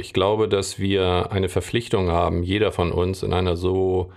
Ich 0.00 0.12
glaube, 0.12 0.48
dass 0.48 0.78
wir 0.78 1.32
eine 1.32 1.48
Verpflichtung 1.48 2.10
haben, 2.10 2.42
jeder 2.42 2.72
von 2.72 2.92
uns 2.92 3.22
in 3.22 3.32
einer 3.32 3.56
so 3.56 4.12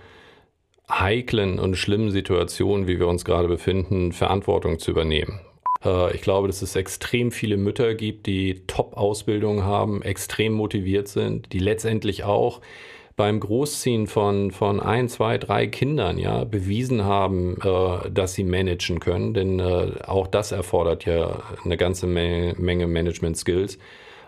heiklen 0.88 1.58
und 1.58 1.76
schlimmen 1.76 2.10
Situation, 2.10 2.86
wie 2.86 2.98
wir 2.98 3.08
uns 3.08 3.24
gerade 3.24 3.48
befinden, 3.48 4.12
Verantwortung 4.12 4.78
zu 4.78 4.90
übernehmen. 4.90 5.40
Äh, 5.84 6.14
ich 6.14 6.22
glaube, 6.22 6.48
dass 6.48 6.62
es 6.62 6.76
extrem 6.76 7.32
viele 7.32 7.56
Mütter 7.56 7.94
gibt, 7.94 8.26
die 8.26 8.66
Top-Ausbildung 8.66 9.62
haben, 9.64 10.02
extrem 10.02 10.52
motiviert 10.52 11.08
sind, 11.08 11.52
die 11.52 11.58
letztendlich 11.58 12.24
auch 12.24 12.60
beim 13.14 13.40
Großziehen 13.40 14.06
von, 14.06 14.50
von 14.50 14.80
ein, 14.80 15.08
zwei, 15.08 15.36
drei 15.36 15.66
Kindern 15.66 16.18
ja 16.18 16.44
bewiesen 16.44 17.04
haben, 17.04 17.56
äh, 17.62 18.10
dass 18.10 18.34
sie 18.34 18.44
managen 18.44 19.00
können. 19.00 19.34
Denn 19.34 19.60
äh, 19.60 19.92
auch 20.06 20.26
das 20.26 20.52
erfordert 20.52 21.04
ja 21.04 21.42
eine 21.64 21.76
ganze 21.76 22.06
Menge, 22.06 22.86
Management-Skills. 22.86 23.78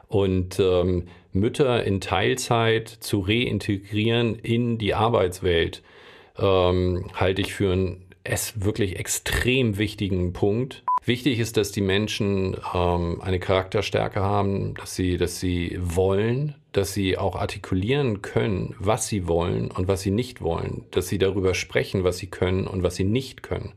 Und 0.08 0.60
ähm, 0.60 1.08
Mütter 1.34 1.84
in 1.84 2.00
Teilzeit 2.00 2.88
zu 2.88 3.20
reintegrieren 3.20 4.36
in 4.36 4.78
die 4.78 4.94
Arbeitswelt, 4.94 5.82
ähm, 6.38 7.10
halte 7.14 7.42
ich 7.42 7.52
für 7.52 7.72
einen 7.72 8.04
wirklich 8.54 8.98
extrem 8.98 9.76
wichtigen 9.76 10.32
Punkt. 10.32 10.84
Wichtig 11.04 11.38
ist, 11.38 11.58
dass 11.58 11.72
die 11.72 11.82
Menschen 11.82 12.56
ähm, 12.72 13.20
eine 13.20 13.38
Charakterstärke 13.38 14.20
haben, 14.20 14.74
dass 14.74 14.94
sie, 14.94 15.18
dass 15.18 15.40
sie 15.40 15.76
wollen, 15.78 16.54
dass 16.72 16.94
sie 16.94 17.18
auch 17.18 17.36
artikulieren 17.36 18.22
können, 18.22 18.74
was 18.78 19.08
sie 19.08 19.28
wollen 19.28 19.70
und 19.70 19.86
was 19.88 20.00
sie 20.00 20.10
nicht 20.10 20.40
wollen, 20.40 20.84
dass 20.92 21.08
sie 21.08 21.18
darüber 21.18 21.54
sprechen, 21.54 22.04
was 22.04 22.18
sie 22.18 22.28
können 22.28 22.66
und 22.66 22.82
was 22.82 22.96
sie 22.96 23.04
nicht 23.04 23.42
können. 23.42 23.74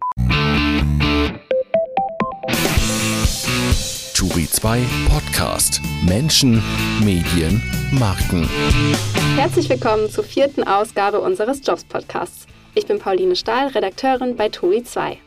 Turi 4.28 4.46
2 4.46 4.82
Podcast. 5.10 5.82
Menschen, 6.06 6.62
Medien, 7.02 7.64
Marken. 7.92 8.50
Herzlich 9.38 9.70
willkommen 9.70 10.10
zur 10.10 10.26
vierten 10.26 10.64
Ausgabe 10.64 11.22
unseres 11.22 11.62
Jobs 11.66 11.86
Podcasts. 11.86 12.46
Ich 12.76 12.86
bin 12.86 13.00
Pauline 13.00 13.38
Stahl, 13.38 13.68
Redakteurin 13.68 14.36
bei 14.36 14.50
Turi 14.50 14.84
2. 14.84 15.18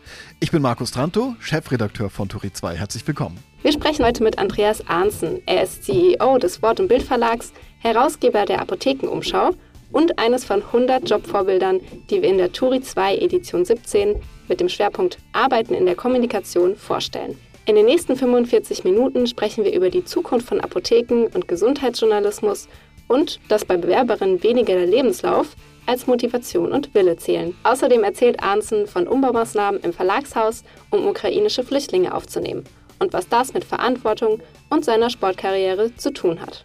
Ich 0.41 0.51
bin 0.51 0.61
Markus 0.61 0.91
Tranto, 0.91 1.35
Chefredakteur 1.41 2.11
von 2.11 2.29
Turi 2.29 2.53
2. 2.53 2.77
Herzlich 2.77 3.07
willkommen. 3.07 3.39
Wir 3.63 3.73
sprechen 3.73 4.05
heute 4.05 4.23
mit 4.23 4.39
Andreas 4.39 4.87
Arnzen. 4.87 5.41
Er 5.47 5.63
ist 5.63 5.85
CEO 5.85 6.37
des 6.37 6.61
Wort- 6.61 6.81
und 6.81 6.89
Bildverlags, 6.89 7.55
Herausgeber 7.79 8.45
der 8.45 8.61
Apothekenumschau 8.61 9.53
und 9.93 10.19
eines 10.19 10.45
von 10.45 10.63
100 10.63 11.09
Jobvorbildern, 11.09 11.81
die 12.11 12.21
wir 12.21 12.29
in 12.29 12.37
der 12.37 12.53
Turi 12.53 12.83
2 12.83 13.17
Edition 13.17 13.65
17 13.65 14.17
mit 14.49 14.61
dem 14.61 14.69
Schwerpunkt 14.69 15.17
Arbeiten 15.33 15.73
in 15.73 15.87
der 15.87 15.97
Kommunikation 15.97 16.77
vorstellen. 16.77 17.39
In 17.67 17.77
den 17.77 17.85
nächsten 17.85 18.17
45 18.17 18.85
Minuten 18.85 19.27
sprechen 19.27 19.65
wir 19.65 19.75
über 19.75 19.91
die 19.91 20.05
Zukunft 20.05 20.49
von 20.49 20.61
Apotheken 20.61 21.27
und 21.35 21.47
Gesundheitsjournalismus 21.47 22.69
und 23.07 23.39
dass 23.49 23.65
bei 23.65 23.77
Bewerberinnen 23.77 24.43
weniger 24.43 24.75
der 24.75 24.87
Lebenslauf, 24.87 25.57
als 25.87 26.07
Motivation 26.07 26.73
und 26.73 26.95
Wille 26.95 27.17
zählen. 27.17 27.55
Außerdem 27.65 28.05
erzählt 28.05 28.43
Arnzen 28.43 28.87
von 28.87 29.09
Umbaumaßnahmen 29.09 29.81
im 29.81 29.93
Verlagshaus, 29.93 30.63
um 30.91 31.07
ukrainische 31.07 31.65
Flüchtlinge 31.65 32.15
aufzunehmen 32.15 32.65
und 32.99 33.13
was 33.13 33.29
das 33.29 33.55
mit 33.55 33.65
Verantwortung 33.65 34.41
und 34.69 34.85
seiner 34.85 35.11
Sportkarriere 35.11 35.95
zu 35.97 36.13
tun 36.13 36.41
hat. 36.41 36.65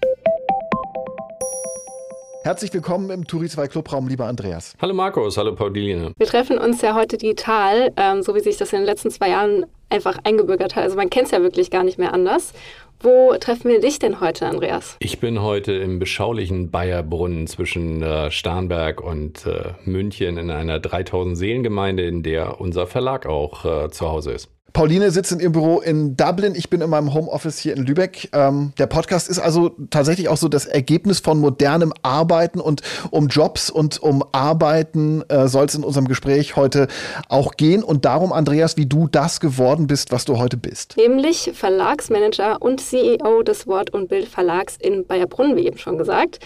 Herzlich 2.44 2.72
willkommen 2.74 3.10
im 3.10 3.26
Turi 3.26 3.50
2 3.50 3.68
Clubraum, 3.68 4.08
lieber 4.08 4.28
Andreas. 4.28 4.76
Hallo 4.80 4.94
Markus, 4.94 5.36
hallo 5.36 5.56
Pauline. 5.56 6.14
Wir 6.16 6.28
treffen 6.28 6.60
uns 6.60 6.80
ja 6.82 6.94
heute 6.94 7.18
digital, 7.18 7.92
ähm, 7.98 8.22
so 8.22 8.36
wie 8.36 8.40
sich 8.40 8.58
das 8.58 8.72
in 8.72 8.80
den 8.80 8.86
letzten 8.86 9.10
zwei 9.10 9.30
Jahren 9.30 9.66
einfach 9.90 10.18
eingebürgert 10.24 10.76
hat. 10.76 10.84
Also 10.84 10.96
man 10.96 11.10
kennt 11.10 11.26
es 11.26 11.32
ja 11.32 11.42
wirklich 11.42 11.72
gar 11.72 11.84
nicht 11.84 11.98
mehr 11.98 12.14
anders. 12.14 12.54
Wo 13.02 13.36
treffen 13.40 13.70
wir 13.70 13.82
dich 13.82 14.00
denn 14.00 14.20
heute, 14.20 14.48
Andreas? 14.48 14.96
Ich 15.00 15.20
bin 15.20 15.42
heute 15.42 15.74
im 15.74 16.00
beschaulichen 16.00 16.72
Bayerbrunnen 16.72 17.46
zwischen 17.46 18.02
äh, 18.02 18.32
Starnberg 18.32 19.02
und 19.02 19.46
äh, 19.46 19.74
München 19.84 20.38
in 20.38 20.50
einer 20.50 20.80
3000 20.80 21.38
Seelengemeinde, 21.38 22.04
in 22.04 22.24
der 22.24 22.60
unser 22.62 22.88
Verlag 22.88 23.26
auch 23.26 23.66
äh, 23.66 23.90
zu 23.92 24.10
Hause 24.10 24.32
ist. 24.32 24.55
Pauline 24.76 25.10
sitzt 25.10 25.32
in 25.32 25.40
ihrem 25.40 25.54
Büro 25.54 25.80
in 25.80 26.18
Dublin. 26.18 26.54
Ich 26.54 26.70
bin 26.70 26.82
in 26.82 26.90
meinem 26.90 27.14
Homeoffice 27.14 27.60
hier 27.60 27.78
in 27.78 27.86
Lübeck. 27.86 28.28
Ähm, 28.34 28.74
der 28.78 28.88
Podcast 28.88 29.30
ist 29.30 29.40
also 29.40 29.72
tatsächlich 29.90 30.28
auch 30.28 30.36
so 30.36 30.50
das 30.50 30.66
Ergebnis 30.66 31.22
von 31.22 31.40
modernem 31.40 31.94
Arbeiten 32.02 32.60
und 32.60 32.82
um 33.10 33.30
Jobs 33.30 33.70
und 33.70 34.04
um 34.04 34.22
Arbeiten 34.34 35.24
äh, 35.30 35.48
soll 35.48 35.68
es 35.68 35.76
in 35.76 35.86
unserem 35.86 36.10
Gespräch 36.10 36.58
heute 36.58 36.90
auch 37.30 37.54
gehen. 37.54 37.84
Und 37.84 38.04
darum, 38.04 38.34
Andreas, 38.34 38.76
wie 38.76 38.86
du 38.86 39.08
das 39.08 39.40
geworden 39.40 39.88
bist, 39.88 40.12
was 40.12 40.26
du 40.26 40.40
heute 40.40 40.58
bist. 40.58 40.98
Nämlich 40.98 41.52
Verlagsmanager 41.54 42.62
und 42.62 42.82
CEO 42.82 43.44
des 43.44 43.68
Wort- 43.68 43.92
und 43.92 44.10
Bildverlags 44.10 44.76
in 44.78 45.08
Bayerbrunn, 45.08 45.56
wie 45.56 45.68
eben 45.68 45.78
schon 45.78 45.98
gesagt. 45.98 46.40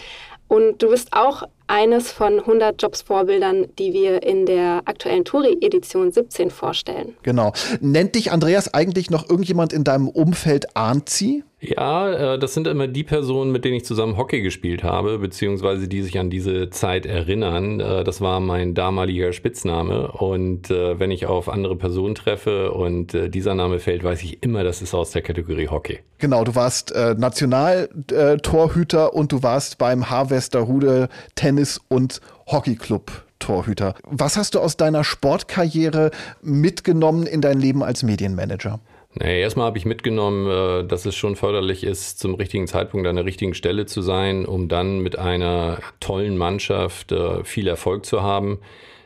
Und 0.47 0.83
du 0.83 0.89
bist 0.89 1.13
auch 1.13 1.47
eines 1.69 2.11
von 2.11 2.39
100 2.39 2.81
Jobs-Vorbildern, 2.81 3.67
die 3.77 3.93
wir 3.93 4.23
in 4.23 4.45
der 4.45 4.81
aktuellen 4.85 5.23
Touri-Edition 5.23 6.11
17 6.11 6.49
vorstellen. 6.49 7.15
Genau. 7.23 7.53
Nennt 7.79 8.15
dich 8.15 8.31
Andreas 8.31 8.73
eigentlich 8.73 9.09
noch 9.09 9.29
irgendjemand 9.29 9.71
in 9.71 9.83
deinem 9.83 10.09
Umfeld 10.09 10.75
Arnzi? 10.75 11.43
Ja, 11.61 12.33
äh, 12.33 12.39
das 12.39 12.53
sind 12.53 12.67
immer 12.67 12.87
die 12.87 13.03
Personen, 13.03 13.51
mit 13.51 13.65
denen 13.65 13.75
ich 13.75 13.85
zusammen 13.85 14.17
Hockey 14.17 14.41
gespielt 14.41 14.83
habe, 14.83 15.19
beziehungsweise 15.19 15.87
die 15.87 16.01
sich 16.01 16.17
an 16.17 16.29
diese 16.29 16.69
Zeit 16.69 17.05
erinnern. 17.05 17.79
Äh, 17.79 18.03
das 18.03 18.21
war 18.21 18.39
mein 18.39 18.73
damaliger 18.73 19.33
Spitzname. 19.33 20.11
Und 20.13 20.71
äh, 20.71 20.99
wenn 20.99 21.11
ich 21.11 21.25
auf 21.25 21.49
andere 21.49 21.75
Personen 21.75 22.15
treffe 22.15 22.71
und 22.71 23.09
dieser 23.33 23.55
Name 23.55 23.79
fällt, 23.79 24.03
weiß 24.03 24.23
ich 24.23 24.43
immer, 24.43 24.63
das 24.63 24.81
ist 24.81 24.93
aus 24.93 25.11
der 25.11 25.21
Kategorie 25.21 25.67
Hockey. 25.67 25.99
Genau, 26.17 26.43
du 26.43 26.55
warst 26.55 26.93
Nationaltorhüter 26.93 29.13
und 29.13 29.31
du 29.31 29.43
warst 29.43 29.77
beim 29.77 30.09
Harvesterhude 30.09 31.07
Tennis- 31.35 31.79
und 31.87 32.19
Hockeyclub. 32.47 33.23
Torhüter. 33.39 33.95
Was 34.03 34.37
hast 34.37 34.55
du 34.55 34.59
aus 34.59 34.77
deiner 34.77 35.05
Sportkarriere 35.05 36.11
mitgenommen 36.41 37.25
in 37.25 37.41
dein 37.41 37.57
Leben 37.57 37.83
als 37.83 38.03
Medienmanager? 38.03 38.79
Nee, 39.15 39.41
erstmal 39.41 39.65
habe 39.65 39.77
ich 39.77 39.85
mitgenommen, 39.85 40.47
äh, 40.47 40.87
dass 40.87 41.05
es 41.05 41.15
schon 41.15 41.35
förderlich 41.35 41.83
ist, 41.83 42.19
zum 42.19 42.35
richtigen 42.35 42.67
Zeitpunkt 42.67 43.07
an 43.07 43.15
der 43.15 43.25
richtigen 43.25 43.55
Stelle 43.55 43.85
zu 43.87 44.01
sein, 44.01 44.45
um 44.45 44.67
dann 44.67 44.99
mit 44.99 45.17
einer 45.17 45.79
tollen 45.99 46.37
Mannschaft 46.37 47.11
äh, 47.11 47.43
viel 47.43 47.67
Erfolg 47.67 48.05
zu 48.05 48.21
haben. 48.21 48.59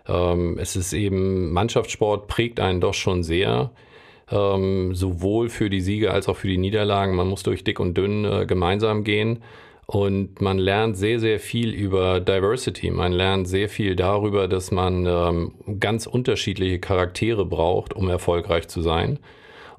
Ähm, 0.07 0.57
es 0.59 0.75
ist 0.75 0.91
eben, 0.93 1.51
Mannschaftssport 1.53 2.27
prägt 2.27 2.59
einen 2.59 2.81
doch 2.81 2.93
schon 2.93 3.23
sehr, 3.23 3.71
ähm, 4.29 4.93
sowohl 4.93 5.49
für 5.49 5.69
die 5.69 5.81
Siege 5.81 6.11
als 6.11 6.27
auch 6.27 6.37
für 6.37 6.47
die 6.47 6.57
Niederlagen. 6.57 7.15
Man 7.15 7.29
muss 7.29 7.43
durch 7.43 7.63
dick 7.63 7.79
und 7.79 7.97
dünn 7.97 8.25
äh, 8.25 8.45
gemeinsam 8.45 9.03
gehen. 9.05 9.41
Und 9.85 10.41
man 10.41 10.57
lernt 10.57 10.97
sehr, 10.97 11.19
sehr 11.19 11.39
viel 11.39 11.73
über 11.73 12.19
Diversity. 12.19 12.89
Man 12.91 13.11
lernt 13.11 13.47
sehr 13.47 13.69
viel 13.69 13.95
darüber, 13.95 14.47
dass 14.47 14.71
man 14.71 15.05
ähm, 15.05 15.53
ganz 15.79 16.07
unterschiedliche 16.07 16.79
Charaktere 16.79 17.45
braucht, 17.45 17.93
um 17.93 18.09
erfolgreich 18.09 18.67
zu 18.67 18.81
sein. 18.81 19.19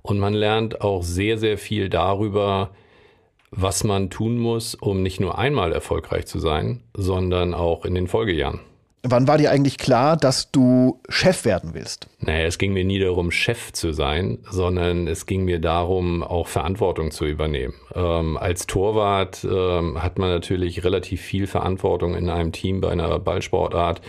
Und 0.06 0.18
man 0.18 0.34
lernt 0.34 0.82
auch 0.82 1.02
sehr, 1.02 1.38
sehr 1.38 1.56
viel 1.56 1.88
darüber, 1.88 2.70
was 3.50 3.84
man 3.84 4.10
tun 4.10 4.38
muss, 4.38 4.74
um 4.74 5.02
nicht 5.02 5.18
nur 5.18 5.38
einmal 5.38 5.72
erfolgreich 5.72 6.26
zu 6.26 6.38
sein, 6.38 6.82
sondern 6.92 7.54
auch 7.54 7.86
in 7.86 7.94
den 7.94 8.06
Folgejahren. 8.06 8.60
Wann 9.02 9.26
war 9.26 9.38
dir 9.38 9.50
eigentlich 9.50 9.78
klar, 9.78 10.18
dass 10.18 10.50
du 10.50 11.00
Chef 11.08 11.46
werden 11.46 11.70
willst? 11.72 12.08
Naja, 12.20 12.46
es 12.46 12.58
ging 12.58 12.74
mir 12.74 12.84
nie 12.84 12.98
darum, 12.98 13.30
Chef 13.30 13.72
zu 13.72 13.92
sein, 13.92 14.38
sondern 14.50 15.08
es 15.08 15.24
ging 15.24 15.46
mir 15.46 15.58
darum, 15.58 16.22
auch 16.22 16.48
Verantwortung 16.48 17.10
zu 17.10 17.24
übernehmen. 17.24 17.74
Ähm, 17.94 18.36
als 18.36 18.66
Torwart 18.66 19.42
ähm, 19.44 20.02
hat 20.02 20.18
man 20.18 20.28
natürlich 20.28 20.84
relativ 20.84 21.22
viel 21.22 21.46
Verantwortung 21.46 22.14
in 22.14 22.28
einem 22.28 22.52
Team 22.52 22.82
bei 22.82 22.90
einer 22.90 23.18
Ballsportart. 23.18 24.02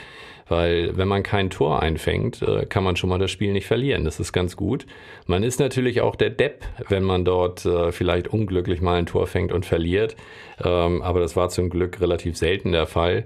Weil 0.47 0.95
wenn 0.95 1.07
man 1.07 1.23
kein 1.23 1.49
Tor 1.49 1.81
einfängt, 1.81 2.41
äh, 2.41 2.65
kann 2.65 2.83
man 2.83 2.95
schon 2.95 3.09
mal 3.09 3.17
das 3.17 3.31
Spiel 3.31 3.51
nicht 3.51 3.65
verlieren. 3.65 4.05
Das 4.05 4.19
ist 4.19 4.31
ganz 4.31 4.55
gut. 4.55 4.85
Man 5.25 5.43
ist 5.43 5.59
natürlich 5.59 6.01
auch 6.01 6.15
der 6.15 6.29
Depp, 6.29 6.65
wenn 6.87 7.03
man 7.03 7.25
dort 7.25 7.65
äh, 7.65 7.91
vielleicht 7.91 8.27
unglücklich 8.27 8.81
mal 8.81 8.99
ein 8.99 9.07
Tor 9.07 9.25
fängt 9.25 9.51
und 9.51 9.65
verliert. 9.65 10.15
Ähm, 10.63 11.01
aber 11.01 11.19
das 11.19 11.35
war 11.35 11.49
zum 11.49 11.69
Glück 11.69 11.99
relativ 11.99 12.37
selten 12.37 12.71
der 12.71 12.85
Fall. 12.85 13.25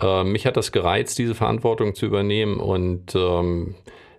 Ähm, 0.00 0.32
mich 0.32 0.46
hat 0.46 0.56
das 0.56 0.70
gereizt, 0.70 1.18
diese 1.18 1.34
Verantwortung 1.34 1.94
zu 1.94 2.06
übernehmen 2.06 2.58
und 2.58 3.14
ähm, 3.14 3.74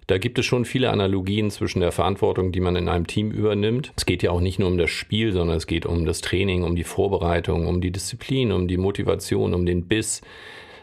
da 0.08 0.18
gibt 0.18 0.40
es 0.40 0.46
schon 0.48 0.66
viele 0.66 0.90
Analogien 0.90 1.52
zwischen 1.52 1.82
der 1.82 1.92
Verantwortung, 1.92 2.52
die 2.52 2.62
man 2.62 2.76
in 2.76 2.90
einem 2.90 3.06
Team 3.06 3.30
übernimmt. 3.30 3.94
Es 3.96 4.08
geht 4.08 4.24
ja 4.24 4.32
auch 4.32 4.42
nicht 4.42 4.58
nur 4.58 4.68
um 4.68 4.80
das 4.80 4.90
Spiel, 4.90 5.34
sondern 5.34 5.56
es 5.56 5.68
geht 5.68 5.86
um 5.86 6.04
das 6.04 6.22
Training, 6.22 6.64
um 6.64 6.76
die 6.76 6.84
Vorbereitung, 6.84 7.68
um 7.68 7.80
die 7.80 7.92
Disziplin, 7.92 8.52
um 8.52 8.68
die 8.68 8.78
Motivation, 8.78 9.54
um 9.54 9.68
den 9.68 9.88
Biss. 9.88 10.22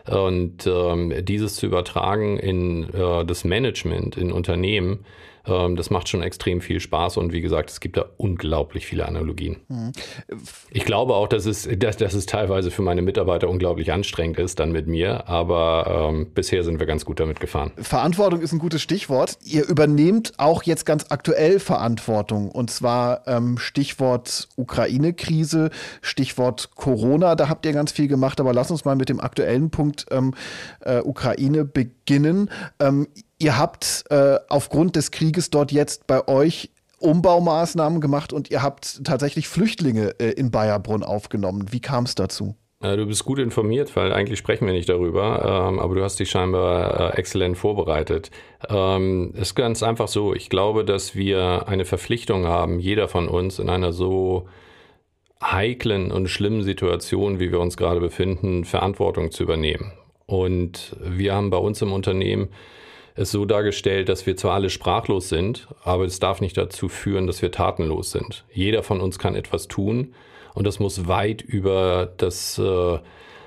Und 0.08 0.66
ähm, 0.66 1.12
dieses 1.24 1.56
zu 1.56 1.66
übertragen 1.66 2.38
in 2.38 2.84
äh, 2.94 3.24
das 3.24 3.44
Management, 3.44 4.16
in 4.16 4.32
Unternehmen, 4.32 5.04
das 5.46 5.90
macht 5.90 6.08
schon 6.08 6.22
extrem 6.22 6.60
viel 6.60 6.80
Spaß 6.80 7.16
und 7.16 7.32
wie 7.32 7.40
gesagt, 7.40 7.70
es 7.70 7.80
gibt 7.80 7.96
da 7.96 8.06
unglaublich 8.16 8.86
viele 8.86 9.06
Analogien. 9.06 9.58
Mhm. 9.68 9.92
Ich 10.70 10.84
glaube 10.84 11.14
auch, 11.14 11.28
dass 11.28 11.46
es, 11.46 11.68
dass, 11.78 11.96
dass 11.96 12.14
es 12.14 12.26
teilweise 12.26 12.70
für 12.70 12.82
meine 12.82 13.02
Mitarbeiter 13.02 13.48
unglaublich 13.48 13.92
anstrengend 13.92 14.38
ist, 14.38 14.58
dann 14.58 14.72
mit 14.72 14.86
mir, 14.86 15.28
aber 15.28 16.10
ähm, 16.10 16.32
bisher 16.34 16.64
sind 16.64 16.80
wir 16.80 16.86
ganz 16.86 17.04
gut 17.04 17.20
damit 17.20 17.40
gefahren. 17.40 17.72
Verantwortung 17.76 18.40
ist 18.40 18.52
ein 18.52 18.58
gutes 18.58 18.82
Stichwort. 18.82 19.38
Ihr 19.44 19.68
übernehmt 19.68 20.34
auch 20.38 20.62
jetzt 20.64 20.84
ganz 20.84 21.06
aktuell 21.10 21.60
Verantwortung 21.60 22.50
und 22.50 22.70
zwar 22.70 23.26
ähm, 23.26 23.58
Stichwort 23.58 24.48
Ukraine-Krise, 24.56 25.70
Stichwort 26.02 26.70
Corona, 26.74 27.36
da 27.36 27.48
habt 27.48 27.66
ihr 27.66 27.72
ganz 27.72 27.92
viel 27.92 28.08
gemacht, 28.08 28.40
aber 28.40 28.52
lass 28.52 28.70
uns 28.70 28.84
mal 28.84 28.96
mit 28.96 29.08
dem 29.08 29.20
aktuellen 29.20 29.70
Punkt 29.70 30.06
ähm, 30.10 30.34
äh, 30.80 31.00
Ukraine 31.00 31.64
beginnen. 31.64 32.50
Ihr 33.38 33.58
habt 33.58 34.04
äh, 34.10 34.38
aufgrund 34.48 34.96
des 34.96 35.10
Krieges 35.10 35.50
dort 35.50 35.70
jetzt 35.70 36.06
bei 36.06 36.26
euch 36.26 36.70
Umbaumaßnahmen 36.98 38.00
gemacht 38.00 38.32
und 38.32 38.50
ihr 38.50 38.62
habt 38.62 39.04
tatsächlich 39.04 39.48
Flüchtlinge 39.48 40.18
äh, 40.18 40.30
in 40.30 40.50
Bayerbrunn 40.50 41.02
aufgenommen. 41.02 41.66
Wie 41.70 41.80
kam 41.80 42.04
es 42.04 42.14
dazu? 42.14 42.56
Du 42.80 43.06
bist 43.06 43.24
gut 43.24 43.38
informiert, 43.38 43.96
weil 43.96 44.12
eigentlich 44.12 44.38
sprechen 44.38 44.66
wir 44.66 44.74
nicht 44.74 44.88
darüber, 44.88 45.68
ähm, 45.68 45.78
aber 45.78 45.94
du 45.94 46.04
hast 46.04 46.20
dich 46.20 46.28
scheinbar 46.28 47.14
äh, 47.14 47.18
exzellent 47.18 47.56
vorbereitet. 47.56 48.30
Ähm, 48.68 49.32
es 49.34 49.48
ist 49.48 49.54
ganz 49.54 49.82
einfach 49.82 50.08
so, 50.08 50.34
ich 50.34 50.50
glaube, 50.50 50.84
dass 50.84 51.14
wir 51.14 51.68
eine 51.68 51.86
Verpflichtung 51.86 52.44
haben, 52.46 52.78
jeder 52.78 53.08
von 53.08 53.28
uns 53.28 53.58
in 53.58 53.70
einer 53.70 53.92
so 53.92 54.46
heiklen 55.42 56.12
und 56.12 56.28
schlimmen 56.28 56.62
Situation, 56.62 57.40
wie 57.40 57.50
wir 57.50 57.60
uns 57.60 57.78
gerade 57.78 57.98
befinden, 57.98 58.64
Verantwortung 58.64 59.30
zu 59.30 59.42
übernehmen. 59.42 59.92
Und 60.26 60.96
wir 61.00 61.34
haben 61.34 61.48
bei 61.48 61.58
uns 61.58 61.80
im 61.80 61.92
Unternehmen 61.92 62.48
es 63.16 63.30
so 63.30 63.44
dargestellt, 63.44 64.08
dass 64.08 64.26
wir 64.26 64.36
zwar 64.36 64.54
alle 64.54 64.70
sprachlos 64.70 65.28
sind, 65.28 65.68
aber 65.82 66.04
es 66.04 66.20
darf 66.20 66.40
nicht 66.40 66.56
dazu 66.56 66.88
führen, 66.88 67.26
dass 67.26 67.42
wir 67.42 67.50
tatenlos 67.50 68.10
sind. 68.10 68.44
Jeder 68.52 68.82
von 68.82 69.00
uns 69.00 69.18
kann 69.18 69.34
etwas 69.34 69.68
tun 69.68 70.14
und 70.54 70.66
das 70.66 70.78
muss 70.78 71.08
weit 71.08 71.42
über 71.42 72.12
das 72.18 72.58
äh, 72.58 72.98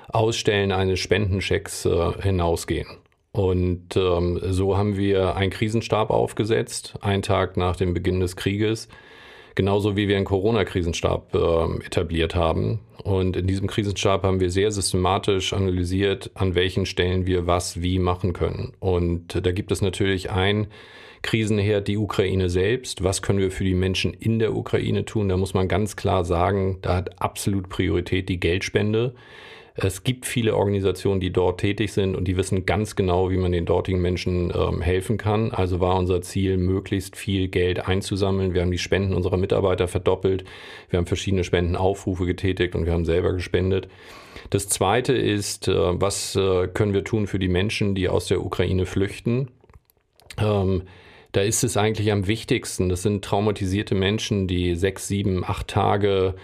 Ausstellen 0.08 0.72
eines 0.72 0.98
Spendenchecks 0.98 1.86
äh, 1.86 2.12
hinausgehen. 2.20 2.88
Und 3.32 3.96
ähm, 3.96 4.40
so 4.42 4.76
haben 4.76 4.96
wir 4.96 5.36
einen 5.36 5.52
Krisenstab 5.52 6.10
aufgesetzt, 6.10 6.94
einen 7.00 7.22
Tag 7.22 7.56
nach 7.56 7.76
dem 7.76 7.94
Beginn 7.94 8.18
des 8.18 8.34
Krieges, 8.34 8.88
genauso 9.54 9.96
wie 9.96 10.08
wir 10.08 10.16
einen 10.16 10.24
Corona-Krisenstab 10.24 11.34
äh, 11.34 11.86
etabliert 11.86 12.34
haben. 12.34 12.80
Und 13.02 13.36
in 13.36 13.46
diesem 13.46 13.66
Krisenstab 13.66 14.22
haben 14.22 14.40
wir 14.40 14.50
sehr 14.50 14.70
systematisch 14.70 15.52
analysiert, 15.52 16.30
an 16.34 16.54
welchen 16.54 16.86
Stellen 16.86 17.26
wir 17.26 17.46
was 17.46 17.80
wie 17.80 17.98
machen 17.98 18.32
können. 18.32 18.72
Und 18.78 19.44
da 19.44 19.52
gibt 19.52 19.72
es 19.72 19.80
natürlich 19.80 20.30
ein 20.30 20.68
Krisenherd, 21.22 21.88
die 21.88 21.96
Ukraine 21.96 22.48
selbst. 22.48 23.04
Was 23.04 23.22
können 23.22 23.38
wir 23.38 23.50
für 23.50 23.64
die 23.64 23.74
Menschen 23.74 24.14
in 24.14 24.38
der 24.38 24.54
Ukraine 24.54 25.04
tun? 25.04 25.28
Da 25.28 25.36
muss 25.36 25.54
man 25.54 25.68
ganz 25.68 25.96
klar 25.96 26.24
sagen, 26.24 26.78
da 26.82 26.96
hat 26.96 27.20
absolut 27.20 27.68
Priorität 27.68 28.28
die 28.28 28.40
Geldspende. 28.40 29.14
Es 29.74 30.04
gibt 30.04 30.26
viele 30.26 30.56
Organisationen, 30.56 31.20
die 31.20 31.32
dort 31.32 31.60
tätig 31.60 31.92
sind 31.92 32.16
und 32.16 32.26
die 32.26 32.36
wissen 32.36 32.66
ganz 32.66 32.96
genau, 32.96 33.30
wie 33.30 33.36
man 33.36 33.52
den 33.52 33.66
dortigen 33.66 34.00
Menschen 34.00 34.52
ähm, 34.54 34.80
helfen 34.80 35.16
kann. 35.16 35.52
Also 35.52 35.80
war 35.80 35.96
unser 35.96 36.22
Ziel, 36.22 36.56
möglichst 36.56 37.16
viel 37.16 37.48
Geld 37.48 37.86
einzusammeln. 37.86 38.52
Wir 38.52 38.62
haben 38.62 38.72
die 38.72 38.78
Spenden 38.78 39.14
unserer 39.14 39.36
Mitarbeiter 39.36 39.88
verdoppelt. 39.88 40.44
Wir 40.88 40.98
haben 40.98 41.06
verschiedene 41.06 41.44
Spendenaufrufe 41.44 42.26
getätigt 42.26 42.74
und 42.74 42.84
wir 42.84 42.92
haben 42.92 43.04
selber 43.04 43.32
gespendet. 43.32 43.88
Das 44.50 44.68
zweite 44.68 45.12
ist, 45.12 45.68
äh, 45.68 45.74
was 45.74 46.36
äh, 46.36 46.68
können 46.68 46.92
wir 46.92 47.04
tun 47.04 47.26
für 47.26 47.38
die 47.38 47.48
Menschen, 47.48 47.94
die 47.94 48.08
aus 48.08 48.26
der 48.26 48.44
Ukraine 48.44 48.86
flüchten? 48.86 49.48
Ähm, 50.38 50.82
da 51.32 51.42
ist 51.42 51.62
es 51.62 51.76
eigentlich 51.76 52.10
am 52.10 52.26
wichtigsten. 52.26 52.88
Das 52.88 53.02
sind 53.02 53.24
traumatisierte 53.24 53.94
Menschen, 53.94 54.48
die 54.48 54.74
sechs, 54.74 55.06
sieben, 55.06 55.44
acht 55.44 55.68
Tage 55.68 56.34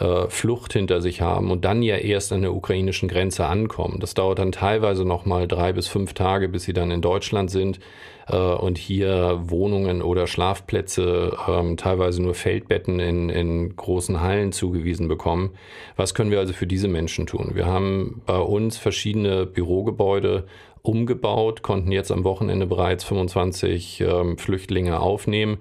äh, 0.00 0.28
Flucht 0.28 0.72
hinter 0.72 1.00
sich 1.00 1.20
haben 1.20 1.50
und 1.50 1.64
dann 1.64 1.82
ja 1.82 1.96
erst 1.96 2.32
an 2.32 2.42
der 2.42 2.54
ukrainischen 2.54 3.08
Grenze 3.08 3.46
ankommen. 3.46 3.98
Das 4.00 4.14
dauert 4.14 4.38
dann 4.38 4.52
teilweise 4.52 5.04
noch 5.04 5.26
mal 5.26 5.48
drei 5.48 5.72
bis 5.72 5.88
fünf 5.88 6.14
Tage, 6.14 6.48
bis 6.48 6.64
sie 6.64 6.72
dann 6.72 6.90
in 6.90 7.00
Deutschland 7.00 7.50
sind 7.50 7.80
äh, 8.28 8.36
und 8.36 8.78
hier 8.78 9.40
Wohnungen 9.44 10.02
oder 10.02 10.26
Schlafplätze, 10.26 11.36
ähm, 11.48 11.76
teilweise 11.76 12.22
nur 12.22 12.34
Feldbetten 12.34 13.00
in, 13.00 13.28
in 13.28 13.74
großen 13.74 14.20
Hallen 14.20 14.52
zugewiesen 14.52 15.08
bekommen. 15.08 15.50
Was 15.96 16.14
können 16.14 16.30
wir 16.30 16.38
also 16.38 16.52
für 16.52 16.66
diese 16.66 16.88
Menschen 16.88 17.26
tun? 17.26 17.50
Wir 17.54 17.66
haben 17.66 18.22
bei 18.26 18.38
uns 18.38 18.78
verschiedene 18.78 19.46
Bürogebäude 19.46 20.46
umgebaut, 20.82 21.62
konnten 21.62 21.92
jetzt 21.92 22.12
am 22.12 22.24
Wochenende 22.24 22.66
bereits 22.66 23.04
25 23.04 24.00
ähm, 24.00 24.38
Flüchtlinge 24.38 25.00
aufnehmen. 25.00 25.58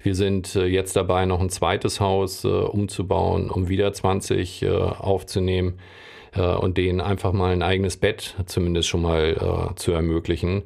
Wir 0.00 0.14
sind 0.14 0.54
äh, 0.54 0.66
jetzt 0.66 0.96
dabei, 0.96 1.26
noch 1.26 1.40
ein 1.40 1.50
zweites 1.50 2.00
Haus 2.00 2.44
äh, 2.44 2.48
umzubauen, 2.48 3.50
um 3.50 3.68
wieder 3.68 3.92
20 3.92 4.62
äh, 4.62 4.68
aufzunehmen 4.68 5.78
und 6.60 6.76
denen 6.76 7.00
einfach 7.00 7.32
mal 7.32 7.52
ein 7.52 7.62
eigenes 7.62 7.96
Bett 7.96 8.36
zumindest 8.44 8.86
schon 8.86 9.00
mal 9.00 9.72
zu 9.76 9.92
ermöglichen. 9.92 10.64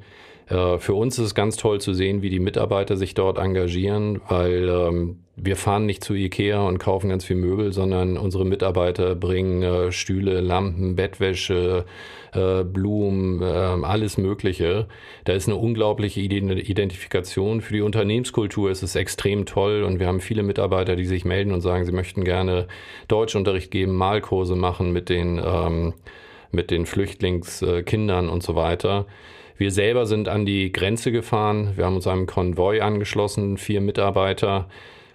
Für 0.48 0.94
uns 0.94 1.18
ist 1.18 1.26
es 1.26 1.34
ganz 1.36 1.56
toll 1.56 1.80
zu 1.80 1.94
sehen, 1.94 2.20
wie 2.20 2.30
die 2.30 2.40
Mitarbeiter 2.40 2.96
sich 2.96 3.14
dort 3.14 3.38
engagieren, 3.38 4.20
weil 4.28 4.68
ähm, 4.68 5.22
wir 5.36 5.56
fahren 5.56 5.86
nicht 5.86 6.04
zu 6.04 6.14
Ikea 6.14 6.60
und 6.60 6.78
kaufen 6.78 7.08
ganz 7.08 7.24
viel 7.24 7.36
Möbel, 7.36 7.72
sondern 7.72 8.18
unsere 8.18 8.44
Mitarbeiter 8.44 9.14
bringen 9.14 9.62
äh, 9.62 9.92
Stühle, 9.92 10.40
Lampen, 10.40 10.94
Bettwäsche, 10.94 11.86
äh, 12.32 12.64
Blumen, 12.64 13.42
äh, 13.42 13.44
alles 13.44 14.18
Mögliche. 14.18 14.86
Da 15.24 15.32
ist 15.34 15.48
eine 15.48 15.56
unglaubliche 15.56 16.20
Identifikation. 16.20 17.60
Für 17.60 17.74
die 17.74 17.82
Unternehmenskultur 17.82 18.70
ist 18.70 18.82
es 18.82 18.96
extrem 18.96 19.46
toll 19.46 19.82
und 19.82 20.00
wir 20.00 20.06
haben 20.06 20.20
viele 20.20 20.42
Mitarbeiter, 20.42 20.96
die 20.96 21.04
sich 21.04 21.24
melden 21.24 21.52
und 21.52 21.60
sagen, 21.60 21.84
sie 21.84 21.92
möchten 21.92 22.24
gerne 22.24 22.66
Deutschunterricht 23.08 23.70
geben, 23.70 23.96
Malkurse 23.96 24.56
machen 24.56 24.92
mit 24.92 25.08
den, 25.08 25.40
ähm, 25.44 25.94
mit 26.50 26.70
den 26.70 26.86
Flüchtlingskindern 26.86 28.28
und 28.28 28.42
so 28.42 28.54
weiter. 28.54 29.06
Wir 29.56 29.70
selber 29.70 30.06
sind 30.06 30.28
an 30.28 30.44
die 30.44 30.72
Grenze 30.72 31.12
gefahren. 31.12 31.72
Wir 31.76 31.84
haben 31.84 31.96
uns 31.96 32.06
einem 32.06 32.26
Konvoi 32.26 32.80
angeschlossen, 32.80 33.58
vier 33.58 33.80
Mitarbeiter. 33.80 34.68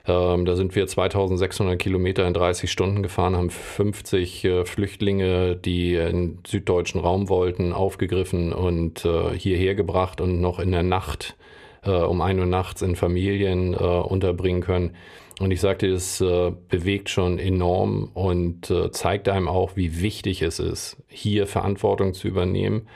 Ähm, 0.08 0.46
da 0.46 0.56
sind 0.56 0.76
wir 0.76 0.88
2600 0.88 1.78
Kilometer 1.78 2.26
in 2.26 2.34
30 2.34 2.72
Stunden 2.72 3.04
gefahren, 3.04 3.36
haben 3.36 3.50
50 3.50 4.46
äh, 4.46 4.66
Flüchtlinge, 4.66 5.56
die 5.56 5.96
in 5.96 6.40
süddeutschen 6.48 7.02
Raum 7.02 7.28
wollten, 7.28 7.74
aufgegriffen 7.74 8.54
und 8.54 9.04
äh, 9.04 9.38
hierher 9.38 9.76
gebracht 9.76 10.22
und 10.22 10.40
noch 10.40 10.60
in 10.60 10.72
der 10.72 10.84
Nacht 10.84 11.36
äh, 11.84 11.92
um 11.92 12.22
ein 12.22 12.40
Uhr 12.40 12.46
nachts 12.46 12.82
in 12.82 12.96
Familien 12.96 13.74
äh, 13.74 13.78
unterbringen 13.78 14.62
können. 14.62 14.96
Und 15.40 15.52
ich 15.52 15.62
sagte, 15.62 15.88
es 15.88 16.22
äh, 16.22 16.52
bewegt 16.70 17.10
schon 17.10 17.38
enorm 17.38 18.10
und 18.14 18.72
äh, 18.72 18.90
zeigt 18.92 19.30
einem 19.30 19.48
auch, 19.48 19.76
wie 19.76 20.02
wichtig 20.02 20.42
es 20.42 20.60
ist, 20.60 20.98
hier 21.08 21.48
Verantwortung 21.48 22.14
zu 22.14 22.28
übernehmen 22.28 22.88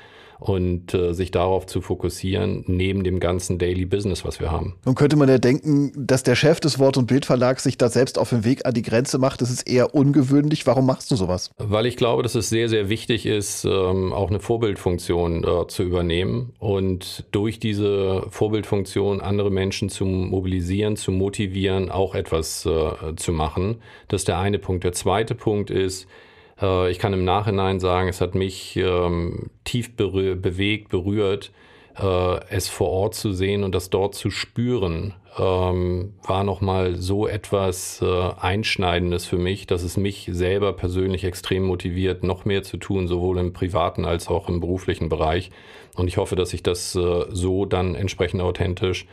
und 0.42 0.96
äh, 0.96 1.14
sich 1.14 1.30
darauf 1.30 1.68
zu 1.68 1.82
fokussieren, 1.82 2.64
neben 2.66 3.04
dem 3.04 3.20
ganzen 3.20 3.60
Daily 3.60 3.86
Business, 3.86 4.26
was 4.26 4.40
wir 4.40 4.50
haben. 4.50 4.74
Nun 4.86 4.96
könnte 4.96 5.16
man 5.16 5.30
ja 5.30 5.38
denken, 5.38 5.92
dass 5.96 6.24
der 6.24 6.36
Chef 6.36 6.60
des 6.60 6.80
Wort- 6.80 6.98
und 6.98 7.06
Bildverlags 7.06 7.62
sich 7.62 7.78
da 7.78 7.90
selbst 7.90 8.18
auf 8.18 8.32
den 8.32 8.44
Weg 8.44 8.66
an 8.66 8.74
die 8.74 8.82
Grenze 8.82 9.20
macht. 9.20 9.42
Das 9.42 9.52
ist 9.52 9.70
eher 9.70 9.94
ungewöhnlich. 9.94 10.66
Warum 10.66 10.88
machst 10.88 11.12
du 11.12 11.16
sowas? 11.16 11.52
Weil 11.60 11.86
ich 11.86 11.96
glaube, 11.96 12.24
dass 12.24 12.34
es 12.34 12.50
sehr, 12.50 12.70
sehr 12.70 12.90
wichtig 12.90 13.28
ist, 13.28 13.66
ähm, 13.66 14.14
auch 14.14 14.32
eine 14.32 14.40
Vorbildfunktion 14.40 15.44
äh, 15.44 15.68
zu 15.68 15.84
übernehmen 15.84 16.54
und 16.58 17.26
durch 17.30 17.60
diese 17.60 18.24
Vorbildfunktion 18.32 19.22
andere 19.22 19.52
Menschen 19.52 19.90
zu 19.90 20.06
mobilisieren, 20.06 20.96
zu 20.96 21.12
motivieren, 21.12 21.92
auch 21.92 22.16
etwas 22.16 22.66
äh, 22.66 23.16
zu 23.16 23.32
machen. 23.32 23.76
Das 24.08 24.22
ist 24.22 24.28
der 24.28 24.40
eine 24.40 24.58
Punkt. 24.58 24.86
Der 24.86 24.94
zweite 24.94 25.36
Punkt 25.36 25.70
ist, 25.70 26.08
ich 26.62 27.00
kann 27.00 27.14
im 27.14 27.26
Nachhinein 27.26 27.80
sagen, 27.80 28.08
es 28.08 28.22
hat 28.22 28.36
mich 28.36 28.78
ähm, 28.78 29.50
tief 29.64 29.96
berühr 29.96 30.36
bewegt, 30.36 30.90
berührt, 30.90 31.52
äh, 31.98 32.40
es 32.50 32.70
vor 32.70 32.90
Ort 32.90 33.16
zu 33.16 33.34
sehen 33.34 33.64
und 33.64 33.76
das 33.76 33.90
dort 33.90 34.16
zu 34.16 34.30
spüren, 34.30 35.14
ähm, 35.38 36.14
war 36.24 36.44
nochmal 36.44 36.96
so 36.96 37.28
etwas 37.28 38.02
äh, 38.02 38.30
Einschneidendes 38.40 39.26
für 39.26 39.38
mich, 39.38 39.68
dass 39.68 39.84
es 39.84 39.98
mich 39.98 40.30
selber 40.32 40.74
persönlich 40.74 41.24
extrem 41.24 41.64
motiviert, 41.64 42.24
noch 42.24 42.46
mehr 42.46 42.64
zu 42.64 42.78
tun, 42.78 43.08
sowohl 43.08 43.38
im 43.40 43.54
privaten 43.54 44.06
als 44.06 44.28
auch 44.28 44.50
im 44.50 44.60
beruflichen 44.60 45.10
Bereich. 45.10 45.52
Und 45.96 46.08
ich 46.08 46.18
hoffe, 46.18 46.36
dass 46.36 46.54
ich 46.54 46.64
das 46.64 46.96
äh, 46.96 47.26
so 47.30 47.66
dann 47.66 47.96
entsprechend 47.96 48.42
authentisch 48.42 49.06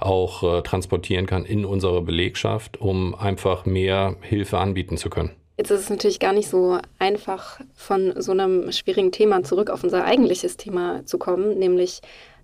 auch 0.00 0.42
äh, 0.42 0.62
transportieren 0.62 1.26
kann 1.26 1.44
in 1.44 1.64
unsere 1.64 2.02
Belegschaft, 2.02 2.80
um 2.80 3.14
einfach 3.14 3.64
mehr 3.64 4.16
Hilfe 4.20 4.58
anbieten 4.58 4.96
zu 4.96 5.08
können. 5.08 5.30
Jetzt 5.56 5.70
ist 5.70 5.80
es 5.80 5.90
natürlich 5.90 6.18
gar 6.18 6.32
nicht 6.32 6.48
so 6.48 6.78
einfach, 6.98 7.60
von 7.74 8.20
so 8.20 8.32
einem 8.32 8.72
schwierigen 8.72 9.12
Thema 9.12 9.44
zurück 9.44 9.70
auf 9.70 9.84
unser 9.84 10.04
eigentliches 10.04 10.56
Thema 10.56 11.06
zu 11.06 11.18
kommen, 11.18 11.58
nämlich 11.58 12.00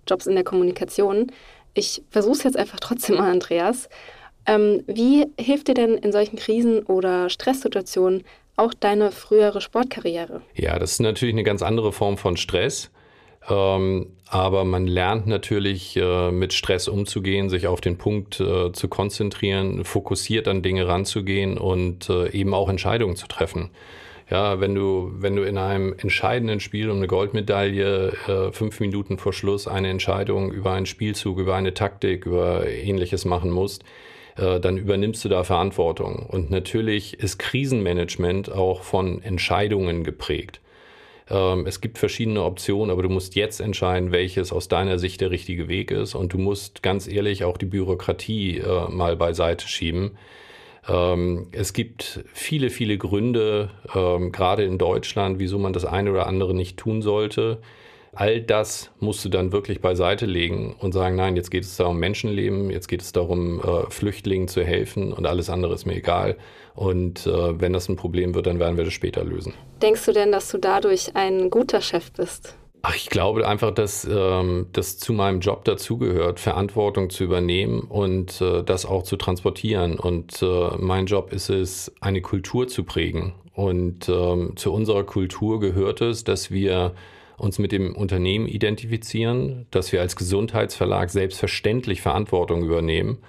Jobs 0.07 0.27
in 0.27 0.35
der 0.35 0.45
Kommunikation. 0.45 1.31
Ich 1.73 2.03
versuche 2.09 2.33
es 2.33 2.43
jetzt 2.43 2.57
einfach 2.57 2.79
trotzdem 2.79 3.17
mal, 3.17 3.31
Andreas. 3.31 3.89
Ähm, 4.45 4.83
wie 4.87 5.27
hilft 5.39 5.67
dir 5.67 5.73
denn 5.73 5.95
in 5.95 6.11
solchen 6.11 6.37
Krisen 6.37 6.83
oder 6.83 7.29
Stresssituationen 7.29 8.23
auch 8.55 8.73
deine 8.73 9.11
frühere 9.11 9.61
Sportkarriere? 9.61 10.41
Ja, 10.55 10.79
das 10.79 10.93
ist 10.93 11.01
natürlich 11.01 11.35
eine 11.35 11.43
ganz 11.43 11.61
andere 11.61 11.91
Form 11.91 12.17
von 12.17 12.37
Stress. 12.37 12.91
Ähm, 13.49 14.07
aber 14.27 14.63
man 14.63 14.87
lernt 14.87 15.27
natürlich 15.27 15.97
äh, 15.97 16.31
mit 16.31 16.53
Stress 16.53 16.87
umzugehen, 16.87 17.49
sich 17.49 17.67
auf 17.67 17.81
den 17.81 17.97
Punkt 17.97 18.39
äh, 18.39 18.71
zu 18.71 18.87
konzentrieren, 18.87 19.83
fokussiert 19.83 20.47
an 20.47 20.61
Dinge 20.61 20.87
ranzugehen 20.87 21.57
und 21.57 22.09
äh, 22.09 22.31
eben 22.31 22.53
auch 22.53 22.69
Entscheidungen 22.69 23.15
zu 23.15 23.27
treffen. 23.27 23.71
Ja, 24.29 24.61
wenn 24.61 24.73
du, 24.73 25.11
wenn 25.17 25.35
du 25.35 25.43
in 25.43 25.57
einem 25.57 25.93
entscheidenden 25.97 26.61
Spiel 26.61 26.89
um 26.89 26.97
eine 26.97 27.07
Goldmedaille 27.07 28.13
äh, 28.27 28.51
fünf 28.53 28.79
Minuten 28.79 29.17
vor 29.17 29.33
Schluss 29.33 29.67
eine 29.67 29.89
Entscheidung 29.89 30.53
über 30.53 30.71
einen 30.71 30.85
Spielzug, 30.85 31.37
über 31.37 31.55
eine 31.55 31.73
Taktik, 31.73 32.25
über 32.25 32.65
ähnliches 32.65 33.25
machen 33.25 33.51
musst, 33.51 33.83
äh, 34.37 34.61
dann 34.61 34.77
übernimmst 34.77 35.25
du 35.25 35.29
da 35.29 35.43
Verantwortung. 35.43 36.25
Und 36.25 36.49
natürlich 36.49 37.19
ist 37.19 37.39
Krisenmanagement 37.39 38.49
auch 38.49 38.83
von 38.83 39.21
Entscheidungen 39.21 40.05
geprägt. 40.05 40.60
Ähm, 41.31 41.65
es 41.65 41.81
gibt 41.81 41.97
verschiedene 41.97 42.43
Optionen, 42.43 42.91
aber 42.91 43.01
du 43.01 43.09
musst 43.09 43.35
jetzt 43.35 43.61
entscheiden, 43.61 44.11
welches 44.11 44.51
aus 44.51 44.67
deiner 44.67 44.99
Sicht 44.99 45.21
der 45.21 45.31
richtige 45.31 45.67
Weg 45.67 45.89
ist. 45.89 46.13
Und 46.13 46.33
du 46.33 46.37
musst 46.37 46.83
ganz 46.83 47.07
ehrlich 47.07 47.45
auch 47.45 47.57
die 47.57 47.65
Bürokratie 47.65 48.57
äh, 48.57 48.89
mal 48.89 49.15
beiseite 49.15 49.67
schieben 49.67 50.11
ähm, 50.87 51.47
es 51.51 51.73
gibt 51.73 52.23
viele, 52.33 52.69
viele 52.69 52.97
Gründe, 52.97 53.69
ähm, 53.93 54.31
gerade 54.31 54.63
in 54.63 54.77
Deutschland, 54.77 55.39
wieso 55.39 55.59
man 55.59 55.73
das 55.73 55.85
eine 55.85 56.11
oder 56.11 56.27
andere 56.27 56.53
nicht 56.53 56.77
tun 56.77 57.01
sollte. 57.01 57.59
All 58.13 58.41
das 58.41 58.91
musst 58.99 59.23
du 59.23 59.29
dann 59.29 59.53
wirklich 59.53 59.79
beiseite 59.79 60.25
legen 60.25 60.75
und 60.79 60.91
sagen, 60.91 61.15
nein, 61.15 61.37
jetzt 61.37 61.49
geht 61.49 61.63
es 61.63 61.77
da 61.77 61.85
um 61.85 61.97
Menschenleben, 61.97 62.69
jetzt 62.69 62.87
geht 62.87 63.01
es 63.01 63.13
darum, 63.13 63.61
äh, 63.61 63.89
Flüchtlingen 63.89 64.49
zu 64.49 64.63
helfen 64.63 65.13
und 65.13 65.25
alles 65.25 65.49
andere 65.49 65.73
ist 65.73 65.85
mir 65.85 65.95
egal. 65.95 66.37
Und 66.75 67.25
äh, 67.25 67.59
wenn 67.59 67.71
das 67.71 67.87
ein 67.87 67.95
Problem 67.95 68.35
wird, 68.35 68.47
dann 68.47 68.59
werden 68.59 68.75
wir 68.75 68.83
das 68.83 68.93
später 68.93 69.23
lösen. 69.23 69.53
Denkst 69.81 70.05
du 70.05 70.11
denn, 70.11 70.31
dass 70.31 70.49
du 70.49 70.57
dadurch 70.57 71.15
ein 71.15 71.49
guter 71.49 71.81
Chef 71.81 72.11
bist? 72.11 72.55
Ach, 72.83 72.95
ich 72.95 73.09
glaube 73.09 73.47
einfach, 73.47 73.71
dass 73.71 74.05
ähm, 74.09 74.67
das 74.73 74.97
zu 74.97 75.13
meinem 75.13 75.39
Job 75.39 75.63
dazugehört, 75.65 76.39
Verantwortung 76.39 77.11
zu 77.11 77.23
übernehmen 77.23 77.81
und 77.81 78.41
äh, 78.41 78.63
das 78.63 78.85
auch 78.85 79.03
zu 79.03 79.17
transportieren. 79.17 79.99
Und 79.99 80.41
äh, 80.41 80.69
mein 80.79 81.05
Job 81.05 81.31
ist 81.31 81.49
es, 81.49 81.93
eine 82.01 82.21
Kultur 82.21 82.67
zu 82.67 82.83
prägen. 82.83 83.33
Und 83.53 84.09
ähm, 84.09 84.53
zu 84.55 84.73
unserer 84.73 85.03
Kultur 85.03 85.59
gehört 85.59 86.01
es, 86.01 86.23
dass 86.23 86.49
wir 86.49 86.93
uns 87.41 87.59
mit 87.59 87.71
dem 87.71 87.95
Unternehmen 87.95 88.47
identifizieren, 88.47 89.65
dass 89.71 89.91
wir 89.91 90.01
als 90.01 90.15
Gesundheitsverlag 90.15 91.09
selbstverständlich 91.09 92.01
Verantwortung 92.01 92.63
übernehmen. 92.63 93.19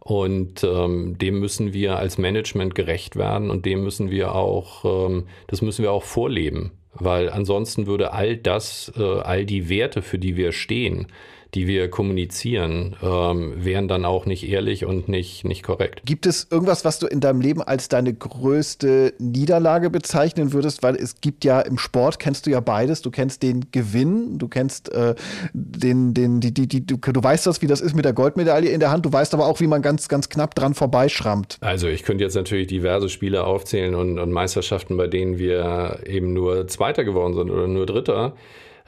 Und 0.00 0.62
ähm, 0.64 1.16
dem 1.16 1.40
müssen 1.40 1.72
wir 1.72 1.96
als 1.96 2.18
Management 2.18 2.74
gerecht 2.74 3.16
werden 3.16 3.50
und 3.50 3.64
dem 3.64 3.82
müssen 3.82 4.10
wir 4.10 4.34
auch, 4.34 4.84
ähm, 5.08 5.24
das 5.46 5.62
müssen 5.62 5.82
wir 5.82 5.92
auch 5.92 6.02
vorleben 6.02 6.72
weil 6.94 7.28
ansonsten 7.30 7.86
würde 7.86 8.12
all 8.12 8.36
das, 8.36 8.92
äh, 8.96 9.02
all 9.02 9.44
die 9.44 9.68
Werte, 9.68 10.02
für 10.02 10.18
die 10.18 10.36
wir 10.36 10.52
stehen, 10.52 11.08
die 11.52 11.66
wir 11.66 11.88
kommunizieren, 11.88 12.96
ähm, 13.02 13.52
wären 13.56 13.88
dann 13.88 14.04
auch 14.04 14.26
nicht 14.26 14.48
ehrlich 14.48 14.84
und 14.84 15.08
nicht, 15.08 15.44
nicht 15.44 15.62
korrekt. 15.62 16.02
Gibt 16.04 16.26
es 16.26 16.48
irgendwas, 16.50 16.84
was 16.84 16.98
du 16.98 17.06
in 17.06 17.20
deinem 17.20 17.40
Leben 17.40 17.62
als 17.62 17.88
deine 17.88 18.14
größte 18.14 19.14
Niederlage 19.18 19.90
bezeichnen 19.90 20.52
würdest? 20.52 20.82
Weil 20.82 20.96
es 20.96 21.20
gibt 21.20 21.44
ja 21.44 21.60
im 21.60 21.78
Sport, 21.78 22.18
kennst 22.18 22.46
du 22.46 22.50
ja 22.50 22.60
beides. 22.60 23.02
Du 23.02 23.10
kennst 23.10 23.42
den 23.42 23.70
Gewinn, 23.70 24.38
du 24.38 24.48
kennst 24.48 24.90
äh, 24.92 25.14
den, 25.52 26.14
den, 26.14 26.40
die, 26.40 26.52
die, 26.52 26.66
die, 26.66 26.86
du, 26.86 26.96
du 26.96 27.22
weißt 27.22 27.46
das, 27.46 27.62
wie 27.62 27.66
das 27.66 27.80
ist 27.80 27.94
mit 27.94 28.04
der 28.04 28.12
Goldmedaille 28.12 28.70
in 28.70 28.80
der 28.80 28.90
Hand. 28.90 29.04
Du 29.06 29.12
weißt 29.12 29.34
aber 29.34 29.46
auch, 29.46 29.60
wie 29.60 29.66
man 29.66 29.82
ganz, 29.82 30.08
ganz 30.08 30.28
knapp 30.28 30.54
dran 30.54 30.74
vorbeischrammt. 30.74 31.58
Also 31.60 31.88
ich 31.88 32.02
könnte 32.02 32.24
jetzt 32.24 32.34
natürlich 32.34 32.66
diverse 32.66 33.08
Spiele 33.08 33.44
aufzählen 33.44 33.94
und, 33.94 34.18
und 34.18 34.32
Meisterschaften, 34.32 34.96
bei 34.96 35.06
denen 35.06 35.38
wir 35.38 36.00
eben 36.06 36.32
nur 36.32 36.66
Zweiter 36.68 37.04
geworden 37.04 37.34
sind 37.34 37.50
oder 37.50 37.68
nur 37.68 37.86
Dritter. 37.86 38.34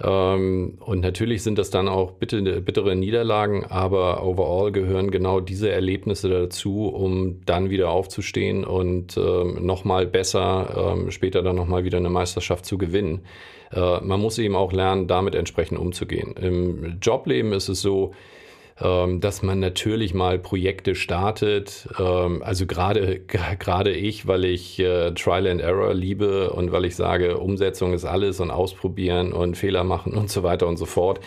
Ähm, 0.03 0.79
und 0.85 1.01
natürlich 1.01 1.43
sind 1.43 1.59
das 1.59 1.71
dann 1.71 1.89
auch 1.89 2.13
bitte, 2.13 2.61
bittere 2.61 2.95
Niederlagen, 2.95 3.65
aber 3.65 4.23
overall 4.23 4.71
gehören 4.71 5.11
genau 5.11 5.41
diese 5.41 5.71
Erlebnisse 5.71 6.29
dazu, 6.29 6.89
um 6.89 7.41
dann 7.47 7.71
wieder 7.71 7.91
aufzustehen 7.91 8.65
und 8.65 9.17
ähm, 9.17 9.65
nochmal 9.65 10.07
besser 10.07 10.95
ähm, 10.95 11.11
später 11.11 11.43
dann 11.43 11.57
nochmal 11.57 11.85
wieder 11.85 11.99
eine 11.99 12.11
Meisterschaft 12.11 12.67
zu 12.67 12.77
gewinnen. 12.77 13.23
Äh, 13.73 14.01
man 14.01 14.21
muss 14.21 14.39
eben 14.39 14.55
auch 14.55 14.73
lernen, 14.73 15.07
damit 15.07 15.35
entsprechend 15.35 15.79
umzugehen. 15.79 16.35
Im 16.37 16.99
Jobleben 17.01 17.53
ist 17.53 17.69
es 17.69 17.81
so, 17.81 18.13
dass 18.79 19.43
man 19.43 19.59
natürlich 19.59 20.13
mal 20.13 20.39
Projekte 20.39 20.95
startet. 20.95 21.89
Ähm, 21.99 22.43
also 22.43 22.67
gerade 22.67 23.21
gerade 23.59 23.93
ich, 23.93 24.27
weil 24.27 24.45
ich 24.45 24.79
äh, 24.79 25.13
Trial 25.13 25.47
and 25.47 25.63
Error 25.63 25.95
liebe 25.95 26.51
und 26.51 26.73
weil 26.73 26.85
ich 26.85 26.95
sage, 26.95 27.39
Umsetzung 27.39 27.95
ist 27.95 28.05
alles 28.05 28.39
und 28.39 28.51
ausprobieren 28.51 29.33
und 29.33 29.57
Fehler 29.57 29.83
machen 29.83 30.13
und 30.13 30.31
so 30.31 30.43
weiter 30.43 30.67
und 30.67 30.77
so 30.77 30.85
fort. 30.85 31.21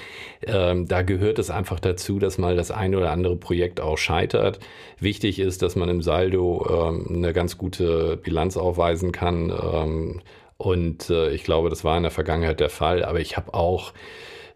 Ähm, 0.46 0.88
da 0.88 1.02
gehört 1.02 1.40
es 1.40 1.50
einfach 1.50 1.80
dazu, 1.80 2.20
dass 2.20 2.38
mal 2.38 2.56
das 2.56 2.70
eine 2.70 2.98
oder 2.98 3.12
andere 3.12 3.36
Projekt 3.36 3.82
auch 3.82 3.98
scheitert. 3.98 4.60
Wichtig 5.00 5.40
ist, 5.40 5.64
dass 5.64 5.76
man 5.76 5.90
im 5.90 6.02
Saldo 6.02 7.04
eine 7.10 7.34
ganz 7.34 7.58
gute 7.58 8.18
Bilanz 8.18 8.58
aufweisen 8.58 9.12
kann. 9.12 10.22
und 10.58 11.10
äh, 11.10 11.32
ich 11.32 11.44
glaube, 11.44 11.70
das 11.70 11.84
war 11.84 11.98
in 11.98 12.04
der 12.04 12.12
Vergangenheit 12.12 12.60
der 12.60 12.70
Fall. 12.70 13.04
Aber 13.04 13.20
ich 13.20 13.38
habe 13.38 13.54
auch 13.54 13.94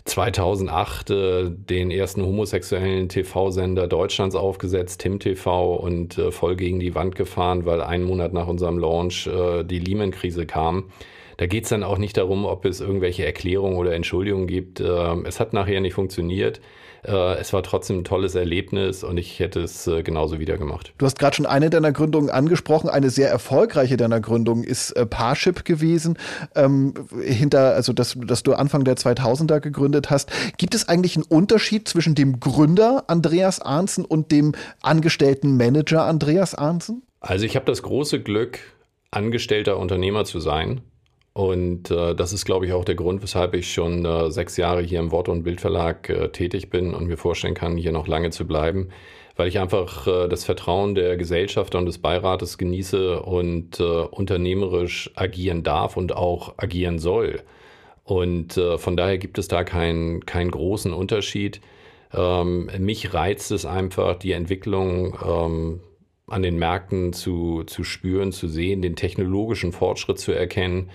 2008 0.06 1.10
äh, 1.10 1.50
den 1.50 1.90
ersten 1.90 2.24
homosexuellen 2.24 3.08
TV-Sender 3.08 3.88
Deutschlands 3.88 4.36
aufgesetzt, 4.36 5.02
Tim 5.02 5.20
TV, 5.20 5.76
und 5.76 6.18
äh, 6.18 6.32
voll 6.32 6.56
gegen 6.56 6.80
die 6.80 6.94
Wand 6.94 7.16
gefahren, 7.16 7.66
weil 7.66 7.82
einen 7.82 8.04
Monat 8.04 8.34
nach 8.34 8.48
unserem 8.48 8.78
Launch 8.78 9.28
äh, 9.28 9.64
die 9.64 9.80
Lehman-Krise 9.80 10.46
kam. 10.46 10.86
Da 11.38 11.48
geht 11.48 11.64
es 11.64 11.70
dann 11.70 11.84
auch 11.84 11.98
nicht 11.98 12.18
darum, 12.18 12.46
ob 12.46 12.66
es 12.66 12.82
irgendwelche 12.82 13.26
Erklärungen 13.26 13.78
oder 13.78 13.94
Entschuldigungen 13.94 14.48
gibt. 14.48 14.82
Ähm, 14.82 15.26
es 15.26 15.40
hat 15.40 15.54
nachher 15.54 15.82
nicht 15.82 15.94
funktioniert. 15.94 16.62
Äh, 17.06 17.36
es 17.40 17.54
war 17.54 17.64
trotzdem 17.64 18.00
ein 18.00 18.04
tolles 18.04 18.36
Erlebnis 18.36 19.04
und 19.04 19.18
ich 19.18 19.40
hätte 19.40 19.62
es 19.62 19.88
äh, 19.88 20.04
genauso 20.04 20.40
wieder 20.40 20.58
gemacht. 20.58 20.94
Du 20.98 21.06
hast 21.06 21.20
gerade 21.20 21.36
schon 21.36 21.46
eine 21.46 21.70
deiner 21.70 21.92
Gründungen 21.92 22.30
angesprochen. 22.30 22.90
Eine 22.90 23.10
sehr 23.10 23.30
erfolgreiche 23.30 23.98
deiner 23.98 24.22
Gründungen 24.22 24.64
ist 24.64 24.92
äh, 24.92 25.06
Parship 25.06 25.66
gewesen, 25.66 26.18
ähm, 26.56 26.94
hinter, 27.22 27.74
also 27.74 27.94
das, 27.94 28.18
das 28.26 28.44
du 28.44 28.54
Anfang 28.54 28.84
der 28.84 28.96
2000er 28.96 29.60
gegründet 29.60 30.10
hast. 30.10 30.32
Gibt 30.58 30.76
es 30.76 30.88
eigentlich 30.88 31.16
einen 31.16 31.26
Unterschied 31.26 31.88
zwischen 31.88 32.16
dem 32.16 32.40
Gründer 32.40 33.04
Andreas 33.08 33.60
Arnzen 33.60 34.06
und 34.06 34.32
dem 34.32 34.54
angestellten 34.82 35.58
Manager 35.58 36.06
Andreas 36.06 36.56
Arnzen? 36.56 37.04
Also 37.20 37.46
ich 37.46 37.56
habe 37.56 37.66
das 37.66 37.84
große 37.84 38.22
Glück, 38.22 38.60
angestellter 39.12 39.78
Unternehmer 39.78 40.26
zu 40.26 40.40
sein. 40.40 40.82
Und 41.34 41.90
äh, 41.90 42.14
das 42.14 42.32
ist, 42.32 42.46
glaube 42.46 42.68
ich, 42.68 42.74
auch 42.74 42.86
der 42.86 42.94
Grund, 42.94 43.24
weshalb 43.24 43.56
ich 43.56 43.74
schon 43.74 44.06
äh, 44.06 44.30
sechs 44.30 44.56
Jahre 44.56 44.84
hier 44.84 45.00
im 45.00 45.12
Wort- 45.12 45.30
und 45.30 45.44
Bildverlag 45.44 46.08
äh, 46.10 46.30
tätig 46.30 46.70
bin 46.70 46.94
und 46.94 47.08
mir 47.08 47.18
vorstellen 47.18 47.56
kann, 47.56 47.76
hier 47.76 47.92
noch 47.92 48.08
lange 48.08 48.30
zu 48.30 48.46
bleiben, 48.46 48.90
weil 49.36 49.48
ich 49.48 49.58
einfach 49.60 50.06
äh, 50.06 50.28
das 50.28 50.46
Vertrauen 50.46 50.94
der 50.94 51.18
Gesellschafter 51.18 51.80
und 51.80 51.88
des 51.88 51.98
Beirates 51.98 52.60
genieße 52.60 53.20
und 53.20 53.80
äh, 53.80 53.84
unternehmerisch 53.84 55.10
agieren 55.16 55.64
darf 55.64 55.98
und 55.98 56.16
auch 56.16 56.54
agieren 56.58 57.00
soll. 57.00 57.42
Und 58.04 58.58
äh, 58.58 58.78
von 58.78 58.96
daher 58.96 59.18
gibt 59.18 59.40
es 59.40 59.48
da 59.48 59.64
keinen 59.64 60.26
keinen 60.28 60.52
großen 60.52 60.94
Unterschied. 60.94 61.62
Ähm, 62.14 62.70
mich 62.78 63.12
reizt 63.16 63.52
es 63.52 63.66
einfach, 63.66 64.18
die 64.20 64.34
Entwicklung 64.34 65.18
ähm, 65.26 65.80
an 66.28 66.44
den 66.44 66.58
Märkten 66.60 67.12
zu, 67.12 67.64
zu 67.66 67.84
spüren, 67.84 68.32
zu 68.32 68.48
sehen, 68.48 68.84
den 68.84 68.96
technologischen 68.96 69.72
Fortschritt 69.72 70.20
zu 70.20 70.32
erkennen 70.32 70.92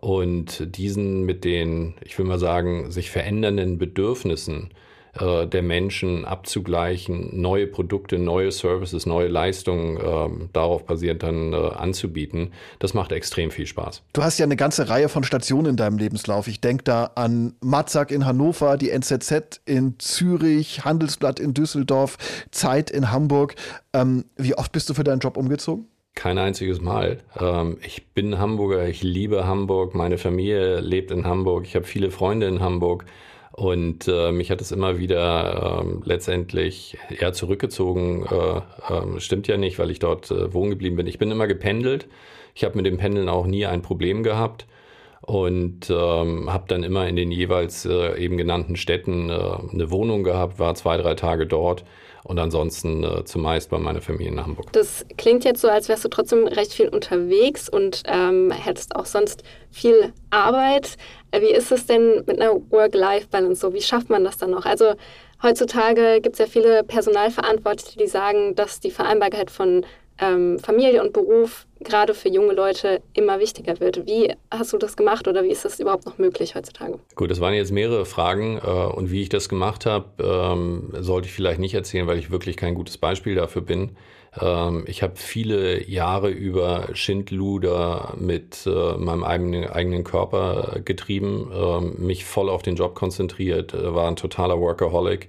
und 0.00 0.76
diesen 0.76 1.22
mit 1.22 1.44
den, 1.44 1.94
ich 2.04 2.18
will 2.18 2.26
mal 2.26 2.38
sagen, 2.38 2.90
sich 2.90 3.10
verändernden 3.10 3.78
Bedürfnissen 3.78 4.70
äh, 5.18 5.46
der 5.46 5.62
Menschen 5.62 6.24
abzugleichen, 6.24 7.38
neue 7.38 7.66
Produkte, 7.66 8.18
neue 8.18 8.50
Services, 8.50 9.04
neue 9.04 9.28
Leistungen 9.28 9.98
äh, 9.98 10.48
darauf 10.54 10.86
basierend 10.86 11.22
dann 11.22 11.52
äh, 11.52 11.56
anzubieten, 11.56 12.52
das 12.78 12.94
macht 12.94 13.12
extrem 13.12 13.50
viel 13.50 13.66
Spaß. 13.66 14.02
Du 14.14 14.22
hast 14.22 14.38
ja 14.38 14.46
eine 14.46 14.56
ganze 14.56 14.88
Reihe 14.88 15.10
von 15.10 15.22
Stationen 15.22 15.66
in 15.66 15.76
deinem 15.76 15.98
Lebenslauf. 15.98 16.48
Ich 16.48 16.62
denke 16.62 16.84
da 16.84 17.10
an 17.14 17.54
Matzak 17.60 18.10
in 18.10 18.24
Hannover, 18.24 18.78
die 18.78 18.90
NZZ 18.90 19.60
in 19.66 19.96
Zürich, 19.98 20.86
Handelsblatt 20.86 21.38
in 21.40 21.52
Düsseldorf, 21.52 22.16
Zeit 22.50 22.90
in 22.90 23.12
Hamburg. 23.12 23.54
Ähm, 23.92 24.24
wie 24.36 24.54
oft 24.54 24.72
bist 24.72 24.88
du 24.88 24.94
für 24.94 25.04
deinen 25.04 25.20
Job 25.20 25.36
umgezogen? 25.36 25.91
Kein 26.14 26.36
einziges 26.38 26.80
Mal. 26.80 27.18
Ähm, 27.40 27.78
ich 27.84 28.06
bin 28.08 28.38
Hamburger, 28.38 28.86
ich 28.86 29.02
liebe 29.02 29.46
Hamburg, 29.46 29.94
meine 29.94 30.18
Familie 30.18 30.80
lebt 30.80 31.10
in 31.10 31.26
Hamburg, 31.26 31.64
ich 31.64 31.74
habe 31.74 31.86
viele 31.86 32.10
Freunde 32.10 32.46
in 32.46 32.60
Hamburg 32.60 33.06
und 33.52 34.08
äh, 34.08 34.30
mich 34.30 34.50
hat 34.50 34.60
es 34.60 34.72
immer 34.72 34.98
wieder 34.98 35.82
äh, 35.82 36.08
letztendlich 36.08 36.98
eher 37.08 37.32
zurückgezogen. 37.32 38.26
Äh, 38.26 38.60
ähm, 38.90 39.20
stimmt 39.20 39.48
ja 39.48 39.56
nicht, 39.56 39.78
weil 39.78 39.90
ich 39.90 40.00
dort 40.00 40.30
äh, 40.30 40.52
wohnen 40.52 40.70
geblieben 40.70 40.96
bin. 40.96 41.06
Ich 41.06 41.18
bin 41.18 41.30
immer 41.30 41.46
gependelt. 41.46 42.08
Ich 42.54 42.64
habe 42.64 42.76
mit 42.76 42.84
dem 42.86 42.98
Pendeln 42.98 43.28
auch 43.30 43.46
nie 43.46 43.64
ein 43.64 43.80
Problem 43.82 44.22
gehabt 44.22 44.66
und 45.22 45.88
ähm, 45.90 46.52
habe 46.52 46.64
dann 46.68 46.82
immer 46.82 47.08
in 47.08 47.16
den 47.16 47.30
jeweils 47.30 47.86
äh, 47.86 48.18
eben 48.18 48.36
genannten 48.36 48.76
Städten 48.76 49.30
äh, 49.30 49.32
eine 49.72 49.90
Wohnung 49.90 50.24
gehabt, 50.24 50.58
war 50.58 50.74
zwei, 50.74 50.98
drei 50.98 51.14
Tage 51.14 51.46
dort 51.46 51.84
und 52.24 52.38
ansonsten 52.38 53.02
äh, 53.04 53.24
zumeist 53.24 53.70
bei 53.70 53.78
meiner 53.78 54.00
Familie 54.00 54.32
in 54.32 54.40
Hamburg. 54.40 54.72
Das 54.72 55.04
klingt 55.16 55.44
jetzt 55.44 55.60
so, 55.60 55.68
als 55.68 55.88
wärst 55.88 56.04
du 56.04 56.08
trotzdem 56.08 56.46
recht 56.46 56.72
viel 56.72 56.88
unterwegs 56.88 57.68
und 57.68 58.02
ähm, 58.06 58.50
hättest 58.50 58.94
auch 58.96 59.06
sonst 59.06 59.42
viel 59.70 60.12
Arbeit. 60.30 60.96
Äh, 61.30 61.40
wie 61.40 61.52
ist 61.52 61.72
es 61.72 61.86
denn 61.86 62.22
mit 62.26 62.40
einer 62.40 62.54
Work-Life-Balance 62.70 63.60
so? 63.60 63.74
Wie 63.74 63.82
schafft 63.82 64.10
man 64.10 64.24
das 64.24 64.38
dann 64.38 64.50
noch? 64.50 64.66
Also 64.66 64.94
heutzutage 65.42 66.20
gibt 66.20 66.34
es 66.34 66.38
ja 66.38 66.46
viele 66.46 66.84
Personalverantwortliche, 66.84 67.98
die 67.98 68.06
sagen, 68.06 68.54
dass 68.54 68.80
die 68.80 68.90
Vereinbarkeit 68.90 69.50
von 69.50 69.84
ähm, 70.18 70.58
Familie 70.58 71.02
und 71.02 71.12
Beruf 71.12 71.66
gerade 71.80 72.14
für 72.14 72.28
junge 72.28 72.52
Leute 72.52 73.02
immer 73.12 73.40
wichtiger 73.40 73.80
wird. 73.80 74.06
Wie 74.06 74.32
hast 74.50 74.72
du 74.72 74.78
das 74.78 74.96
gemacht 74.96 75.26
oder 75.26 75.42
wie 75.42 75.50
ist 75.50 75.64
das 75.64 75.80
überhaupt 75.80 76.06
noch 76.06 76.18
möglich 76.18 76.54
heutzutage? 76.54 76.98
Gut, 77.14 77.30
das 77.30 77.40
waren 77.40 77.54
jetzt 77.54 77.72
mehrere 77.72 78.04
Fragen 78.04 78.58
äh, 78.58 78.70
und 78.70 79.10
wie 79.10 79.22
ich 79.22 79.28
das 79.28 79.48
gemacht 79.48 79.86
habe, 79.86 80.06
ähm, 80.22 80.92
sollte 80.98 81.28
ich 81.28 81.34
vielleicht 81.34 81.60
nicht 81.60 81.74
erzählen, 81.74 82.06
weil 82.06 82.18
ich 82.18 82.30
wirklich 82.30 82.56
kein 82.56 82.74
gutes 82.74 82.98
Beispiel 82.98 83.34
dafür 83.34 83.62
bin. 83.62 83.96
Ähm, 84.40 84.84
ich 84.86 85.02
habe 85.02 85.14
viele 85.16 85.86
Jahre 85.88 86.30
über 86.30 86.88
Schindluder 86.94 88.14
mit 88.18 88.66
äh, 88.66 88.96
meinem 88.96 89.24
eigenen, 89.24 89.68
eigenen 89.68 90.04
Körper 90.04 90.80
getrieben, 90.84 91.50
äh, 91.52 91.80
mich 92.00 92.24
voll 92.24 92.48
auf 92.48 92.62
den 92.62 92.76
Job 92.76 92.94
konzentriert, 92.94 93.74
äh, 93.74 93.94
war 93.94 94.08
ein 94.08 94.16
totaler 94.16 94.58
Workaholic 94.58 95.28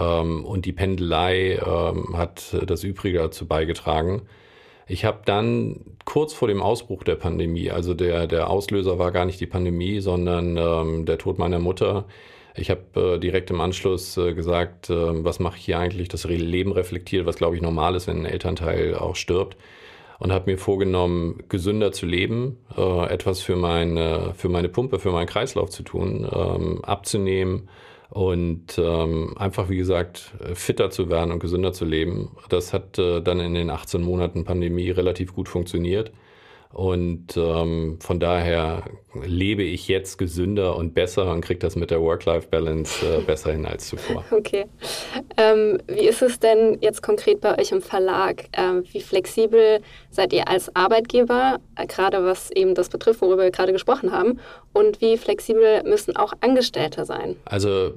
und 0.00 0.66
die 0.66 0.72
Pendelei 0.72 1.54
ähm, 1.54 2.16
hat 2.16 2.56
das 2.66 2.84
Übrige 2.84 3.18
dazu 3.18 3.46
beigetragen. 3.46 4.22
Ich 4.88 5.04
habe 5.04 5.22
dann 5.24 5.80
kurz 6.04 6.32
vor 6.32 6.46
dem 6.46 6.62
Ausbruch 6.62 7.02
der 7.02 7.16
Pandemie, 7.16 7.70
also 7.70 7.92
der, 7.92 8.28
der 8.28 8.48
Auslöser 8.48 8.98
war 8.98 9.10
gar 9.10 9.24
nicht 9.24 9.40
die 9.40 9.46
Pandemie, 9.46 10.00
sondern 10.00 10.56
ähm, 10.56 11.06
der 11.06 11.18
Tod 11.18 11.38
meiner 11.38 11.58
Mutter. 11.58 12.06
Ich 12.54 12.70
habe 12.70 13.16
äh, 13.16 13.18
direkt 13.18 13.50
im 13.50 13.60
Anschluss 13.60 14.16
äh, 14.16 14.32
gesagt, 14.32 14.88
äh, 14.88 15.24
was 15.24 15.40
mache 15.40 15.58
ich 15.58 15.64
hier 15.64 15.78
eigentlich? 15.78 16.08
Das 16.08 16.24
Leben 16.24 16.72
reflektiert, 16.72 17.26
was 17.26 17.36
glaube 17.36 17.56
ich 17.56 17.62
normal 17.62 17.96
ist, 17.96 18.06
wenn 18.06 18.18
ein 18.18 18.26
Elternteil 18.26 18.94
auch 18.94 19.16
stirbt. 19.16 19.56
Und 20.18 20.32
habe 20.32 20.50
mir 20.50 20.56
vorgenommen, 20.56 21.42
gesünder 21.50 21.92
zu 21.92 22.06
leben, 22.06 22.56
äh, 22.74 23.06
etwas 23.08 23.42
für 23.42 23.56
meine, 23.56 24.32
für 24.34 24.48
meine 24.48 24.70
Pumpe, 24.70 24.98
für 24.98 25.10
meinen 25.10 25.26
Kreislauf 25.26 25.68
zu 25.68 25.82
tun, 25.82 26.26
ähm, 26.32 26.82
abzunehmen 26.84 27.68
und 28.10 28.78
ähm, 28.78 29.34
einfach, 29.36 29.68
wie 29.68 29.76
gesagt, 29.76 30.32
fitter 30.54 30.90
zu 30.90 31.10
werden 31.10 31.32
und 31.32 31.40
gesünder 31.40 31.72
zu 31.72 31.84
leben. 31.84 32.36
Das 32.48 32.72
hat 32.72 32.98
äh, 32.98 33.20
dann 33.20 33.40
in 33.40 33.54
den 33.54 33.70
18 33.70 34.02
Monaten 34.02 34.44
Pandemie 34.44 34.90
relativ 34.90 35.34
gut 35.34 35.48
funktioniert. 35.48 36.12
Und 36.76 37.38
ähm, 37.38 37.96
von 38.00 38.20
daher 38.20 38.82
lebe 39.24 39.62
ich 39.62 39.88
jetzt 39.88 40.18
gesünder 40.18 40.76
und 40.76 40.92
besser 40.92 41.32
und 41.32 41.40
kriege 41.40 41.58
das 41.58 41.74
mit 41.74 41.90
der 41.90 42.02
Work-Life-Balance 42.02 43.06
äh, 43.06 43.20
besser 43.22 43.52
hin 43.52 43.64
als 43.64 43.88
zuvor. 43.88 44.24
Okay. 44.36 44.66
Ähm, 45.38 45.78
wie 45.86 46.06
ist 46.06 46.20
es 46.20 46.38
denn 46.38 46.76
jetzt 46.82 47.02
konkret 47.02 47.40
bei 47.40 47.58
euch 47.58 47.72
im 47.72 47.80
Verlag? 47.80 48.44
Ähm, 48.52 48.84
wie 48.92 49.00
flexibel 49.00 49.80
seid 50.16 50.32
ihr 50.32 50.48
als 50.48 50.74
Arbeitgeber, 50.74 51.60
äh, 51.76 51.86
gerade 51.86 52.24
was 52.24 52.50
eben 52.50 52.74
das 52.74 52.88
betrifft, 52.88 53.20
worüber 53.20 53.44
wir 53.44 53.50
gerade 53.52 53.72
gesprochen 53.72 54.10
haben? 54.10 54.40
Und 54.72 55.00
wie 55.00 55.16
flexibel 55.16 55.82
müssen 55.84 56.16
auch 56.16 56.32
Angestellte 56.40 57.04
sein? 57.04 57.36
Also 57.44 57.68
äh, 57.68 57.92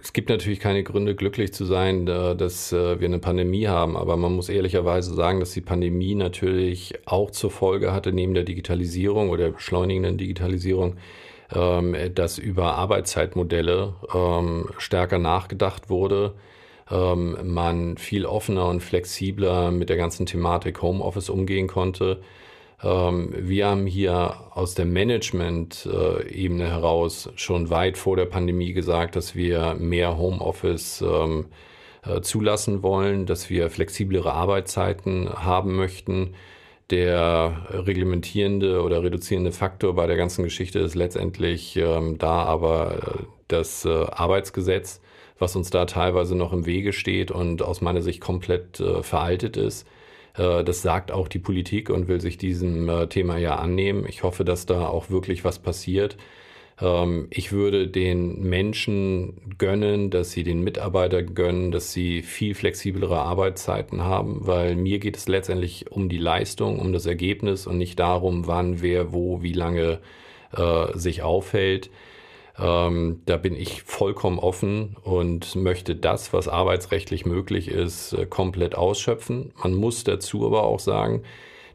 es 0.00 0.14
gibt 0.14 0.30
natürlich 0.30 0.60
keine 0.60 0.82
Gründe, 0.82 1.14
glücklich 1.14 1.52
zu 1.52 1.66
sein, 1.66 2.06
dass 2.06 2.72
äh, 2.72 2.98
wir 3.00 3.06
eine 3.06 3.18
Pandemie 3.18 3.66
haben. 3.68 3.96
Aber 3.96 4.16
man 4.16 4.34
muss 4.34 4.48
ehrlicherweise 4.48 5.14
sagen, 5.14 5.40
dass 5.40 5.50
die 5.50 5.60
Pandemie 5.60 6.14
natürlich 6.14 6.94
auch 7.04 7.30
zur 7.30 7.50
Folge 7.50 7.92
hatte, 7.92 8.12
neben 8.12 8.32
der 8.32 8.44
Digitalisierung 8.44 9.28
oder 9.28 9.44
der 9.44 9.52
beschleunigenden 9.52 10.16
Digitalisierung, 10.16 10.96
ähm, 11.54 11.94
dass 12.14 12.38
über 12.38 12.76
Arbeitszeitmodelle 12.76 13.94
ähm, 14.14 14.70
stärker 14.78 15.18
nachgedacht 15.18 15.90
wurde 15.90 16.32
ähm, 16.90 17.36
man 17.44 17.96
viel 17.96 18.26
offener 18.26 18.66
und 18.66 18.80
flexibler 18.80 19.70
mit 19.70 19.88
der 19.88 19.96
ganzen 19.96 20.26
Thematik 20.26 20.82
Homeoffice 20.82 21.30
umgehen 21.30 21.66
konnte. 21.66 22.20
Ähm, 22.82 23.34
wir 23.36 23.66
haben 23.66 23.86
hier 23.86 24.34
aus 24.50 24.74
der 24.74 24.86
Management-Ebene 24.86 26.66
heraus 26.68 27.30
schon 27.36 27.70
weit 27.70 27.98
vor 27.98 28.16
der 28.16 28.26
Pandemie 28.26 28.72
gesagt, 28.72 29.16
dass 29.16 29.34
wir 29.34 29.74
mehr 29.74 30.16
Homeoffice 30.18 31.02
ähm, 31.02 31.46
äh, 32.04 32.20
zulassen 32.22 32.82
wollen, 32.82 33.26
dass 33.26 33.50
wir 33.50 33.70
flexiblere 33.70 34.32
Arbeitszeiten 34.32 35.28
haben 35.28 35.76
möchten. 35.76 36.34
Der 36.90 37.66
reglementierende 37.70 38.82
oder 38.82 39.02
reduzierende 39.02 39.52
Faktor 39.52 39.94
bei 39.94 40.06
der 40.08 40.16
ganzen 40.16 40.42
Geschichte 40.42 40.80
ist 40.80 40.94
letztendlich 40.96 41.76
ähm, 41.76 42.18
da 42.18 42.42
aber 42.44 43.20
äh, 43.20 43.24
das 43.48 43.84
äh, 43.84 44.06
Arbeitsgesetz, 44.10 45.00
was 45.40 45.56
uns 45.56 45.70
da 45.70 45.86
teilweise 45.86 46.36
noch 46.36 46.52
im 46.52 46.66
Wege 46.66 46.92
steht 46.92 47.32
und 47.32 47.62
aus 47.62 47.80
meiner 47.80 48.02
Sicht 48.02 48.20
komplett 48.20 48.78
äh, 48.78 49.02
veraltet 49.02 49.56
ist. 49.56 49.88
Äh, 50.36 50.62
das 50.62 50.82
sagt 50.82 51.10
auch 51.10 51.26
die 51.26 51.40
Politik 51.40 51.90
und 51.90 52.06
will 52.06 52.20
sich 52.20 52.38
diesem 52.38 52.88
äh, 52.88 53.08
Thema 53.08 53.38
ja 53.38 53.56
annehmen. 53.56 54.04
Ich 54.08 54.22
hoffe, 54.22 54.44
dass 54.44 54.66
da 54.66 54.86
auch 54.86 55.10
wirklich 55.10 55.44
was 55.44 55.58
passiert. 55.58 56.16
Ähm, 56.80 57.28
ich 57.30 57.52
würde 57.52 57.88
den 57.88 58.42
Menschen 58.42 59.56
gönnen, 59.58 60.10
dass 60.10 60.32
sie 60.32 60.44
den 60.44 60.62
Mitarbeitern 60.62 61.34
gönnen, 61.34 61.72
dass 61.72 61.92
sie 61.92 62.22
viel 62.22 62.54
flexiblere 62.54 63.18
Arbeitszeiten 63.20 64.02
haben, 64.02 64.46
weil 64.46 64.76
mir 64.76 64.98
geht 64.98 65.16
es 65.16 65.26
letztendlich 65.26 65.90
um 65.90 66.08
die 66.08 66.18
Leistung, 66.18 66.78
um 66.78 66.92
das 66.92 67.06
Ergebnis 67.06 67.66
und 67.66 67.78
nicht 67.78 67.98
darum, 67.98 68.46
wann, 68.46 68.82
wer, 68.82 69.12
wo, 69.12 69.42
wie 69.42 69.54
lange 69.54 70.00
äh, 70.56 70.98
sich 70.98 71.22
aufhält. 71.22 71.90
Ähm, 72.60 73.22
da 73.26 73.36
bin 73.36 73.56
ich 73.56 73.82
vollkommen 73.82 74.38
offen 74.38 74.96
und 75.02 75.56
möchte 75.56 75.96
das, 75.96 76.32
was 76.32 76.46
arbeitsrechtlich 76.48 77.24
möglich 77.24 77.68
ist, 77.68 78.12
äh, 78.12 78.26
komplett 78.26 78.74
ausschöpfen. 78.74 79.52
Man 79.62 79.74
muss 79.74 80.04
dazu 80.04 80.46
aber 80.46 80.64
auch 80.64 80.80
sagen, 80.80 81.22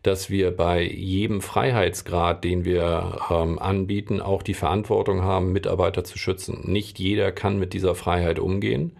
dass 0.04 0.30
wir 0.30 0.52
bei 0.52 0.84
jedem 0.84 1.42
Freiheitsgrad, 1.42 2.44
den 2.44 2.64
wir 2.64 3.20
ähm, 3.32 3.58
anbieten, 3.58 4.22
auch 4.22 4.44
die 4.44 4.54
Verantwortung 4.54 5.24
haben, 5.24 5.52
Mitarbeiter 5.52 6.04
zu 6.04 6.20
schützen. 6.20 6.62
Nicht 6.66 7.00
jeder 7.00 7.32
kann 7.32 7.58
mit 7.58 7.74
dieser 7.74 7.96
Freiheit 7.96 8.38
umgehen. 8.38 8.92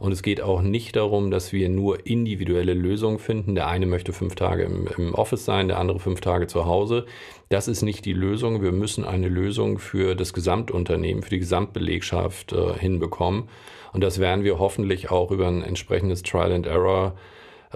Und 0.00 0.12
es 0.12 0.22
geht 0.22 0.40
auch 0.40 0.62
nicht 0.62 0.96
darum, 0.96 1.30
dass 1.30 1.52
wir 1.52 1.68
nur 1.68 2.06
individuelle 2.06 2.72
Lösungen 2.72 3.18
finden. 3.18 3.54
Der 3.54 3.68
eine 3.68 3.84
möchte 3.84 4.14
fünf 4.14 4.34
Tage 4.34 4.62
im, 4.62 4.88
im, 4.96 5.14
Office 5.14 5.44
sein, 5.44 5.68
der 5.68 5.78
andere 5.78 6.00
fünf 6.00 6.22
Tage 6.22 6.46
zu 6.46 6.64
Hause. 6.64 7.04
Das 7.50 7.68
ist 7.68 7.82
nicht 7.82 8.06
die 8.06 8.14
Lösung. 8.14 8.62
Wir 8.62 8.72
müssen 8.72 9.04
eine 9.04 9.28
Lösung 9.28 9.78
für 9.78 10.14
das 10.14 10.32
Gesamtunternehmen, 10.32 11.22
für 11.22 11.28
die 11.28 11.38
Gesamtbelegschaft 11.38 12.54
äh, 12.54 12.72
hinbekommen. 12.78 13.50
Und 13.92 14.02
das 14.02 14.18
werden 14.18 14.42
wir 14.42 14.58
hoffentlich 14.58 15.10
auch 15.10 15.30
über 15.30 15.48
ein 15.48 15.62
entsprechendes 15.62 16.22
Trial 16.22 16.52
and 16.52 16.66
Error 16.66 17.14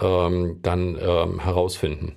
ähm, 0.01 0.61
dann 0.63 0.99
ähm, 0.99 1.41
herausfinden. 1.41 2.15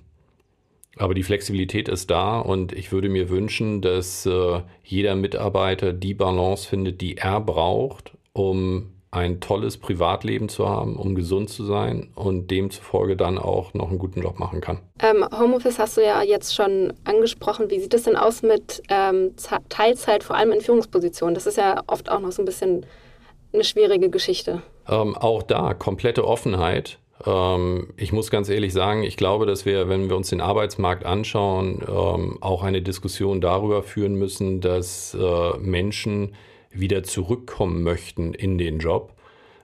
Aber 0.96 1.16
die 1.16 1.24
Flexibilität 1.24 1.90
ist 1.90 2.10
da 2.10 2.40
und 2.40 2.72
ich 2.72 2.94
würde 2.94 3.10
mir 3.10 3.30
wünschen, 3.30 3.82
dass 3.82 4.26
äh, 4.26 4.62
jeder 4.86 5.16
Mitarbeiter 5.16 5.92
die 5.92 6.14
Balance 6.14 6.66
findet, 6.66 7.02
die 7.02 7.18
er 7.18 7.42
braucht, 7.42 8.18
um 8.32 8.94
ein 9.12 9.40
tolles 9.40 9.78
Privatleben 9.78 10.50
zu 10.50 10.68
haben, 10.68 10.98
um 10.98 11.16
gesund 11.16 11.50
zu 11.50 11.64
sein 11.64 12.10
und 12.16 12.52
demzufolge 12.52 13.16
dann 13.16 13.38
auch 13.38 13.74
noch 13.74 13.90
einen 13.90 14.00
guten 14.00 14.22
Job 14.22 14.40
machen 14.40 14.60
kann. 14.62 14.80
Ähm, 15.00 15.26
Homeoffice 15.38 15.80
hast 15.80 15.98
du 15.98 16.04
ja 16.04 16.22
jetzt 16.24 16.54
schon 16.54 16.94
angesprochen. 17.06 17.70
Wie 17.70 17.80
sieht 17.80 17.94
es 17.94 18.04
denn 18.04 18.16
aus 18.16 18.42
mit 18.42 18.84
ähm, 18.90 19.32
Teilzeit, 19.70 20.24
vor 20.24 20.36
allem 20.36 20.52
in 20.52 20.62
Führungspositionen? 20.62 21.36
Das 21.36 21.48
ist 21.48 21.58
ja 21.58 21.84
oft 21.88 22.12
auch 22.12 22.20
noch 22.20 22.32
so 22.32 22.42
ein 22.42 22.46
bisschen 22.46 22.86
eine 23.54 23.64
schwierige 23.64 24.10
Geschichte. 24.10 24.62
Ähm, 24.90 25.16
auch 25.16 25.42
da 25.42 25.74
komplette 25.74 26.26
Offenheit. 26.26 27.00
Ähm, 27.26 27.94
ich 27.98 28.12
muss 28.12 28.30
ganz 28.30 28.50
ehrlich 28.50 28.74
sagen, 28.74 29.04
ich 29.04 29.18
glaube, 29.18 29.46
dass 29.46 29.66
wir, 29.66 29.90
wenn 29.90 30.10
wir 30.10 30.18
uns 30.18 30.30
den 30.30 30.42
Arbeitsmarkt 30.42 31.06
anschauen, 31.06 31.82
ähm, 31.88 32.38
auch 32.42 32.64
eine 32.64 32.82
Diskussion 32.82 33.42
darüber 33.42 33.84
führen 33.84 34.16
müssen, 34.16 34.62
dass 34.62 35.16
äh, 35.20 35.58
Menschen 35.60 36.36
wieder 36.80 37.04
zurückkommen 37.04 37.84
möchten 37.84 38.34
in 38.34 38.58
den 38.58 38.80
Job. 38.80 39.14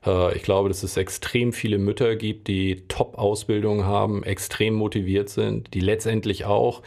Äh, 0.06 0.36
ich 0.36 0.44
glaube, 0.44 0.70
dass 0.70 0.84
es 0.84 0.98
extrem 0.98 1.54
viele 1.54 1.78
Mütter 1.78 2.16
gibt, 2.16 2.48
die 2.48 2.88
Top-Ausbildung 2.88 3.86
haben, 3.86 4.24
extrem 4.24 4.74
motiviert 4.74 5.30
sind, 5.30 5.74
die 5.74 5.80
letztendlich 5.80 6.46
auch 6.46 6.82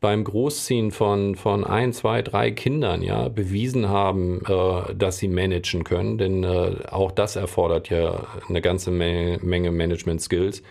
beim 0.00 0.24
Großziehen 0.24 0.90
von, 0.90 1.36
von 1.36 1.64
ein, 1.64 1.92
zwei, 1.92 2.20
drei 2.22 2.50
Kindern 2.50 3.02
ja 3.02 3.28
bewiesen 3.28 3.88
haben, 3.88 4.42
äh, 4.46 4.94
dass 4.94 5.18
sie 5.18 5.28
managen 5.28 5.84
können. 5.84 6.18
Denn 6.18 6.44
äh, 6.44 6.76
auch 6.90 7.10
das 7.12 7.36
erfordert 7.36 7.88
ja 7.88 8.26
eine 8.48 8.60
ganze 8.60 8.90
Menge, 8.90 9.40
Management-Skills. 9.42 10.62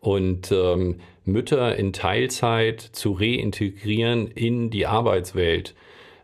Und 0.00 0.52
ähm, 0.52 1.00
Mütter 1.24 1.74
in 1.76 1.92
Teilzeit 1.92 2.80
zu 2.80 3.12
reintegrieren 3.12 4.28
in 4.28 4.70
die 4.70 4.86
Arbeitswelt, 4.86 5.74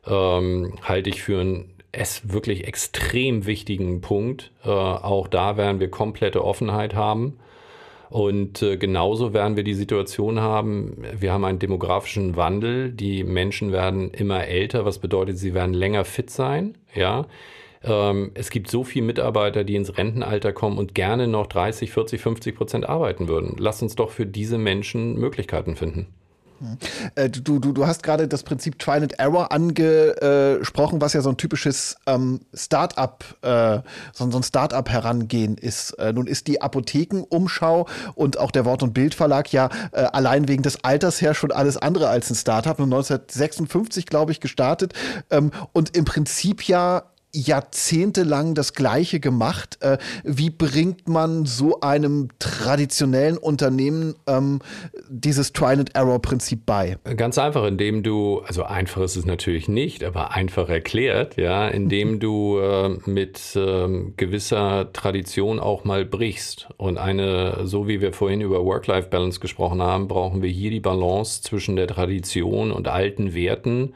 ähm, 0.06 0.74
halte 0.82 1.10
ich 1.10 1.22
für 1.22 1.40
ein 1.40 1.72
es 1.92 2.32
wirklich 2.32 2.66
extrem 2.66 3.46
wichtigen 3.46 4.00
Punkt. 4.00 4.50
Äh, 4.64 4.68
auch 4.68 5.28
da 5.28 5.56
werden 5.56 5.78
wir 5.78 5.90
komplette 5.90 6.44
Offenheit 6.44 6.94
haben. 6.94 7.38
Und 8.08 8.60
äh, 8.60 8.76
genauso 8.76 9.32
werden 9.32 9.56
wir 9.56 9.64
die 9.64 9.72
Situation 9.72 10.40
haben, 10.40 10.98
wir 11.18 11.32
haben 11.32 11.46
einen 11.46 11.58
demografischen 11.58 12.36
Wandel, 12.36 12.92
die 12.92 13.24
Menschen 13.24 13.72
werden 13.72 14.10
immer 14.10 14.46
älter, 14.46 14.84
was 14.84 14.98
bedeutet, 14.98 15.38
sie 15.38 15.54
werden 15.54 15.72
länger 15.72 16.04
fit 16.04 16.28
sein, 16.28 16.76
ja. 16.94 17.26
Ähm, 17.82 18.32
es 18.34 18.50
gibt 18.50 18.70
so 18.70 18.84
viele 18.84 19.06
Mitarbeiter, 19.06 19.64
die 19.64 19.76
ins 19.76 19.96
Rentenalter 19.96 20.52
kommen 20.52 20.76
und 20.76 20.94
gerne 20.94 21.26
noch 21.26 21.46
30, 21.46 21.90
40, 21.90 22.20
50 22.20 22.54
Prozent 22.54 22.86
arbeiten 22.86 23.28
würden. 23.28 23.56
Lass 23.58 23.80
uns 23.80 23.96
doch 23.96 24.10
für 24.10 24.26
diese 24.26 24.58
Menschen 24.58 25.14
Möglichkeiten 25.14 25.74
finden. 25.74 26.08
Äh, 27.14 27.28
du, 27.28 27.58
du, 27.58 27.72
du 27.72 27.86
hast 27.86 28.02
gerade 28.02 28.28
das 28.28 28.42
Prinzip 28.42 28.78
Trial 28.78 29.02
and 29.02 29.18
Error 29.18 29.52
angesprochen, 29.52 31.00
was 31.00 31.12
ja 31.12 31.20
so 31.20 31.30
ein 31.30 31.36
typisches 31.36 31.96
ähm, 32.06 32.40
Start-up, 32.54 33.24
äh, 33.42 33.80
so, 34.12 34.30
so, 34.30 34.38
ein 34.38 34.42
Start-up-Herangehen 34.42 35.56
ist. 35.56 35.92
Äh, 35.92 36.12
nun 36.12 36.26
ist 36.26 36.46
die 36.46 36.60
Apothekenumschau 36.60 37.86
und 38.14 38.38
auch 38.38 38.50
der 38.50 38.64
Wort- 38.64 38.82
und 38.82 38.94
Bildverlag 38.94 39.52
ja 39.52 39.68
äh, 39.92 40.02
allein 40.02 40.48
wegen 40.48 40.62
des 40.62 40.84
Alters 40.84 41.20
her 41.20 41.34
schon 41.34 41.52
alles 41.52 41.76
andere 41.76 42.08
als 42.08 42.30
ein 42.30 42.34
Start-up. 42.34 42.80
1956, 42.80 44.06
glaube 44.06 44.32
ich, 44.32 44.40
gestartet 44.40 44.92
ähm, 45.30 45.50
und 45.72 45.96
im 45.96 46.04
Prinzip 46.04 46.66
ja 46.66 47.04
jahrzehntelang 47.34 48.54
das 48.54 48.74
Gleiche 48.74 49.18
gemacht. 49.18 49.78
Äh, 49.80 49.98
wie 50.22 50.50
bringt 50.50 51.08
man 51.08 51.46
so 51.46 51.80
einem 51.80 52.28
traditionellen 52.38 53.38
Unternehmen 53.38 54.14
ähm, 54.26 54.60
dieses 55.08 55.52
Trial-and-Error-Prinzip 55.52 56.66
bei? 56.66 56.98
Ganz 57.16 57.38
einfach, 57.38 57.64
indem 57.64 58.02
du, 58.02 58.42
also 58.46 58.64
einfach 58.64 59.02
ist 59.02 59.16
es 59.16 59.24
natürlich 59.24 59.68
nicht, 59.68 60.04
aber 60.04 60.32
einfach 60.32 60.68
erklärt, 60.68 61.36
ja, 61.36 61.68
indem 61.68 62.20
du 62.20 62.58
äh, 62.58 62.90
mit 63.06 63.56
äh, 63.56 63.88
gewisser 64.16 64.92
Tradition 64.92 65.58
auch 65.58 65.84
mal 65.84 66.04
brichst. 66.04 66.68
Und 66.76 66.98
eine, 66.98 67.66
so 67.66 67.88
wie 67.88 68.00
wir 68.00 68.12
vorhin 68.12 68.42
über 68.42 68.64
Work-Life-Balance 68.64 69.40
gesprochen 69.40 69.80
haben, 69.80 70.06
brauchen 70.06 70.42
wir 70.42 70.50
hier 70.50 70.70
die 70.70 70.80
Balance 70.80 71.42
zwischen 71.42 71.76
der 71.76 71.86
Tradition 71.86 72.72
und 72.72 72.88
alten 72.88 73.34
Werten 73.34 73.94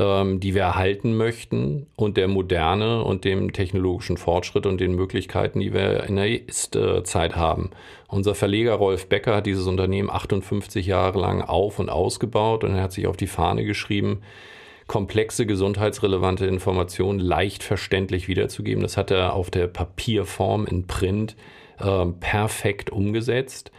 ähm, 0.00 0.40
die 0.40 0.54
wir 0.54 0.62
erhalten 0.62 1.14
möchten 1.14 1.86
und 1.94 2.16
der 2.16 2.26
Moderne 2.26 3.04
und 3.04 3.24
dem 3.24 3.52
technologischen 3.52 4.16
Fortschritt 4.16 4.64
und 4.64 4.80
den 4.80 4.94
Möglichkeiten, 4.94 5.60
die 5.60 5.74
wir 5.74 6.04
in 6.04 6.16
der 6.16 6.48
Ist-Zeit 6.48 7.36
haben. 7.36 7.70
Unser 8.08 8.34
Verleger 8.34 8.72
Rolf 8.74 9.08
Becker 9.08 9.36
hat 9.36 9.46
dieses 9.46 9.66
Unternehmen 9.66 10.08
58 10.08 10.86
Jahre 10.86 11.20
lang 11.20 11.42
auf 11.42 11.78
und 11.78 11.90
ausgebaut 11.90 12.64
und 12.64 12.74
er 12.74 12.82
hat 12.82 12.92
sich 12.92 13.06
auf 13.06 13.18
die 13.18 13.26
Fahne 13.26 13.64
geschrieben, 13.64 14.22
komplexe 14.86 15.44
gesundheitsrelevante 15.44 16.46
Informationen 16.46 17.20
leicht 17.20 17.62
verständlich 17.62 18.26
wiederzugeben. 18.26 18.82
Das 18.82 18.96
hat 18.96 19.10
er 19.10 19.34
auf 19.34 19.50
der 19.50 19.66
Papierform 19.66 20.66
in 20.66 20.86
Print 20.86 21.36
äh, 21.78 22.06
perfekt 22.06 22.90
umgesetzt 22.90 23.70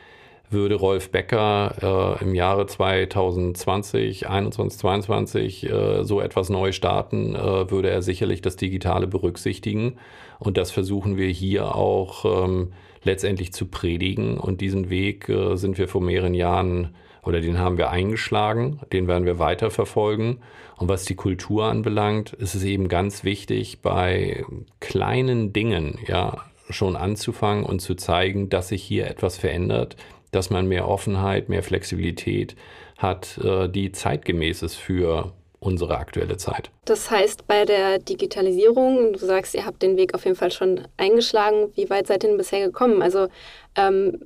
würde 0.51 0.75
Rolf 0.75 1.11
Becker 1.11 2.17
äh, 2.19 2.23
im 2.23 2.35
Jahre 2.35 2.67
2020, 2.67 4.27
21, 4.27 4.79
22 4.79 5.69
äh, 5.69 6.03
so 6.03 6.21
etwas 6.21 6.49
neu 6.49 6.71
starten, 6.71 7.35
äh, 7.35 7.71
würde 7.71 7.89
er 7.89 8.01
sicherlich 8.01 8.41
das 8.41 8.55
Digitale 8.55 9.07
berücksichtigen. 9.07 9.97
Und 10.39 10.57
das 10.57 10.71
versuchen 10.71 11.17
wir 11.17 11.27
hier 11.27 11.75
auch 11.75 12.45
ähm, 12.45 12.73
letztendlich 13.03 13.53
zu 13.53 13.67
predigen. 13.67 14.37
Und 14.37 14.61
diesen 14.61 14.89
Weg 14.89 15.29
äh, 15.29 15.55
sind 15.55 15.77
wir 15.77 15.87
vor 15.87 16.01
mehreren 16.01 16.33
Jahren 16.33 16.95
oder 17.23 17.39
den 17.39 17.59
haben 17.59 17.77
wir 17.77 17.91
eingeschlagen, 17.91 18.79
den 18.91 19.07
werden 19.07 19.25
wir 19.25 19.39
weiterverfolgen. 19.39 20.39
Und 20.77 20.87
was 20.89 21.05
die 21.05 21.15
Kultur 21.15 21.65
anbelangt, 21.65 22.33
ist 22.33 22.55
es 22.55 22.63
eben 22.63 22.87
ganz 22.87 23.23
wichtig, 23.23 23.81
bei 23.81 24.43
kleinen 24.79 25.53
Dingen, 25.53 25.99
ja, 26.07 26.37
schon 26.69 26.95
anzufangen 26.95 27.65
und 27.65 27.81
zu 27.81 27.95
zeigen, 27.95 28.49
dass 28.49 28.69
sich 28.69 28.81
hier 28.81 29.07
etwas 29.07 29.37
verändert, 29.37 29.97
dass 30.31 30.49
man 30.49 30.67
mehr 30.67 30.87
Offenheit, 30.87 31.49
mehr 31.49 31.63
Flexibilität 31.63 32.55
hat, 32.97 33.37
äh, 33.43 33.67
die 33.67 33.91
zeitgemäß 33.91 34.63
ist 34.63 34.75
für 34.75 35.33
unsere 35.59 35.97
aktuelle 35.97 36.37
Zeit. 36.37 36.71
Das 36.85 37.11
heißt, 37.11 37.45
bei 37.47 37.65
der 37.65 37.99
Digitalisierung, 37.99 39.13
du 39.13 39.19
sagst, 39.19 39.53
ihr 39.53 39.65
habt 39.65 39.83
den 39.83 39.95
Weg 39.95 40.15
auf 40.15 40.25
jeden 40.25 40.35
Fall 40.35 40.51
schon 40.51 40.87
eingeschlagen. 40.97 41.71
Wie 41.75 41.89
weit 41.89 42.07
seid 42.07 42.23
ihr 42.23 42.29
denn 42.29 42.37
bisher 42.37 42.65
gekommen? 42.65 43.03
Also 43.03 43.27
ähm, 43.75 44.19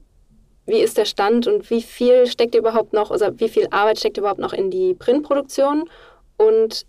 wie 0.65 0.80
ist 0.80 0.98
der 0.98 1.06
Stand 1.06 1.46
und 1.48 1.70
wie 1.70 1.82
viel 1.82 2.26
steckt 2.28 2.56
überhaupt 2.56 2.94
noch, 2.94 3.12
also 3.12 3.28
wie 3.38 3.50
viel 3.50 3.68
Arbeit 3.70 4.00
steckt 4.00 4.18
überhaupt 4.18 4.39
noch 4.39 4.54
in 4.54 4.72
die 4.72 4.94
Printproduktion 4.94 5.89
und 6.38 6.86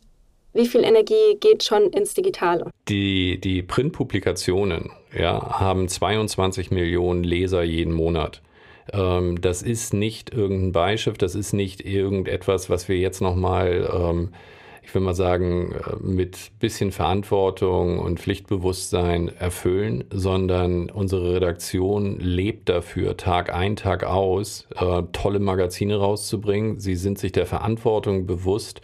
wie 0.54 0.66
viel 0.66 0.84
Energie 0.84 1.36
geht 1.40 1.64
schon 1.64 1.90
ins 1.90 2.14
Digitale? 2.14 2.70
Die, 2.88 3.38
die 3.38 3.62
Printpublikationen 3.62 4.90
ja, 5.14 5.60
haben 5.60 5.88
22 5.88 6.70
Millionen 6.70 7.24
Leser 7.24 7.62
jeden 7.62 7.92
Monat. 7.92 8.40
Ähm, 8.92 9.40
das 9.40 9.62
ist 9.62 9.94
nicht 9.94 10.32
irgendein 10.32 10.72
Beischiff, 10.72 11.18
das 11.18 11.34
ist 11.34 11.52
nicht 11.52 11.84
irgendetwas, 11.84 12.70
was 12.70 12.88
wir 12.88 12.98
jetzt 12.98 13.20
nochmal, 13.20 13.88
ähm, 13.92 14.30
ich 14.82 14.94
will 14.94 15.02
mal 15.02 15.14
sagen, 15.14 15.72
äh, 15.72 15.96
mit 16.00 16.52
bisschen 16.60 16.92
Verantwortung 16.92 17.98
und 17.98 18.20
Pflichtbewusstsein 18.20 19.28
erfüllen, 19.28 20.04
sondern 20.10 20.90
unsere 20.90 21.34
Redaktion 21.34 22.20
lebt 22.20 22.68
dafür, 22.68 23.16
Tag 23.16 23.52
ein, 23.52 23.76
Tag 23.76 24.04
aus, 24.04 24.66
äh, 24.76 25.02
tolle 25.12 25.40
Magazine 25.40 25.96
rauszubringen. 25.96 26.78
Sie 26.78 26.94
sind 26.94 27.18
sich 27.18 27.32
der 27.32 27.46
Verantwortung 27.46 28.26
bewusst, 28.26 28.80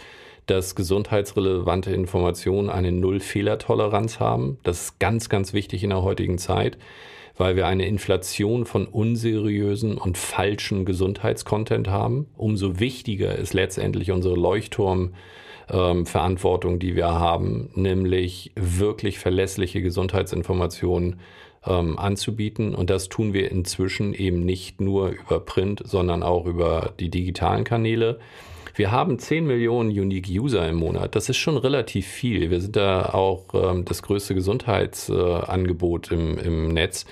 dass 0.46 0.74
gesundheitsrelevante 0.74 1.92
Informationen 1.92 2.68
eine 2.68 2.90
Null-Fehler-Toleranz 2.90 4.18
haben. 4.18 4.58
Das 4.64 4.82
ist 4.82 4.98
ganz, 4.98 5.28
ganz 5.28 5.52
wichtig 5.52 5.84
in 5.84 5.90
der 5.90 6.02
heutigen 6.02 6.38
Zeit 6.38 6.76
weil 7.42 7.57
wir 7.57 7.66
eine 7.66 7.88
Inflation 7.88 8.64
von 8.66 8.87
unseriösen 8.87 9.98
und 9.98 10.16
falschen 10.16 10.85
Gesundheitscontent 10.85 11.88
haben. 11.88 12.28
Umso 12.37 12.78
wichtiger 12.78 13.35
ist 13.35 13.52
letztendlich 13.52 14.12
unsere 14.12 14.37
Leuchtturmverantwortung, 14.37 16.74
ähm, 16.74 16.78
die 16.78 16.94
wir 16.94 17.09
haben, 17.09 17.70
nämlich 17.74 18.52
wirklich 18.55 19.18
verlässliche 19.18 19.83
Gesundheitsinformationen 19.83 21.18
ähm, 21.66 21.98
anzubieten. 21.98 22.76
Und 22.76 22.90
das 22.90 23.09
tun 23.09 23.33
wir 23.33 23.50
inzwischen 23.50 24.14
eben 24.14 24.44
nicht 24.44 24.81
nur 24.81 25.09
über 25.09 25.40
Print, 25.40 25.83
sondern 25.85 26.22
auch 26.22 26.46
über 26.46 26.92
die 27.00 27.11
digitalen 27.11 27.64
Kanäle. 27.64 28.20
Wir 28.74 28.90
haben 28.90 29.18
10 29.18 29.46
Millionen 29.46 29.90
Unique 29.90 30.28
User 30.28 30.66
im 30.68 30.76
Monat. 30.76 31.14
Das 31.14 31.28
ist 31.28 31.37
schon 31.37 31.56
relativ 31.56 32.06
viel. 32.06 32.50
Wir 32.50 32.61
sind 32.61 32.76
da 32.76 33.06
auch 33.12 33.52
ähm, 33.54 33.85
das 33.85 34.02
größte 34.02 34.35
Gesundheitsangebot 34.35 36.11
äh, 36.11 36.14
im, 36.14 36.38
im 36.38 36.68
Netz. 36.68 37.04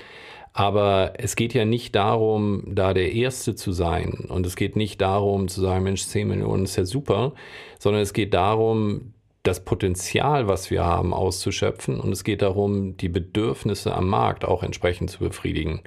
Aber 0.53 1.12
es 1.18 1.37
geht 1.37 1.55
ja 1.55 1.64
nicht 1.64 1.94
darum, 1.94 2.64
da 2.66 2.94
der 2.94 3.12
Erste 3.12 3.55
zu 3.55 3.73
sein. 3.73 4.27
Und 4.29 4.46
es 4.46 4.57
geht 4.57 4.75
nicht 4.75 5.01
darum 5.01 5.49
zu 5.49 5.61
sagen, 5.61 5.85
Mensch, 5.85 6.05
10 6.07 6.29
Millionen 6.29 6.64
ist 6.64 6.77
ja 6.77 6.85
super, 6.85 7.35
sondern 7.79 8.03
es 8.03 8.12
geht 8.12 8.35
darum, 8.35 9.12
das 9.42 9.64
Potenzial, 9.64 10.49
was 10.49 10.70
wir 10.70 10.85
haben, 10.85 11.14
auszuschöpfen. 11.14 12.01
Und 12.01 12.12
es 12.12 12.25
geht 12.25 12.42
darum, 12.42 12.96
die 12.96 13.09
Bedürfnisse 13.09 13.94
am 13.94 14.09
Markt 14.09 14.44
auch 14.44 14.62
entsprechend 14.62 15.11
zu 15.11 15.20
befriedigen. 15.20 15.83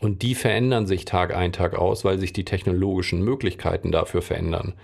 Und 0.00 0.22
die 0.22 0.34
verändern 0.34 0.86
sich 0.86 1.04
Tag 1.04 1.34
ein, 1.34 1.52
Tag 1.52 1.74
aus, 1.74 2.04
weil 2.04 2.18
sich 2.18 2.32
die 2.32 2.44
technologischen 2.44 3.22
Möglichkeiten 3.22 3.90
dafür 3.90 4.22
verändern. 4.22 4.74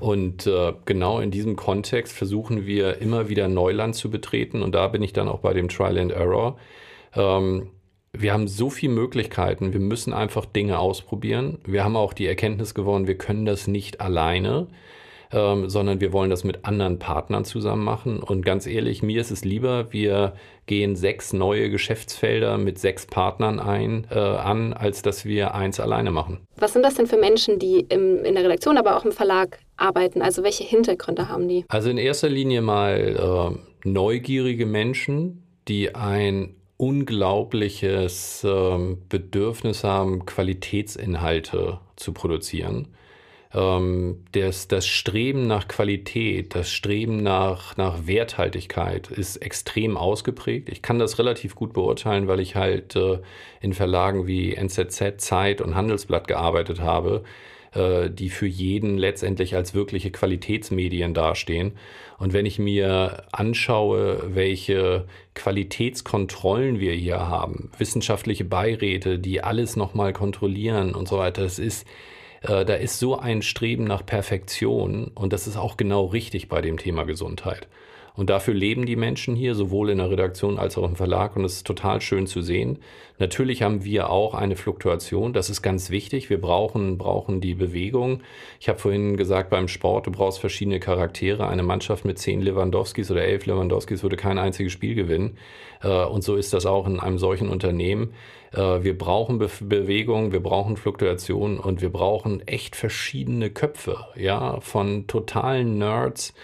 Und 0.00 0.46
äh, 0.46 0.72
genau 0.86 1.20
in 1.20 1.30
diesem 1.30 1.56
Kontext 1.56 2.12
versuchen 2.12 2.66
wir 2.66 2.98
immer 2.98 3.28
wieder 3.28 3.48
Neuland 3.48 3.94
zu 3.94 4.10
betreten. 4.10 4.62
Und 4.62 4.74
da 4.74 4.88
bin 4.88 5.02
ich 5.02 5.12
dann 5.12 5.28
auch 5.28 5.40
bei 5.40 5.52
dem 5.52 5.68
Trial 5.68 5.98
and 5.98 6.12
Error. 6.12 6.58
Ähm, 7.14 7.68
wir 8.12 8.32
haben 8.32 8.48
so 8.48 8.70
viele 8.70 8.94
Möglichkeiten. 8.94 9.72
Wir 9.72 9.80
müssen 9.80 10.12
einfach 10.12 10.46
Dinge 10.46 10.78
ausprobieren. 10.78 11.58
Wir 11.64 11.84
haben 11.84 11.96
auch 11.96 12.12
die 12.12 12.26
Erkenntnis 12.26 12.74
gewonnen, 12.74 13.06
wir 13.06 13.18
können 13.18 13.44
das 13.44 13.66
nicht 13.66 14.00
alleine 14.00 14.68
ähm, 15.32 15.68
sondern 15.68 16.00
wir 16.00 16.12
wollen 16.12 16.30
das 16.30 16.44
mit 16.44 16.64
anderen 16.64 16.98
Partnern 16.98 17.44
zusammen 17.44 17.84
machen. 17.84 18.20
Und 18.20 18.44
ganz 18.44 18.66
ehrlich, 18.66 19.02
mir 19.02 19.20
ist 19.20 19.30
es 19.30 19.44
lieber, 19.44 19.92
wir 19.92 20.34
gehen 20.66 20.96
sechs 20.96 21.32
neue 21.32 21.70
Geschäftsfelder 21.70 22.58
mit 22.58 22.78
sechs 22.78 23.06
Partnern 23.06 23.60
ein, 23.60 24.06
äh, 24.10 24.18
an, 24.18 24.72
als 24.72 25.02
dass 25.02 25.24
wir 25.24 25.54
eins 25.54 25.80
alleine 25.80 26.10
machen. 26.10 26.40
Was 26.56 26.72
sind 26.72 26.82
das 26.82 26.94
denn 26.94 27.06
für 27.06 27.16
Menschen, 27.16 27.58
die 27.58 27.86
im, 27.88 28.24
in 28.24 28.34
der 28.34 28.44
Redaktion, 28.44 28.76
aber 28.76 28.96
auch 28.96 29.04
im 29.04 29.12
Verlag 29.12 29.58
arbeiten? 29.76 30.22
Also 30.22 30.42
welche 30.42 30.64
Hintergründe 30.64 31.28
haben 31.28 31.48
die? 31.48 31.64
Also 31.68 31.90
in 31.90 31.98
erster 31.98 32.28
Linie 32.28 32.62
mal 32.62 33.54
äh, 33.54 33.88
neugierige 33.88 34.66
Menschen, 34.66 35.44
die 35.68 35.94
ein 35.94 36.56
unglaubliches 36.76 38.42
äh, 38.42 38.96
Bedürfnis 39.08 39.84
haben, 39.84 40.24
Qualitätsinhalte 40.24 41.78
zu 41.96 42.12
produzieren 42.12 42.88
ähm, 43.52 44.24
das, 44.32 44.68
das 44.68 44.86
Streben 44.86 45.46
nach 45.46 45.66
Qualität, 45.66 46.54
das 46.54 46.70
Streben 46.70 47.22
nach, 47.22 47.76
nach 47.76 48.06
Werthaltigkeit 48.06 49.10
ist 49.10 49.36
extrem 49.36 49.96
ausgeprägt. 49.96 50.68
Ich 50.68 50.82
kann 50.82 50.98
das 50.98 51.18
relativ 51.18 51.54
gut 51.54 51.72
beurteilen, 51.72 52.28
weil 52.28 52.40
ich 52.40 52.54
halt 52.54 52.94
äh, 52.96 53.18
in 53.60 53.72
Verlagen 53.72 54.26
wie 54.26 54.54
NZZ, 54.54 55.18
Zeit 55.18 55.60
und 55.60 55.74
Handelsblatt 55.74 56.28
gearbeitet 56.28 56.80
habe, 56.80 57.24
äh, 57.74 58.08
die 58.08 58.30
für 58.30 58.46
jeden 58.46 58.98
letztendlich 58.98 59.56
als 59.56 59.74
wirkliche 59.74 60.12
Qualitätsmedien 60.12 61.12
dastehen. 61.12 61.72
Und 62.18 62.32
wenn 62.32 62.46
ich 62.46 62.60
mir 62.60 63.24
anschaue, 63.32 64.34
welche 64.34 65.06
Qualitätskontrollen 65.34 66.78
wir 66.78 66.92
hier 66.92 67.26
haben, 67.26 67.72
wissenschaftliche 67.78 68.44
Beiräte, 68.44 69.18
die 69.18 69.42
alles 69.42 69.74
nochmal 69.74 70.12
kontrollieren 70.12 70.94
und 70.94 71.08
so 71.08 71.18
weiter, 71.18 71.42
das 71.42 71.58
ist 71.58 71.86
äh, 72.42 72.64
da 72.64 72.74
ist 72.74 72.98
so 72.98 73.18
ein 73.18 73.42
Streben 73.42 73.84
nach 73.84 74.04
Perfektion 74.04 75.08
und 75.14 75.32
das 75.32 75.46
ist 75.46 75.56
auch 75.56 75.76
genau 75.76 76.06
richtig 76.06 76.48
bei 76.48 76.60
dem 76.60 76.78
Thema 76.78 77.04
Gesundheit. 77.04 77.68
Und 78.20 78.28
dafür 78.28 78.52
leben 78.52 78.84
die 78.84 78.96
Menschen 78.96 79.34
hier, 79.34 79.54
sowohl 79.54 79.88
in 79.88 79.96
der 79.96 80.10
Redaktion 80.10 80.58
als 80.58 80.76
auch 80.76 80.84
im 80.86 80.94
Verlag. 80.94 81.36
Und 81.36 81.44
es 81.46 81.54
ist 81.54 81.66
total 81.66 82.02
schön 82.02 82.26
zu 82.26 82.42
sehen. 82.42 82.80
Natürlich 83.18 83.62
haben 83.62 83.82
wir 83.82 84.10
auch 84.10 84.34
eine 84.34 84.56
Fluktuation. 84.56 85.32
Das 85.32 85.48
ist 85.48 85.62
ganz 85.62 85.88
wichtig. 85.88 86.28
Wir 86.28 86.38
brauchen, 86.38 86.98
brauchen 86.98 87.40
die 87.40 87.54
Bewegung. 87.54 88.20
Ich 88.60 88.68
habe 88.68 88.78
vorhin 88.78 89.16
gesagt, 89.16 89.48
beim 89.48 89.68
Sport, 89.68 90.06
du 90.06 90.10
brauchst 90.10 90.38
verschiedene 90.38 90.80
Charaktere. 90.80 91.48
Eine 91.48 91.62
Mannschaft 91.62 92.04
mit 92.04 92.18
zehn 92.18 92.42
Lewandowskis 92.42 93.10
oder 93.10 93.24
elf 93.24 93.46
Lewandowskis 93.46 94.02
würde 94.02 94.16
kein 94.16 94.36
einziges 94.36 94.70
Spiel 94.70 94.94
gewinnen. 94.94 95.38
Äh, 95.82 96.04
und 96.04 96.22
so 96.22 96.36
ist 96.36 96.52
das 96.52 96.66
auch 96.66 96.86
in 96.86 97.00
einem 97.00 97.16
solchen 97.16 97.48
Unternehmen. 97.48 98.12
Äh, 98.52 98.82
wir 98.82 98.98
brauchen 98.98 99.38
Be 99.38 99.48
Bewegung, 99.62 100.30
wir 100.30 100.42
brauchen 100.42 100.76
Fluktuation 100.76 101.58
und 101.58 101.80
wir 101.80 101.90
brauchen 101.90 102.46
echt 102.46 102.76
verschiedene 102.76 103.48
Köpfe, 103.48 103.96
ja, 104.14 104.60
von 104.60 105.06
totalen 105.06 105.78
Nerds 105.78 106.34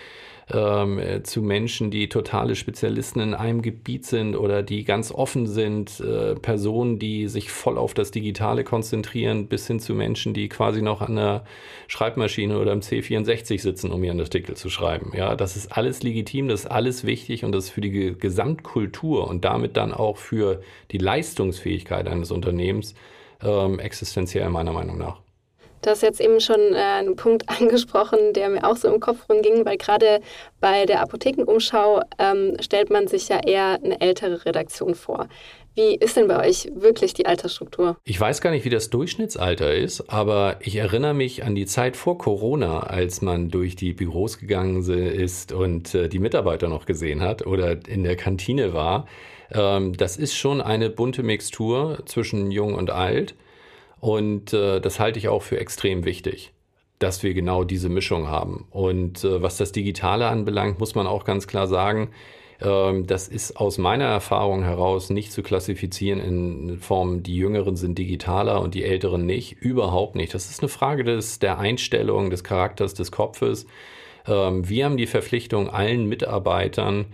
ähm, 0.53 0.99
äh, 0.99 1.23
zu 1.25 1.43
Menschen, 1.43 1.91
die 1.91 2.09
totale 2.09 2.55
Spezialisten 2.55 3.21
in 3.21 3.35
einem 3.35 3.63
Gebiet 3.63 4.07
sind 4.07 4.37
oder 4.37 4.63
die 4.63 4.85
ganz 4.85 5.11
offen 5.11 5.47
sind, 5.47 5.99
äh, 5.99 6.37
Personen, 6.37 7.01
die 7.01 7.27
sich 7.27 7.51
voll 7.51 7.77
auf 7.77 7.95
das 7.95 8.13
Digitale 8.13 8.63
konzentrieren, 8.63 9.49
bis 9.49 9.67
hin 9.67 9.81
zu 9.81 9.95
Menschen, 9.95 10.35
die 10.35 10.49
quasi 10.49 10.83
noch 10.83 11.01
an 11.01 11.17
der 11.17 11.45
Schreibmaschine 11.89 12.59
oder 12.59 12.73
im 12.73 12.81
C64 12.81 13.61
sitzen, 13.61 13.91
um 13.91 14.05
ihren 14.05 14.21
Artikel 14.21 14.57
zu 14.57 14.71
schreiben. 14.71 15.11
Ja, 15.17 15.35
das 15.35 15.57
ist 15.57 15.73
alles 15.77 16.05
legitim, 16.05 16.47
das 16.47 16.61
ist 16.61 16.71
alles 16.71 17.05
wichtig 17.05 17.45
und 17.45 17.51
das 17.51 17.65
ist 17.65 17.71
für 17.71 17.81
die 17.81 18.15
Gesamtkultur 18.17 19.27
und 19.27 19.45
damit 19.45 19.77
dann 19.77 19.93
auch 19.93 20.17
für 20.17 20.61
die 20.93 20.99
Leistungsfähigkeit 20.99 22.07
eines 22.07 22.31
Unternehmens 22.31 22.95
ähm, 23.43 23.81
existenziell 23.81 24.49
meiner 24.51 24.73
Meinung 24.73 24.97
nach. 24.97 25.26
Du 25.87 25.93
hast 25.93 26.03
jetzt 26.03 26.21
eben 26.21 26.41
schon 26.41 26.75
äh, 26.75 26.79
einen 26.79 27.15
Punkt 27.15 27.49
angesprochen, 27.61 28.33
der 28.33 28.49
mir 28.49 28.65
auch 28.69 28.77
so 28.77 28.93
im 28.93 28.99
Kopf 28.99 29.29
rumging, 29.31 29.65
weil 29.65 29.77
gerade 29.77 30.21
bei 30.61 30.85
der 30.85 31.01
Apothekenumschau 31.01 32.03
ähm, 32.19 32.57
stellt 32.61 32.91
man 32.91 33.07
sich 33.07 33.29
ja 33.29 33.39
eher 33.39 33.79
eine 33.81 34.01
ältere 34.01 34.45
Redaktion 34.45 34.97
vor. 34.97 35.29
Wie 35.77 35.95
ist 35.95 36.17
denn 36.17 36.27
bei 36.27 36.45
euch 36.45 36.69
wirklich 36.75 37.15
die 37.15 37.27
Altersstruktur? 37.27 37.99
Ich 38.03 38.21
weiß 38.21 38.41
gar 38.41 38.51
nicht, 38.51 38.65
wie 38.65 38.71
das 38.71 38.91
Durchschnittsalter 38.91 39.73
ist, 39.73 40.11
aber 40.11 40.57
ich 40.59 40.75
erinnere 40.75 41.15
mich 41.15 41.45
an 41.45 41.55
die 41.55 41.67
Zeit 41.67 41.97
vor 41.97 42.19
Corona, 42.19 42.81
als 42.81 43.23
man 43.23 43.51
durch 43.51 43.77
die 43.77 43.93
Büros 43.93 44.39
gegangen 44.39 44.83
ist 44.91 45.53
und 45.53 45.95
äh, 45.95 46.09
die 46.09 46.19
Mitarbeiter 46.19 46.67
noch 46.67 46.87
gesehen 46.87 47.23
hat 47.23 47.47
oder 47.47 47.77
in 47.87 48.03
der 48.03 48.17
Kantine 48.17 48.73
war. 48.73 49.07
Ähm, 49.53 49.97
das 49.97 50.17
ist 50.17 50.35
schon 50.35 50.61
eine 50.61 50.91
bunte 50.91 51.23
Mixtur 51.23 51.99
zwischen 52.07 52.51
jung 52.51 52.75
und 52.75 52.91
alt. 52.91 53.37
Und 54.07 54.53
äh, 54.53 54.81
das 54.81 55.01
halte 55.01 55.19
ich 55.19 55.27
auch 55.27 55.43
für 55.43 55.59
extrem 55.59 56.05
wichtig, 56.05 56.53
dass 57.01 57.25
wir 57.25 57.35
genau 57.35 57.65
diese 57.65 57.89
Mischung 57.89 58.29
haben. 58.29 58.69
Und 58.71 59.25
äh, 59.25 59.43
was 59.43 59.57
das 59.57 59.73
Digitale 59.73 60.29
anbelangt, 60.29 60.79
muss 60.79 60.95
man 60.95 61.09
auch 61.09 61.25
ganz 61.25 61.49
klar 61.49 61.67
sagen, 61.67 62.11
äh, 62.61 63.03
das 63.03 63.27
ist 63.27 63.57
aus 63.57 63.79
meiner 63.79 64.05
Erfahrung 64.05 64.63
heraus 64.63 65.11
nicht 65.11 65.33
zu 65.33 65.43
klassifizieren 65.43 66.21
in 66.21 66.79
Form, 66.79 67.25
die 67.25 67.35
Jüngeren 67.35 67.75
sind 67.75 67.99
digitaler 67.99 68.61
und 68.61 68.75
die 68.77 68.85
Älteren 68.85 69.27
nicht. 69.27 69.55
Überhaupt 69.55 70.15
nicht. 70.15 70.33
Das 70.35 70.51
ist 70.51 70.61
eine 70.61 70.69
Frage 70.69 71.03
des, 71.03 71.41
der 71.41 71.59
Einstellung, 71.59 72.31
des 72.31 72.45
Charakters, 72.45 72.95
des 72.95 73.11
Kopfes. 73.11 73.67
Ähm, 74.29 74.69
wir 74.69 74.85
haben 74.85 74.99
die 74.99 75.09
Verpflichtung, 75.09 75.69
allen 75.69 76.07
Mitarbeitern 76.09 77.07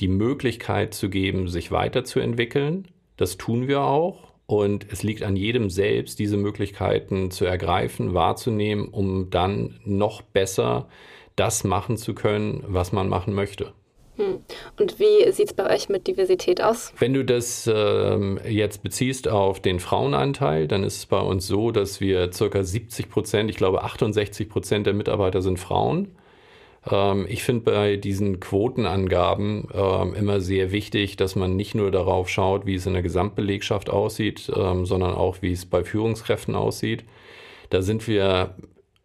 die 0.00 0.08
Möglichkeit 0.08 0.92
zu 0.92 1.08
geben, 1.08 1.48
sich 1.48 1.70
weiterzuentwickeln. 1.70 2.88
Das 3.16 3.38
tun 3.38 3.66
wir 3.66 3.80
auch. 3.80 4.33
Und 4.46 4.86
es 4.92 5.02
liegt 5.02 5.22
an 5.22 5.36
jedem 5.36 5.70
selbst, 5.70 6.18
diese 6.18 6.36
Möglichkeiten 6.36 7.30
zu 7.30 7.44
ergreifen, 7.44 8.12
wahrzunehmen, 8.12 8.88
um 8.88 9.30
dann 9.30 9.80
noch 9.84 10.22
besser 10.22 10.88
das 11.36 11.64
machen 11.64 11.96
zu 11.96 12.14
können, 12.14 12.62
was 12.66 12.92
man 12.92 13.08
machen 13.08 13.34
möchte. 13.34 13.72
Hm. 14.16 14.40
Und 14.78 15.00
wie 15.00 15.30
sieht 15.32 15.48
es 15.48 15.54
bei 15.54 15.74
euch 15.74 15.88
mit 15.88 16.06
Diversität 16.06 16.62
aus? 16.62 16.92
Wenn 16.98 17.14
du 17.14 17.24
das 17.24 17.68
ähm, 17.72 18.38
jetzt 18.48 18.82
beziehst 18.82 19.26
auf 19.26 19.60
den 19.60 19.80
Frauenanteil, 19.80 20.68
dann 20.68 20.84
ist 20.84 20.98
es 20.98 21.06
bei 21.06 21.18
uns 21.18 21.46
so, 21.46 21.72
dass 21.72 22.00
wir 22.00 22.30
ca. 22.30 22.62
70 22.62 23.10
Prozent, 23.10 23.50
ich 23.50 23.56
glaube 23.56 23.82
68 23.82 24.48
Prozent 24.48 24.86
der 24.86 24.94
Mitarbeiter 24.94 25.42
sind 25.42 25.58
Frauen. 25.58 26.12
Ähm, 26.90 27.26
ich 27.28 27.42
finde 27.42 27.70
bei 27.70 27.96
diesen 27.96 28.40
Quotenangaben 28.40 29.68
ähm, 29.72 30.14
immer 30.14 30.40
sehr 30.40 30.72
wichtig, 30.72 31.16
dass 31.16 31.36
man 31.36 31.56
nicht 31.56 31.74
nur 31.74 31.90
darauf 31.90 32.28
schaut, 32.28 32.66
wie 32.66 32.74
es 32.74 32.86
in 32.86 32.92
der 32.92 33.02
Gesamtbelegschaft 33.02 33.90
aussieht, 33.90 34.50
ähm, 34.54 34.86
sondern 34.86 35.14
auch, 35.14 35.42
wie 35.42 35.52
es 35.52 35.66
bei 35.66 35.84
Führungskräften 35.84 36.54
aussieht. 36.54 37.04
Da 37.70 37.82
sind 37.82 38.06
wir 38.06 38.54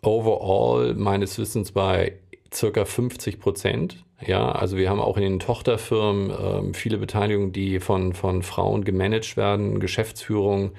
overall 0.01 0.93
meines 0.95 1.37
Wissens 1.37 1.71
bei 1.71 2.19
circa 2.53 2.85
50 2.85 3.39
Prozent. 3.39 4.03
Ja, 4.25 4.51
also 4.51 4.75
wir 4.75 4.89
haben 4.89 4.99
auch 4.99 5.15
in 5.15 5.23
den 5.23 5.39
Tochterfirmen 5.39 6.31
ähm, 6.31 6.73
viele 6.73 6.97
Beteiligungen, 6.97 7.53
die 7.53 7.79
von, 7.79 8.13
von 8.13 8.43
Frauen 8.43 8.83
gemanagt 8.83 9.37
werden, 9.37 9.79
Geschäftsführung. 9.79 10.71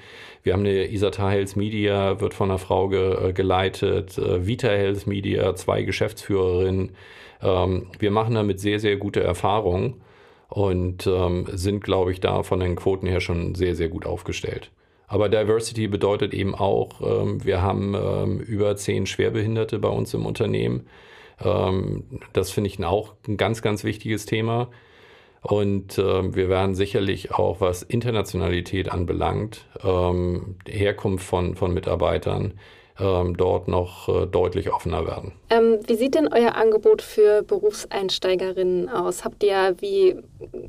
Wir 0.43 0.53
haben 0.53 0.59
eine 0.59 0.91
Isata 0.91 1.27
Health 1.29 1.55
Media, 1.55 2.19
wird 2.19 2.35
von 2.35 2.51
einer 2.51 2.59
Frau 2.59 2.89
ge, 2.89 3.29
äh, 3.29 3.33
geleitet, 3.33 4.17
äh, 4.19 4.45
Vita 4.45 4.67
Health 4.69 5.07
Media, 5.07 5.55
zwei 5.55 5.81
Geschäftsführerinnen. 5.81 6.91
Ähm, 7.41 7.87
wir 7.97 8.11
machen 8.11 8.35
damit 8.35 8.59
sehr, 8.59 8.79
sehr 8.79 8.97
gute 8.97 9.23
Erfahrungen 9.23 10.01
und 10.49 11.07
ähm, 11.07 11.47
sind, 11.51 11.83
glaube 11.83 12.11
ich, 12.11 12.19
da 12.19 12.43
von 12.43 12.59
den 12.59 12.75
Quoten 12.75 13.07
her 13.07 13.21
schon 13.21 13.55
sehr, 13.55 13.75
sehr 13.75 13.89
gut 13.89 14.05
aufgestellt. 14.05 14.69
Aber 15.07 15.29
Diversity 15.29 15.87
bedeutet 15.87 16.33
eben 16.33 16.53
auch, 16.53 17.01
ähm, 17.01 17.43
wir 17.43 17.61
haben 17.63 17.95
ähm, 17.95 18.39
über 18.39 18.75
zehn 18.75 19.07
Schwerbehinderte 19.07 19.79
bei 19.79 19.89
uns 19.89 20.13
im 20.13 20.25
Unternehmen. 20.27 20.85
Ähm, 21.43 22.03
das 22.33 22.51
finde 22.51 22.69
ich 22.69 22.83
auch 22.83 23.13
ein 23.27 23.37
ganz, 23.37 23.61
ganz 23.61 23.83
wichtiges 23.83 24.25
Thema. 24.25 24.69
Und 25.41 25.97
äh, 25.97 26.35
wir 26.35 26.49
werden 26.49 26.75
sicherlich 26.75 27.31
auch, 27.31 27.61
was 27.61 27.81
Internationalität 27.81 28.91
anbelangt, 28.91 29.65
ähm, 29.83 30.55
Herkunft 30.67 31.25
von, 31.25 31.55
von 31.55 31.73
Mitarbeitern, 31.73 32.53
ähm, 32.99 33.35
dort 33.35 33.67
noch 33.67 34.07
äh, 34.07 34.27
deutlich 34.27 34.71
offener 34.71 35.07
werden. 35.07 35.31
Ähm, 35.49 35.79
wie 35.87 35.95
sieht 35.95 36.13
denn 36.13 36.29
euer 36.31 36.55
Angebot 36.55 37.01
für 37.01 37.41
Berufseinsteigerinnen 37.41 38.89
aus? 38.89 39.25
Habt 39.25 39.43
ihr 39.43 39.75
wie 39.79 40.17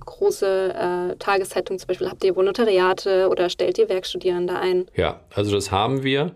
große 0.00 0.74
äh, 0.74 1.16
Tageszeitungen 1.16 1.78
zum 1.78 1.88
Beispiel, 1.88 2.08
habt 2.08 2.24
ihr 2.24 2.35
Volontariate 2.35 3.28
oder 3.28 3.50
stellt 3.50 3.76
ihr 3.76 3.90
Werkstudierende 3.90 4.58
ein? 4.58 4.87
Ja, 4.96 5.20
also 5.35 5.52
das 5.54 5.70
haben 5.70 6.02
wir. 6.02 6.32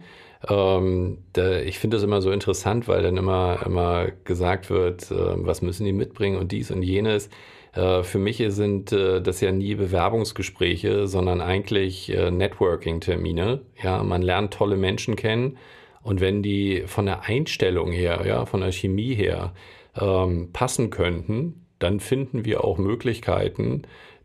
Ähm, 0.48 1.18
da, 1.32 1.60
ich 1.60 1.78
finde 1.78 1.96
das 1.96 2.04
immer 2.04 2.20
so 2.22 2.30
interessant, 2.30 2.88
weil 2.88 3.02
dann 3.02 3.16
immer, 3.16 3.60
immer 3.64 4.08
gesagt 4.24 4.70
wird, 4.70 5.10
äh, 5.10 5.14
was 5.14 5.62
müssen 5.62 5.84
die 5.84 5.92
mitbringen 5.92 6.38
und 6.38 6.52
dies 6.52 6.70
und 6.70 6.82
jenes. 6.82 7.28
Äh, 7.72 8.02
für 8.02 8.18
mich 8.18 8.42
sind 8.48 8.92
äh, 8.92 9.20
das 9.20 9.40
ja 9.40 9.52
nie 9.52 9.74
Bewerbungsgespräche, 9.74 11.06
sondern 11.06 11.40
eigentlich 11.40 12.12
äh, 12.12 12.30
Networking-Termine. 12.30 13.62
Ja, 13.82 14.02
man 14.02 14.22
lernt 14.22 14.54
tolle 14.54 14.76
Menschen 14.76 15.16
kennen 15.16 15.58
und 16.02 16.20
wenn 16.20 16.42
die 16.42 16.84
von 16.86 17.06
der 17.06 17.24
Einstellung 17.24 17.90
her, 17.90 18.22
ja, 18.26 18.46
von 18.46 18.60
der 18.60 18.72
Chemie 18.72 19.14
her 19.14 19.52
ähm, 20.00 20.50
passen 20.52 20.90
könnten, 20.90 21.66
dann 21.78 22.00
finden 22.00 22.44
wir 22.44 22.64
auch 22.64 22.78
Möglichkeiten, 22.78 23.82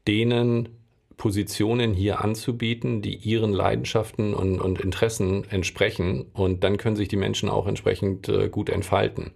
denen 0.08 0.70
Positionen 1.18 1.94
hier 1.94 2.22
anzubieten, 2.22 3.02
die 3.02 3.16
ihren 3.16 3.54
Leidenschaften 3.54 4.34
und, 4.34 4.60
und 4.60 4.80
Interessen 4.80 5.46
entsprechen. 5.50 6.26
Und 6.34 6.64
dann 6.64 6.78
können 6.78 6.96
sich 6.96 7.08
die 7.08 7.18
Menschen 7.18 7.50
auch 7.50 7.68
entsprechend 7.68 8.30
äh, 8.30 8.50
gut 8.50 8.70
entfalten. 8.70 9.32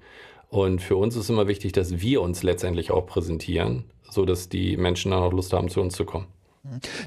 Und 0.50 0.82
für 0.82 0.96
uns 0.96 1.16
ist 1.16 1.30
immer 1.30 1.48
wichtig, 1.48 1.74
dass 1.74 2.02
wir 2.02 2.22
uns 2.22 2.44
letztendlich 2.44 2.92
auch 2.92 3.06
präsentieren, 3.06 3.86
so 4.10 4.26
dass 4.26 4.50
die 4.50 4.78
Menschen 4.78 5.12
dann 5.12 5.22
auch 5.22 5.34
Lust 5.34 5.54
haben, 5.54 5.70
zu 5.70 5.82
uns 5.82 5.96
zu 5.96 6.06
kommen. 6.06 6.28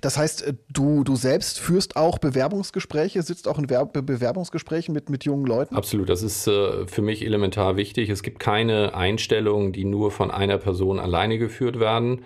Das 0.00 0.16
heißt, 0.16 0.42
äh, 0.42 0.54
du, 0.70 1.04
du 1.04 1.16
selbst 1.16 1.58
führst 1.58 1.96
auch 1.96 2.18
Bewerbungsgespräche, 2.18 3.22
sitzt 3.22 3.48
auch 3.48 3.58
in 3.58 3.68
Ver 3.68 3.86
Bewerbungsgesprächen 3.86 4.94
mit, 4.94 5.10
mit 5.10 5.24
jungen 5.24 5.46
Leuten? 5.46 5.74
Absolut, 5.74 6.08
das 6.08 6.22
ist 6.22 6.46
äh, 6.46 6.86
für 6.86 7.02
mich 7.02 7.24
elementar 7.24 7.76
wichtig. 7.76 8.10
Es 8.10 8.22
gibt 8.22 8.38
keine 8.38 8.94
Einstellungen, 8.94 9.72
die 9.72 9.84
nur 9.84 10.10
von 10.10 10.30
einer 10.30 10.58
Person 10.58 11.00
alleine 11.00 11.38
geführt 11.38 11.80
werden. 11.80 12.22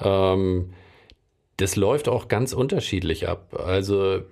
Ähm, 0.00 0.70
das 1.60 1.76
läuft 1.76 2.08
auch 2.08 2.28
ganz 2.28 2.52
unterschiedlich 2.52 3.28
ab. 3.28 3.54
Also 3.64 4.14
äh, 4.14 4.22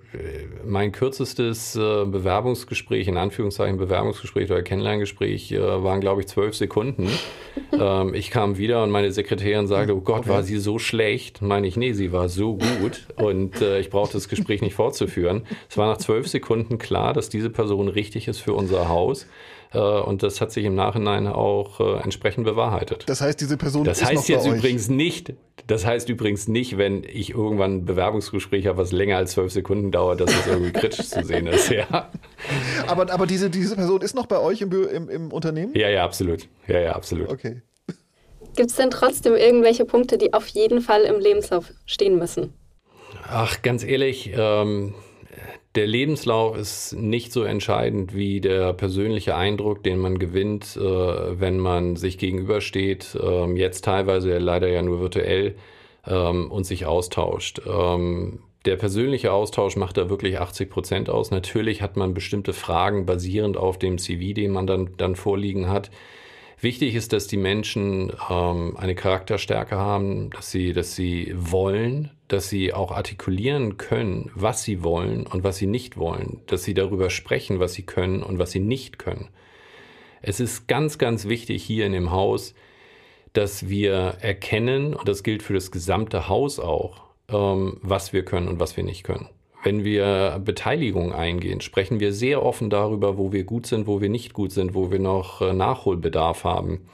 mein 0.65 0.91
kürzestes 0.91 1.75
äh, 1.75 2.05
Bewerbungsgespräch, 2.05 3.07
in 3.07 3.17
Anführungszeichen 3.17 3.77
Bewerbungsgespräch 3.77 4.49
oder 4.49 4.63
Kennenlerngespräch, 4.63 5.51
äh, 5.51 5.59
waren, 5.59 6.01
glaube 6.01 6.21
ich, 6.21 6.27
zwölf 6.27 6.55
Sekunden. 6.55 7.07
ähm, 7.71 8.13
ich 8.13 8.31
kam 8.31 8.57
wieder 8.57 8.83
und 8.83 8.89
meine 8.89 9.11
Sekretärin 9.11 9.67
sagte, 9.67 9.95
oh 9.95 10.01
Gott, 10.01 10.27
war 10.27 10.43
sie 10.43 10.57
so 10.57 10.79
schlecht? 10.79 11.41
Meine 11.41 11.67
ich, 11.67 11.77
nee, 11.77 11.93
sie 11.93 12.11
war 12.11 12.29
so 12.29 12.57
gut 12.57 13.07
und 13.15 13.61
ich 13.61 13.89
brauchte 13.89 14.13
das 14.13 14.27
Gespräch 14.27 14.61
nicht 14.61 14.73
fortzuführen. 14.73 15.43
Es 15.69 15.77
war 15.77 15.87
nach 15.87 15.97
zwölf 15.97 16.27
Sekunden 16.27 16.77
klar, 16.77 17.13
dass 17.13 17.29
diese 17.29 17.49
Person 17.49 17.87
richtig 17.87 18.27
ist 18.27 18.39
für 18.39 18.53
unser 18.53 18.89
Haus. 18.89 19.27
Äh, 19.71 19.79
und 19.79 20.23
das 20.23 20.41
hat 20.41 20.51
sich 20.51 20.65
im 20.65 20.75
Nachhinein 20.75 21.27
auch 21.27 21.79
äh, 21.79 22.03
entsprechend 22.03 22.45
bewahrheitet. 22.45 23.03
Das 23.07 23.21
heißt, 23.21 23.39
diese 23.39 23.57
Person 23.57 23.83
das 23.83 24.01
ist 24.01 24.07
heißt 24.07 24.15
noch 24.15 24.27
jetzt 24.27 24.47
bei 24.47 24.57
übrigens 24.57 24.89
nicht, 24.89 25.33
das 25.67 25.85
heißt 25.85 26.09
übrigens 26.09 26.47
nicht, 26.47 26.77
wenn 26.77 27.03
ich 27.03 27.31
irgendwann 27.31 27.77
ein 27.77 27.85
Bewerbungsgespräch 27.85 28.67
habe, 28.67 28.77
was 28.77 28.91
länger 28.91 29.17
als 29.17 29.31
zwölf 29.31 29.51
Sekunden 29.51 29.91
dauert, 29.91 30.21
dass 30.21 30.31
es 30.31 30.47
irgendwie 30.47 30.71
kritisch 30.71 31.09
zu 31.09 31.23
sehen 31.23 31.47
ist. 31.47 31.69
Ja. 31.69 32.09
Aber, 32.87 33.11
aber 33.11 33.27
diese, 33.27 33.49
diese 33.49 33.75
Person 33.75 34.01
ist 34.01 34.15
noch 34.15 34.25
bei 34.25 34.39
euch 34.39 34.61
im, 34.61 34.71
im, 34.71 35.09
im 35.09 35.31
Unternehmen? 35.31 35.75
Ja, 35.75 35.89
ja, 35.89 36.03
absolut. 36.03 36.47
Ja, 36.67 36.79
ja, 36.79 36.93
absolut. 36.93 37.29
Okay. 37.29 37.61
Gibt 38.55 38.71
es 38.71 38.77
denn 38.77 38.89
trotzdem 38.89 39.35
irgendwelche 39.35 39.85
Punkte, 39.85 40.17
die 40.17 40.33
auf 40.33 40.47
jeden 40.47 40.81
Fall 40.81 41.03
im 41.03 41.19
Lebenslauf 41.19 41.71
stehen 41.85 42.17
müssen? 42.17 42.53
Ach, 43.27 43.61
ganz 43.61 43.83
ehrlich, 43.83 44.31
ähm, 44.35 44.95
der 45.79 45.87
Lebenslauf 45.87 46.57
ist 46.57 46.91
nicht 46.91 47.31
so 47.31 47.43
entscheidend 47.43 48.13
wie 48.13 48.41
der 48.41 48.73
persönliche 48.73 49.37
Eindruck, 49.37 49.81
den 49.81 49.97
man 49.97 50.19
gewinnt, 50.19 50.75
äh, 50.75 50.81
wenn 51.39 51.57
man 51.57 51.95
sich 51.95 52.17
gegenübersteht, 52.17 53.15
äh, 53.15 53.45
jetzt 53.53 53.85
teilweise 53.85 54.39
leider 54.39 54.67
ja 54.67 54.81
nur 54.81 54.99
virtuell 54.99 55.55
ähm, 56.05 56.51
und 56.51 56.65
sich 56.65 56.85
austauscht. 56.85 57.61
Ähm, 57.65 58.39
der 58.65 58.75
persönliche 58.75 59.31
Austausch 59.31 59.77
macht 59.77 59.95
da 59.95 60.09
wirklich 60.09 60.41
80 60.41 60.69
Prozent 60.69 61.09
aus. 61.09 61.31
Natürlich 61.31 61.81
hat 61.81 61.95
man 61.95 62.13
bestimmte 62.13 62.51
Fragen 62.51 63.05
basierend 63.05 63.55
auf 63.55 63.79
dem 63.79 63.99
CV, 63.99 64.33
den 64.33 64.51
man 64.51 64.67
dann, 64.67 64.89
dann 64.97 65.15
vorliegen 65.15 65.69
hat. 65.69 65.91
Wichtig 66.61 66.95
ist, 66.95 67.13
dass 67.13 67.27
die 67.27 67.37
Menschen 67.37 68.11
ähm, 68.29 68.75
eine 68.75 68.95
Charakterstärke 68.95 69.77
haben, 69.77 70.29
dass 70.31 70.51
sie, 70.51 70.73
dass 70.73 70.93
sie 70.93 71.33
wollen, 71.35 72.11
dass 72.27 72.49
sie 72.49 72.73
auch 72.73 72.91
artikulieren 72.91 73.77
können, 73.77 74.29
was 74.35 74.63
sie 74.63 74.83
wollen 74.83 75.25
und 75.25 75.43
was 75.43 75.57
sie 75.57 75.67
nicht 75.67 75.97
wollen, 75.97 76.41
dass 76.47 76.63
sie 76.63 76.73
darüber 76.73 77.09
sprechen, 77.09 77.59
was 77.59 77.73
sie 77.73 77.83
können 77.83 78.21
und 78.23 78.39
was 78.39 78.51
sie 78.51 78.59
nicht 78.59 78.99
können. 78.99 79.29
Es 80.21 80.41
ist 80.41 80.67
ganz, 80.67 80.97
ganz 80.97 81.29
wichtig 81.29 81.63
hier 81.63 81.85
in 81.85 81.93
dem 81.93 82.11
Haus, 82.11 82.53
dass 83.31 83.69
wir 83.69 84.17
erkennen, 84.19 84.93
und 84.93 85.07
das 85.07 85.23
gilt 85.23 85.43
für 85.43 85.53
das 85.53 85.71
gesamte 85.71 86.27
Haus 86.27 86.59
auch, 86.59 87.05
ähm, 87.29 87.77
was 87.81 88.11
wir 88.11 88.25
können 88.25 88.49
und 88.49 88.59
was 88.59 88.75
wir 88.75 88.83
nicht 88.83 89.03
können. 89.03 89.29
Wenn 89.63 89.83
wir 89.83 90.41
Beteiligung 90.43 91.13
eingehen, 91.13 91.59
sprechen 91.59 91.99
wir 91.99 92.13
sehr 92.13 92.43
offen 92.43 92.69
darüber, 92.69 93.17
wo 93.17 93.33
wir 93.33 93.43
gut 93.43 93.65
sind, 93.65 93.87
wo 93.87 93.99
wir 93.99 94.09
nicht 94.09 94.33
gut 94.33 94.51
sind, 94.51 94.73
wo 94.73 94.89
wir 94.89 94.99
noch 94.99 95.41
äh, 95.41 95.53
Nachholbedarf 95.53 96.45
haben. 96.45 96.87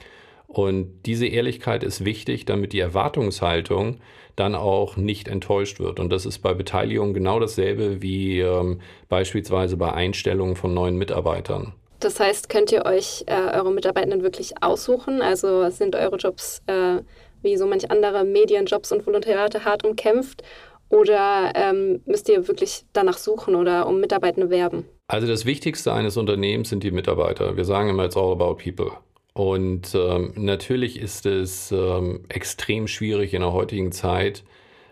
Und 0.48 1.02
diese 1.06 1.26
Ehrlichkeit 1.26 1.84
ist 1.84 2.04
wichtig, 2.04 2.44
damit 2.44 2.72
die 2.72 2.80
Erwartungshaltung 2.80 3.98
dann 4.36 4.54
auch 4.54 4.96
nicht 4.96 5.28
enttäuscht 5.28 5.80
wird. 5.80 6.00
Und 6.00 6.10
das 6.10 6.26
ist 6.26 6.38
bei 6.38 6.54
Beteiligung 6.54 7.14
genau 7.14 7.40
dasselbe 7.40 8.02
wie 8.02 8.40
ähm, 8.40 8.80
beispielsweise 9.08 9.76
bei 9.76 9.92
Einstellungen 9.92 10.56
von 10.56 10.74
neuen 10.74 10.96
Mitarbeitern. 10.96 11.72
Das 12.00 12.20
heißt, 12.20 12.48
könnt 12.48 12.72
ihr 12.72 12.84
euch 12.84 13.24
äh, 13.26 13.56
eure 13.56 13.72
Mitarbeitenden 13.72 14.22
wirklich 14.22 14.62
aussuchen? 14.62 15.22
Also 15.22 15.68
sind 15.70 15.96
eure 15.96 16.16
Jobs 16.16 16.62
äh, 16.66 16.98
wie 17.42 17.56
so 17.56 17.66
manch 17.66 17.90
andere 17.90 18.24
Medienjobs 18.24 18.92
und 18.92 19.06
Volontariate 19.06 19.64
hart 19.64 19.84
umkämpft? 19.84 20.42
Oder 20.88 21.52
ähm, 21.54 22.00
müsst 22.06 22.28
ihr 22.28 22.46
wirklich 22.48 22.84
danach 22.92 23.18
suchen 23.18 23.54
oder 23.54 23.86
um 23.86 24.00
Mitarbeitende 24.00 24.50
werben? 24.50 24.84
Also 25.08 25.26
das 25.26 25.44
Wichtigste 25.44 25.92
eines 25.92 26.16
Unternehmens 26.16 26.68
sind 26.68 26.82
die 26.82 26.90
Mitarbeiter. 26.90 27.56
Wir 27.56 27.64
sagen 27.64 27.88
immer, 27.88 28.04
it's 28.04 28.16
all 28.16 28.32
about 28.32 28.56
people. 28.56 28.92
Und 29.32 29.94
ähm, 29.94 30.32
natürlich 30.36 30.98
ist 30.98 31.26
es 31.26 31.70
ähm, 31.70 32.24
extrem 32.28 32.88
schwierig 32.88 33.34
in 33.34 33.42
der 33.42 33.52
heutigen 33.52 33.92
Zeit, 33.92 34.44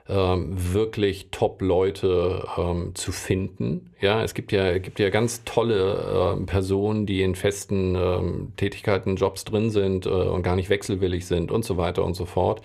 ähm, 0.06 0.50
wirklich 0.74 1.28
Top-Leute 1.30 2.46
ähm, 2.58 2.94
zu 2.94 3.10
finden. 3.10 3.94
Ja, 4.00 4.22
es 4.22 4.34
gibt 4.34 4.52
ja, 4.52 4.76
gibt 4.78 4.98
ja 4.98 5.08
ganz 5.08 5.44
tolle 5.44 6.36
äh, 6.38 6.44
Personen, 6.44 7.06
die 7.06 7.22
in 7.22 7.34
festen 7.34 7.94
ähm, 7.94 8.52
Tätigkeiten, 8.56 9.16
Jobs 9.16 9.44
drin 9.44 9.70
sind 9.70 10.04
äh, 10.04 10.10
und 10.10 10.42
gar 10.42 10.56
nicht 10.56 10.68
wechselwillig 10.68 11.26
sind 11.26 11.50
und 11.50 11.64
so 11.64 11.78
weiter 11.78 12.04
und 12.04 12.14
so 12.14 12.26
fort. 12.26 12.60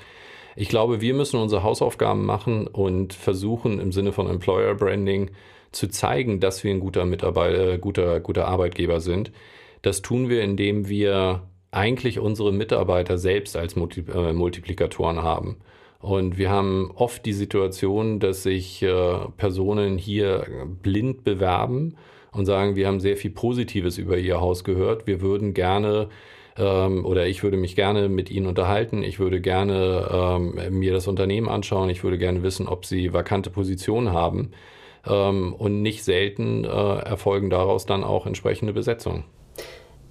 Ich 0.56 0.70
glaube, 0.70 1.02
wir 1.02 1.14
müssen 1.14 1.40
unsere 1.40 1.64
Hausaufgaben 1.64 2.26
machen 2.26 2.68
und 2.68 3.14
versuchen 3.14 3.80
im 3.80 3.92
Sinne 3.92 4.12
von 4.12 4.30
Employer 4.30 4.76
Branding 4.76 5.32
zu 5.72 5.88
zeigen, 5.88 6.40
dass 6.40 6.64
wir 6.64 6.72
ein 6.72 6.80
guter 6.80 7.06
Mitarbeiter, 7.06 7.74
äh, 7.74 7.78
guter, 7.78 8.20
guter 8.20 8.48
Arbeitgeber 8.48 9.00
sind. 9.00 9.32
Das 9.82 10.02
tun 10.02 10.30
wir, 10.30 10.42
indem 10.42 10.90
wir 10.90 11.44
eigentlich 11.72 12.20
unsere 12.20 12.52
Mitarbeiter 12.52 13.18
selbst 13.18 13.56
als 13.56 13.76
Multi 13.76 14.04
äh, 14.12 14.34
Multiplikatoren 14.34 15.22
haben. 15.22 15.58
Und 16.00 16.38
wir 16.38 16.50
haben 16.50 16.92
oft 16.96 17.26
die 17.26 17.34
Situation, 17.34 18.20
dass 18.20 18.44
sich 18.44 18.82
äh, 18.82 19.18
Personen 19.38 19.98
hier 19.98 20.46
blind 20.82 21.24
bewerben 21.24 21.98
und 22.32 22.46
sagen, 22.46 22.76
wir 22.76 22.88
haben 22.88 23.00
sehr 23.00 23.18
viel 23.18 23.32
Positives 23.32 23.98
über 23.98 24.18
ihr 24.18 24.40
Haus 24.40 24.64
gehört. 24.64 25.08
Wir 25.08 25.22
würden 25.22 25.54
gerne 25.54 26.10
ähm, 26.60 27.06
oder 27.06 27.28
ich 27.28 27.42
würde 27.44 27.58
mich 27.58 27.76
gerne 27.76 28.10
mit 28.10 28.30
Ihnen 28.30 28.48
unterhalten. 28.48 29.02
Ich 29.04 29.20
würde 29.20 29.42
gerne 29.42 30.10
ähm, 30.12 30.78
mir 30.78 30.94
das 30.94 31.08
Unternehmen 31.08 31.48
anschauen. 31.48 31.90
Ich 31.90 32.04
würde 32.04 32.18
gerne 32.18 32.44
wissen, 32.44 32.68
ob 32.68 32.86
Sie 32.86 33.14
vakante 33.14 33.50
Positionen 33.50 34.12
haben. 34.12 34.52
Ähm, 35.08 35.54
und 35.54 35.82
nicht 35.82 36.04
selten 36.04 36.66
äh, 36.66 36.68
erfolgen 36.68 37.50
daraus 37.50 37.86
dann 37.86 38.04
auch 38.04 38.26
entsprechende 38.26 38.74
Besetzungen. 38.74 39.24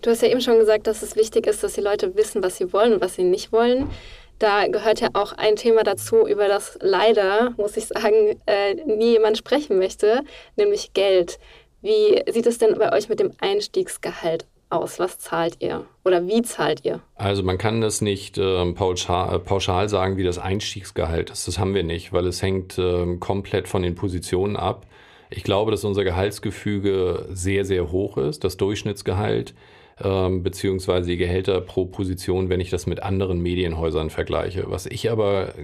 Du 0.01 0.11
hast 0.11 0.23
ja 0.23 0.29
eben 0.29 0.41
schon 0.41 0.59
gesagt, 0.59 0.87
dass 0.87 1.03
es 1.03 1.17
wichtig 1.17 1.47
ist, 1.47 1.63
dass 1.63 1.75
die 1.75 1.81
Leute 1.81 2.17
wissen, 2.17 2.43
was 2.43 2.57
sie 2.57 2.73
wollen 2.73 2.95
und 2.95 3.01
was 3.01 3.15
sie 3.15 3.25
nicht 3.25 3.53
wollen. 3.53 3.91
Da 4.39 4.69
gehört 4.69 5.01
ja 5.01 5.09
auch 5.15 5.33
ein 5.33 5.57
Thema 5.57 5.83
dazu, 5.83 6.27
über 6.27 6.47
das 6.47 6.79
leider, 6.81 7.53
muss 7.57 7.77
ich 7.77 7.87
sagen, 7.87 8.41
äh, 8.47 8.75
nie 8.87 9.13
jemand 9.13 9.37
sprechen 9.37 9.79
möchte, 9.79 10.23
nämlich 10.57 10.95
Geld. 10.95 11.39
Wie 11.83 12.23
sieht 12.31 12.47
es 12.47 12.59
denn 12.59 12.79
bei 12.79 12.93
euch 12.93 13.09
mit 13.09 13.21
dem 13.21 13.33
Einstiegsgehalt 13.41 14.47
aus? 14.71 14.99
Was 14.99 15.19
zahlt 15.19 15.57
ihr? 15.61 15.85
Oder 16.05 16.27
wie 16.27 16.43
zahlt 16.43 16.85
ihr? 16.85 17.01
Also 17.15 17.43
man 17.43 17.59
kann 17.59 17.81
das 17.81 18.01
nicht 18.01 18.39
äh, 18.39 18.73
pauschal, 18.73 19.39
pauschal, 19.41 19.89
sagen, 19.89 20.17
wie 20.17 20.25
das 20.25 20.39
Einstiegsgehalt 20.39 21.31
ist. 21.31 21.49
Das 21.49 21.59
haben 21.59 21.75
wir 21.75 21.85
nicht, 21.85 22.13
weil 22.13 22.27
es 22.27 22.43
hängt 22.43 22.79
äh, 22.79 23.17
komplett 23.17 23.69
von 23.69 23.83
den 23.83 23.95
Positionen 23.95 24.57
ab. 24.57 24.87
Ich 25.31 25.45
glaube, 25.45 25.71
dass 25.71 25.85
unser 25.85 26.05
Gehaltsgefüge 26.05 27.27
sehr, 27.31 27.65
sehr 27.65 27.93
hoch 27.93 28.17
ist. 28.17 28.45
Das 28.45 28.57
Durchschnittsgehalt 28.57 29.55
ähm, 30.03 30.43
beziehungsweise 30.43 31.11
die 31.11 31.17
Gehälter 31.17 31.61
pro 31.61 31.87
Position, 31.87 32.49
wenn 32.49 32.61
ich 32.61 32.71
das 32.71 32.87
mit 32.87 33.03
anderen 33.03 33.41
Medienhäusern 33.41 34.11
vergleiche. 34.11 34.71
Was 34.71 34.87
ich 34.87 35.11
aber 35.11 35.55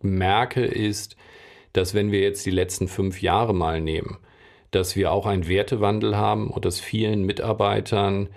merke, 0.00 0.64
ist, 0.64 1.16
dass 1.72 1.94
wenn 1.94 2.12
wir 2.12 2.20
jetzt 2.20 2.44
die 2.46 2.50
letzten 2.50 2.88
fünf 2.88 3.22
Jahre 3.22 3.54
mal 3.54 3.80
nehmen, 3.80 4.18
dass 4.70 4.96
wir 4.96 5.12
auch 5.12 5.26
einen 5.26 5.48
Wertewandel 5.48 6.16
haben 6.16 6.50
und 6.50 6.64
dass 6.64 6.80
vielen 6.80 7.24
Mitarbeitern 7.24 8.28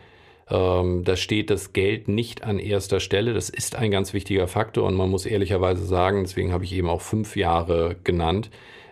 ähm, 0.50 1.04
da 1.06 1.15
steht 1.15 1.50
das 1.50 1.74
Geld 1.74 2.08
nicht 2.08 2.43
an 2.43 2.60
erster 2.60 3.00
Stelle. 3.00 3.34
Das 3.34 3.50
ist 3.50 3.76
ein 3.76 3.91
ganz 3.91 4.13
wichtiger 4.13 4.48
Faktor 4.48 4.86
und 4.86 4.96
man 4.96 5.10
muss 5.10 5.26
ehrlicherweise 5.26 5.86
sagen, 5.86 6.24
deswegen 6.24 6.52
habe 6.52 6.65
ich 6.65 6.74
eben 6.74 6.89
auch 6.89 7.02
fünf 7.02 7.36
Jahre 7.36 7.96
genannt, 8.04 8.50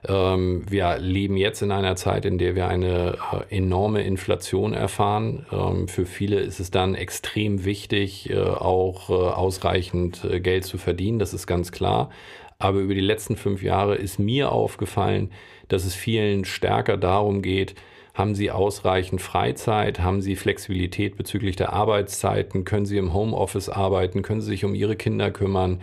ähm, 0.08 0.64
wir 0.68 0.98
leben 0.98 1.38
jetzt 1.38 1.62
in 1.62 1.72
einer 1.72 1.96
Zeit, 1.96 2.26
in 2.26 2.38
der 2.40 2.56
wir 2.56 2.68
eine 2.68 3.18
äh, 3.32 3.56
enorme 3.56 4.02
Inflation 4.02 4.74
erfahren. 4.74 5.46
Ähm, 5.52 5.88
für 5.88 6.06
viele 6.06 6.40
ist 6.40 6.60
es 6.60 6.72
dann 6.72 6.96
extrem 6.96 7.66
wichtig, 7.66 8.30
äh, 8.30 8.40
auch 8.40 9.10
äh, 9.10 9.14
ausreichend 9.14 10.28
Geld 10.42 10.66
zu 10.66 10.78
verdienen, 10.80 11.20
das 11.20 11.34
ist 11.34 11.46
ganz 11.46 11.72
klar. 11.72 12.10
Aber 12.58 12.80
über 12.80 12.94
die 12.96 13.02
letzten 13.02 13.36
fünf 13.36 13.64
Jahre 13.64 13.96
ist 13.96 14.20
mir 14.20 14.52
aufgefallen, 14.52 15.32
dass 15.72 15.86
es 15.86 15.96
vielen 15.96 16.46
stärker 16.46 16.98
darum 16.98 17.42
geht, 17.42 17.76
haben 18.14 18.36
Sie 18.36 18.52
ausreichend 18.52 19.22
Freizeit? 19.22 20.02
Haben 20.02 20.22
Sie 20.22 20.36
Flexibilität 20.36 21.16
bezüglich 21.16 21.56
der 21.56 21.72
Arbeitszeiten? 21.72 22.66
Können 22.66 22.86
Sie 22.86 22.98
im 22.98 23.14
Homeoffice 23.14 23.70
arbeiten? 23.70 24.22
Können 24.22 24.42
Sie 24.42 24.50
sich 24.50 24.66
um 24.66 24.76
Ihre 24.76 24.98
Kinder 24.98 25.32
kümmern? 25.32 25.80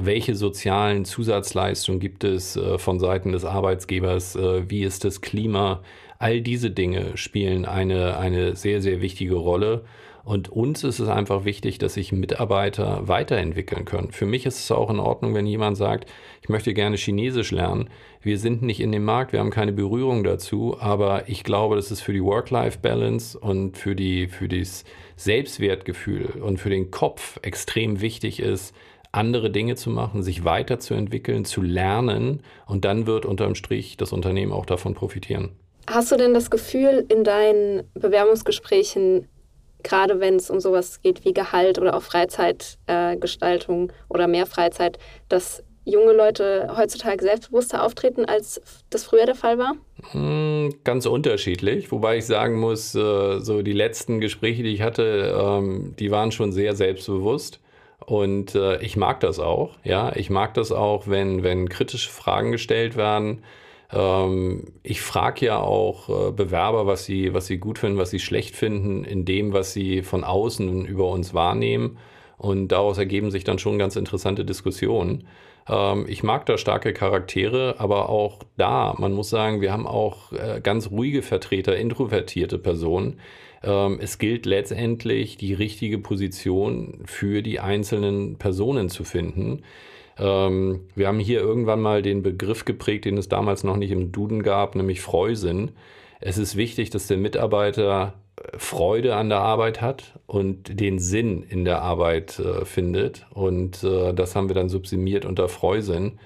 welche 0.00 0.34
sozialen 0.34 1.04
Zusatzleistungen 1.04 2.00
gibt 2.00 2.24
es 2.24 2.56
äh, 2.56 2.78
von 2.78 2.98
Seiten 2.98 3.32
des 3.32 3.44
Arbeitsgebers, 3.44 4.36
äh, 4.36 4.68
wie 4.70 4.84
ist 4.84 5.04
das 5.04 5.20
Klima, 5.20 5.82
all 6.22 6.40
diese 6.40 6.70
Dinge 6.70 7.16
spielen 7.16 7.64
eine, 7.64 8.16
eine 8.16 8.54
sehr, 8.54 8.80
sehr 8.80 9.00
wichtige 9.00 9.34
Rolle. 9.34 9.84
Und 10.24 10.50
uns 10.50 10.84
ist 10.84 11.00
es 11.00 11.08
einfach 11.08 11.44
wichtig, 11.44 11.78
dass 11.78 11.94
sich 11.94 12.12
Mitarbeiter 12.12 13.08
weiterentwickeln 13.08 13.84
können. 13.84 14.12
Für 14.12 14.24
mich 14.24 14.46
ist 14.46 14.60
es 14.60 14.70
auch 14.70 14.88
in 14.88 15.00
Ordnung, 15.00 15.34
wenn 15.34 15.48
jemand 15.48 15.76
sagt, 15.76 16.08
ich 16.40 16.48
möchte 16.48 16.74
gerne 16.74 16.96
Chinesisch 16.96 17.50
lernen. 17.50 17.90
Wir 18.20 18.38
sind 18.38 18.62
nicht 18.62 18.78
in 18.78 18.92
dem 18.92 19.04
Markt, 19.04 19.32
wir 19.32 19.40
haben 19.40 19.50
keine 19.50 19.72
Berührung 19.72 20.22
dazu, 20.22 20.76
aber 20.78 21.28
ich 21.28 21.42
glaube, 21.42 21.74
dass 21.74 21.90
es 21.90 22.00
für 22.00 22.12
die 22.12 22.22
Work-Life-Balance 22.22 23.36
und 23.36 23.76
für, 23.76 23.96
die, 23.96 24.28
für 24.28 24.46
das 24.46 24.84
Selbstwertgefühl 25.16 26.40
und 26.40 26.58
für 26.58 26.70
den 26.70 26.92
Kopf 26.92 27.40
extrem 27.42 28.00
wichtig 28.00 28.38
ist, 28.38 28.76
andere 29.10 29.50
Dinge 29.50 29.74
zu 29.74 29.90
machen, 29.90 30.22
sich 30.22 30.44
weiterzuentwickeln, 30.44 31.44
zu 31.44 31.62
lernen 31.62 32.44
und 32.66 32.84
dann 32.84 33.08
wird 33.08 33.26
unterm 33.26 33.56
Strich 33.56 33.96
das 33.96 34.12
Unternehmen 34.12 34.52
auch 34.52 34.66
davon 34.66 34.94
profitieren. 34.94 35.50
Hast 35.86 36.12
du 36.12 36.16
denn 36.16 36.34
das 36.34 36.50
Gefühl 36.50 37.04
in 37.08 37.24
deinen 37.24 37.82
Bewerbungsgesprächen, 37.94 39.28
gerade 39.82 40.20
wenn 40.20 40.36
es 40.36 40.50
um 40.50 40.60
sowas 40.60 41.02
geht 41.02 41.24
wie 41.24 41.32
Gehalt 41.32 41.78
oder 41.78 41.96
auch 41.96 42.02
Freizeitgestaltung 42.02 43.90
äh, 43.90 43.92
oder 44.08 44.28
mehr 44.28 44.46
Freizeit, 44.46 44.98
dass 45.28 45.64
junge 45.84 46.12
Leute 46.12 46.72
heutzutage 46.76 47.24
selbstbewusster 47.24 47.82
auftreten, 47.82 48.24
als 48.24 48.60
das 48.90 49.04
früher 49.04 49.26
der 49.26 49.34
Fall 49.34 49.58
war? 49.58 49.74
Hm, 50.12 50.74
ganz 50.84 51.06
unterschiedlich, 51.06 51.90
wobei 51.90 52.18
ich 52.18 52.26
sagen 52.26 52.58
muss, 52.58 52.94
äh, 52.94 53.40
so 53.40 53.62
die 53.62 53.72
letzten 53.72 54.20
Gespräche, 54.20 54.62
die 54.62 54.74
ich 54.74 54.82
hatte, 54.82 55.34
ähm, 55.36 55.94
die 55.98 56.10
waren 56.10 56.32
schon 56.32 56.52
sehr 56.52 56.76
selbstbewusst. 56.76 57.60
Und 58.04 58.56
äh, 58.56 58.82
ich 58.82 58.96
mag 58.96 59.20
das 59.20 59.38
auch. 59.38 59.76
Ja, 59.84 60.12
ich 60.16 60.28
mag 60.28 60.54
das 60.54 60.72
auch, 60.72 61.06
wenn, 61.06 61.44
wenn 61.44 61.68
kritische 61.68 62.10
Fragen 62.10 62.50
gestellt 62.50 62.96
werden. 62.96 63.44
Ähm, 63.92 64.72
ich 64.82 65.00
frage 65.02 65.46
ja 65.46 65.58
auch 65.58 66.08
äh, 66.08 66.32
Bewerber, 66.32 66.86
was 66.86 67.04
sie, 67.04 67.34
was 67.34 67.46
sie 67.46 67.58
gut 67.58 67.78
finden, 67.78 67.98
was 67.98 68.10
sie 68.10 68.20
schlecht 68.20 68.56
finden, 68.56 69.04
in 69.04 69.24
dem, 69.24 69.52
was 69.52 69.72
sie 69.72 70.02
von 70.02 70.24
außen 70.24 70.86
über 70.86 71.08
uns 71.08 71.34
wahrnehmen. 71.34 71.98
Und 72.38 72.68
daraus 72.68 72.98
ergeben 72.98 73.30
sich 73.30 73.44
dann 73.44 73.58
schon 73.58 73.78
ganz 73.78 73.96
interessante 73.96 74.44
Diskussionen. 74.44 75.28
Ähm, 75.68 76.06
ich 76.08 76.22
mag 76.22 76.46
da 76.46 76.58
starke 76.58 76.92
Charaktere, 76.92 77.76
aber 77.78 78.08
auch 78.08 78.40
da, 78.56 78.94
man 78.98 79.12
muss 79.12 79.30
sagen, 79.30 79.60
wir 79.60 79.72
haben 79.72 79.86
auch 79.86 80.32
äh, 80.32 80.60
ganz 80.62 80.90
ruhige 80.90 81.22
Vertreter, 81.22 81.76
introvertierte 81.76 82.58
Personen. 82.58 83.20
Ähm, 83.62 83.98
es 84.00 84.18
gilt 84.18 84.46
letztendlich, 84.46 85.36
die 85.36 85.54
richtige 85.54 85.98
Position 85.98 87.02
für 87.04 87.42
die 87.42 87.60
einzelnen 87.60 88.36
Personen 88.38 88.88
zu 88.88 89.04
finden. 89.04 89.62
Ähm, 90.22 90.82
wir 90.94 91.08
haben 91.08 91.18
hier 91.18 91.40
irgendwann 91.40 91.80
mal 91.80 92.00
den 92.00 92.22
Begriff 92.22 92.64
geprägt, 92.64 93.04
den 93.04 93.18
es 93.18 93.28
damals 93.28 93.64
noch 93.64 93.76
nicht 93.76 93.90
im 93.90 94.12
Duden 94.12 94.44
gab, 94.44 94.76
nämlich 94.76 95.00
Freusinn. 95.00 95.72
Es 96.20 96.38
ist 96.38 96.56
wichtig, 96.56 96.90
dass 96.90 97.08
der 97.08 97.16
Mitarbeiter 97.16 98.14
Freude 98.56 99.16
an 99.16 99.28
der 99.28 99.40
Arbeit 99.40 99.80
hat 99.80 100.18
und 100.26 100.80
den 100.80 101.00
Sinn 101.00 101.42
in 101.42 101.64
der 101.64 101.82
Arbeit 101.82 102.38
äh, 102.38 102.64
findet. 102.64 103.26
Und 103.30 103.82
äh, 103.82 104.14
das 104.14 104.36
haben 104.36 104.48
wir 104.48 104.54
dann 104.54 104.68
subsumiert 104.68 105.24
unter 105.24 105.48
Freusinn. 105.48 106.18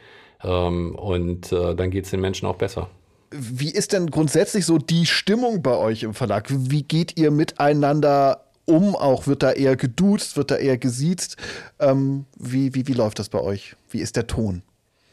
Ähm, 0.44 0.94
und 0.94 1.50
äh, 1.52 1.74
dann 1.74 1.90
geht 1.90 2.04
es 2.04 2.10
den 2.10 2.20
Menschen 2.20 2.46
auch 2.46 2.56
besser. 2.56 2.90
Wie 3.30 3.70
ist 3.70 3.92
denn 3.92 4.10
grundsätzlich 4.10 4.66
so 4.66 4.78
die 4.78 5.06
Stimmung 5.06 5.62
bei 5.62 5.76
euch 5.76 6.02
im 6.02 6.14
Verlag? 6.14 6.46
Wie 6.48 6.82
geht 6.82 7.18
ihr 7.18 7.30
miteinander 7.30 8.45
um? 8.66 8.94
Auch 8.94 9.26
wird 9.26 9.42
da 9.42 9.52
eher 9.52 9.76
geduzt, 9.76 10.36
wird 10.36 10.50
da 10.50 10.56
eher 10.56 10.78
gesiezt? 10.78 11.36
Ähm, 11.78 12.26
wie, 12.38 12.74
wie, 12.74 12.86
wie 12.86 12.92
läuft 12.92 13.18
das 13.18 13.28
bei 13.28 13.40
euch? 13.40 13.76
Wie 13.90 14.00
ist 14.00 14.16
der 14.16 14.26
Ton? 14.26 14.62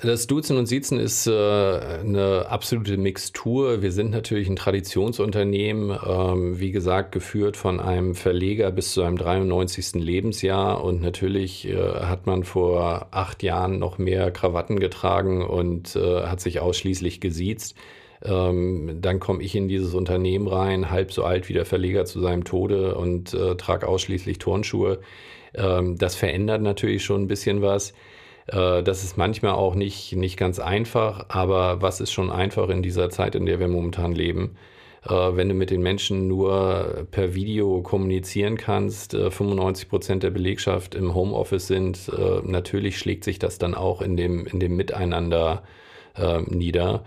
Das 0.03 0.27
Duzen 0.27 0.57
und 0.57 0.65
Siezen 0.65 0.99
ist 0.99 1.27
äh, 1.27 1.31
eine 1.31 2.47
absolute 2.49 2.97
Mixtur. 2.97 3.81
Wir 3.81 3.93
sind 3.93 4.11
natürlich 4.11 4.49
ein 4.49 4.57
Traditionsunternehmen, 4.57 5.97
ähm, 6.05 6.59
wie 6.59 6.71
gesagt, 6.71 7.13
geführt 7.13 7.55
von 7.55 7.79
einem 7.79 8.13
Verleger 8.13 8.69
bis 8.71 8.91
zu 8.91 8.99
seinem 8.99 9.17
93. 9.17 10.03
Lebensjahr. 10.03 10.83
Und 10.83 11.01
natürlich 11.01 11.69
äh, 11.69 11.77
hat 11.77 12.27
man 12.27 12.43
vor 12.43 13.07
acht 13.11 13.43
Jahren 13.43 13.79
noch 13.79 13.97
mehr 13.97 14.29
Krawatten 14.31 14.81
getragen 14.81 15.41
und 15.41 15.95
äh, 15.95 16.23
hat 16.23 16.41
sich 16.41 16.59
ausschließlich 16.59 17.21
gesiezt. 17.21 17.75
Ähm, 18.23 18.99
dann 19.01 19.19
komme 19.19 19.43
ich 19.43 19.55
in 19.55 19.67
dieses 19.67 19.93
Unternehmen 19.93 20.47
rein, 20.47 20.89
halb 20.89 21.11
so 21.11 21.23
alt 21.23 21.49
wie 21.49 21.53
der 21.53 21.65
Verleger 21.65 22.05
zu 22.05 22.21
seinem 22.21 22.43
Tode 22.45 22.95
und 22.95 23.33
äh, 23.33 23.55
trage 23.55 23.87
ausschließlich 23.87 24.37
Turnschuhe. 24.37 24.99
Ähm, 25.53 25.97
das 25.97 26.15
verändert 26.15 26.61
natürlich 26.61 27.03
schon 27.03 27.23
ein 27.23 27.27
bisschen 27.27 27.61
was. 27.61 27.93
Äh, 28.47 28.83
das 28.83 29.03
ist 29.03 29.17
manchmal 29.17 29.53
auch 29.53 29.75
nicht, 29.75 30.15
nicht 30.15 30.37
ganz 30.37 30.59
einfach, 30.59 31.25
aber 31.29 31.81
was 31.81 32.01
ist 32.01 32.11
schon 32.11 32.31
einfach 32.31 32.69
in 32.69 32.81
dieser 32.81 33.09
Zeit, 33.09 33.35
in 33.35 33.45
der 33.45 33.59
wir 33.59 33.67
momentan 33.67 34.13
leben? 34.13 34.55
Äh, 35.05 35.09
wenn 35.09 35.49
du 35.49 35.55
mit 35.55 35.69
den 35.69 35.81
Menschen 35.81 36.27
nur 36.27 37.07
per 37.11 37.35
Video 37.35 37.81
kommunizieren 37.81 38.57
kannst, 38.57 39.13
95 39.13 39.85
äh, 39.85 39.89
Prozent 39.89 40.23
der 40.23 40.31
Belegschaft 40.31 40.95
im 40.95 41.13
Homeoffice 41.13 41.67
sind, 41.67 42.11
natürlich 42.45 42.97
schlägt 42.97 43.23
sich 43.23 43.39
das 43.39 43.57
dann 43.57 43.75
auch 43.75 44.01
in 44.01 44.17
dem, 44.17 44.45
in 44.45 44.59
dem 44.59 44.75
Miteinander 44.75 45.63
nieder. 46.45 47.03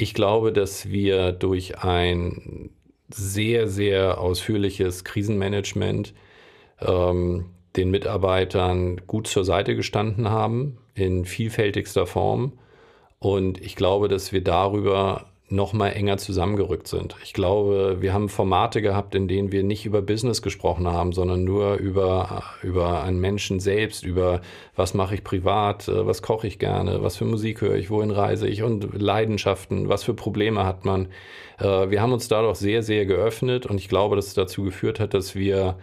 Ich 0.00 0.14
glaube, 0.14 0.50
dass 0.50 0.88
wir 0.88 1.30
durch 1.30 1.80
ein 1.80 2.70
sehr, 3.10 3.68
sehr 3.68 4.18
ausführliches 4.18 5.04
Krisenmanagement 5.04 6.14
ähm, 6.80 7.50
den 7.76 7.90
Mitarbeitern 7.90 9.02
gut 9.06 9.26
zur 9.26 9.44
Seite 9.44 9.76
gestanden 9.76 10.30
haben 10.30 10.78
in 10.94 11.26
vielfältigster 11.26 12.06
Form. 12.06 12.54
Und 13.18 13.60
ich 13.60 13.76
glaube, 13.76 14.08
dass 14.08 14.32
wir 14.32 14.42
darüber 14.42 15.29
noch 15.50 15.72
mal 15.72 15.88
enger 15.88 16.16
zusammengerückt 16.16 16.86
sind. 16.86 17.16
Ich 17.24 17.32
glaube, 17.32 17.96
wir 18.00 18.12
haben 18.12 18.28
Formate 18.28 18.80
gehabt, 18.82 19.16
in 19.16 19.26
denen 19.26 19.50
wir 19.50 19.64
nicht 19.64 19.84
über 19.84 20.00
Business 20.00 20.42
gesprochen 20.42 20.86
haben, 20.86 21.12
sondern 21.12 21.42
nur 21.42 21.74
über, 21.74 22.44
über 22.62 23.02
einen 23.02 23.20
Menschen 23.20 23.58
selbst, 23.58 24.04
über 24.04 24.42
was 24.76 24.94
mache 24.94 25.14
ich 25.16 25.24
privat, 25.24 25.88
äh, 25.88 26.06
was 26.06 26.22
koche 26.22 26.46
ich 26.46 26.60
gerne, 26.60 27.02
was 27.02 27.16
für 27.16 27.24
Musik 27.24 27.62
höre 27.62 27.74
ich, 27.74 27.90
wohin 27.90 28.12
reise 28.12 28.46
ich 28.46 28.62
und 28.62 29.00
Leidenschaften, 29.00 29.88
was 29.88 30.04
für 30.04 30.14
Probleme 30.14 30.64
hat 30.64 30.84
man. 30.84 31.08
Äh, 31.58 31.90
wir 31.90 32.00
haben 32.00 32.12
uns 32.12 32.28
dadurch 32.28 32.56
sehr, 32.56 32.84
sehr 32.84 33.04
geöffnet 33.04 33.66
und 33.66 33.78
ich 33.78 33.88
glaube, 33.88 34.14
dass 34.14 34.28
es 34.28 34.34
dazu 34.34 34.62
geführt 34.62 35.00
hat, 35.00 35.14
dass 35.14 35.34
wir 35.34 35.76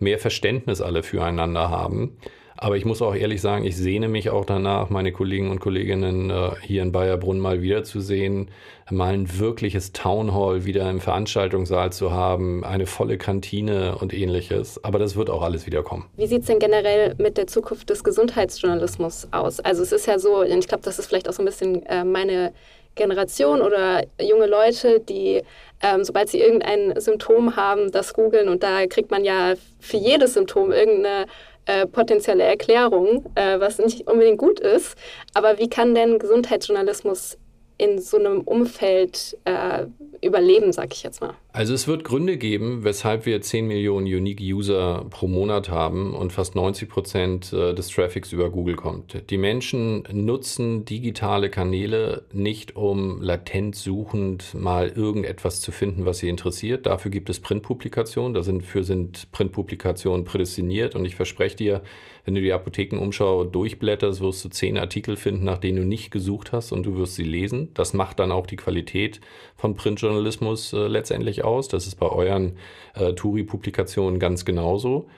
mehr 0.00 0.18
Verständnis 0.18 0.80
alle 0.80 1.04
füreinander 1.04 1.70
haben. 1.70 2.16
Aber 2.62 2.76
ich 2.76 2.84
muss 2.84 3.02
auch 3.02 3.16
ehrlich 3.16 3.40
sagen, 3.40 3.64
ich 3.64 3.76
sehne 3.76 4.06
mich 4.06 4.30
auch 4.30 4.44
danach, 4.44 4.88
meine 4.88 5.10
Kollegen 5.10 5.50
und 5.50 5.58
Kolleginnen 5.58 6.30
äh, 6.30 6.50
hier 6.60 6.82
in 6.82 6.92
Bayerbrunn 6.92 7.40
mal 7.40 7.60
wiederzusehen, 7.60 8.52
mal 8.88 9.14
ein 9.14 9.40
wirkliches 9.40 9.90
Townhall 9.90 10.64
wieder 10.64 10.88
im 10.88 11.00
Veranstaltungssaal 11.00 11.90
zu 11.90 12.12
haben, 12.12 12.62
eine 12.62 12.86
volle 12.86 13.18
Kantine 13.18 13.96
und 13.98 14.14
ähnliches. 14.14 14.82
Aber 14.84 15.00
das 15.00 15.16
wird 15.16 15.28
auch 15.28 15.42
alles 15.42 15.66
wiederkommen. 15.66 16.04
Wie 16.16 16.28
sieht 16.28 16.42
es 16.42 16.46
denn 16.46 16.60
generell 16.60 17.16
mit 17.18 17.36
der 17.36 17.48
Zukunft 17.48 17.90
des 17.90 18.04
Gesundheitsjournalismus 18.04 19.26
aus? 19.32 19.58
Also 19.58 19.82
es 19.82 19.90
ist 19.90 20.06
ja 20.06 20.20
so, 20.20 20.44
ich 20.44 20.68
glaube, 20.68 20.84
das 20.84 21.00
ist 21.00 21.06
vielleicht 21.06 21.28
auch 21.28 21.32
so 21.32 21.42
ein 21.42 21.46
bisschen 21.46 21.84
äh, 21.86 22.04
meine 22.04 22.52
Generation 22.94 23.60
oder 23.62 24.04
junge 24.20 24.46
Leute, 24.46 25.00
die, 25.00 25.42
ähm, 25.82 26.04
sobald 26.04 26.28
sie 26.28 26.40
irgendein 26.40 27.00
Symptom 27.00 27.56
haben, 27.56 27.90
das 27.90 28.12
googeln 28.12 28.48
und 28.48 28.62
da 28.62 28.86
kriegt 28.86 29.10
man 29.10 29.24
ja 29.24 29.54
für 29.80 29.96
jedes 29.96 30.34
Symptom 30.34 30.70
irgendeine 30.70 31.26
äh, 31.66 31.86
potenzielle 31.86 32.44
Erklärung, 32.44 33.24
äh, 33.34 33.60
was 33.60 33.78
nicht 33.78 34.08
unbedingt 34.08 34.38
gut 34.38 34.60
ist. 34.60 34.96
Aber 35.34 35.58
wie 35.58 35.68
kann 35.68 35.94
denn 35.94 36.18
Gesundheitsjournalismus 36.18 37.38
in 37.78 38.00
so 38.00 38.18
einem 38.18 38.40
Umfeld 38.42 39.36
äh, 39.44 39.86
überleben, 40.22 40.72
sag 40.72 40.94
ich 40.94 41.02
jetzt 41.02 41.20
mal? 41.20 41.34
Also 41.52 41.74
es 41.74 41.88
wird 41.88 42.04
Gründe 42.04 42.36
geben, 42.36 42.84
weshalb 42.84 43.26
wir 43.26 43.42
10 43.42 43.66
Millionen 43.66 44.06
Unique 44.06 44.40
User 44.40 45.04
pro 45.10 45.26
Monat 45.26 45.68
haben 45.68 46.14
und 46.14 46.32
fast 46.32 46.54
90 46.54 46.88
Prozent 46.88 47.52
äh, 47.52 47.74
des 47.74 47.88
Traffics 47.88 48.32
über 48.32 48.48
Google 48.50 48.76
kommt. 48.76 49.28
Die 49.30 49.36
Menschen 49.36 50.04
nutzen 50.12 50.84
digitale 50.84 51.50
Kanäle 51.50 52.24
nicht, 52.32 52.76
um 52.76 53.20
latent 53.20 53.74
suchend 53.74 54.54
mal 54.54 54.88
irgendetwas 54.88 55.60
zu 55.60 55.72
finden, 55.72 56.06
was 56.06 56.18
sie 56.18 56.28
interessiert. 56.28 56.86
Dafür 56.86 57.10
gibt 57.10 57.28
es 57.28 57.40
Printpublikationen. 57.40 58.32
Dafür 58.32 58.84
sind 58.84 59.30
Printpublikationen 59.32 60.24
prädestiniert 60.24 60.94
und 60.94 61.04
ich 61.04 61.16
verspreche 61.16 61.56
dir, 61.56 61.82
wenn 62.24 62.36
du 62.36 62.40
die 62.40 62.52
Apothekenumschau 62.52 63.42
durchblätterst, 63.44 64.20
wirst 64.20 64.44
du 64.44 64.48
zehn 64.48 64.78
Artikel 64.78 65.16
finden, 65.16 65.44
nach 65.44 65.58
denen 65.58 65.78
du 65.78 65.84
nicht 65.84 66.12
gesucht 66.12 66.52
hast 66.52 66.70
und 66.70 66.84
du 66.84 66.96
wirst 66.96 67.16
sie 67.16 67.24
lesen. 67.24 67.70
Das 67.74 67.94
macht 67.94 68.20
dann 68.20 68.30
auch 68.30 68.46
die 68.46 68.54
Qualität 68.54 69.20
von 69.56 69.74
Printjournalismus 69.74 70.11
äh, 70.20 70.86
letztendlich 70.86 71.44
aus. 71.44 71.68
Das 71.68 71.86
ist 71.86 71.96
bei 71.96 72.08
euren 72.08 72.56
äh, 72.94 73.12
Turi-Publikationen 73.12 74.18
ganz 74.18 74.44
genauso. 74.44 75.08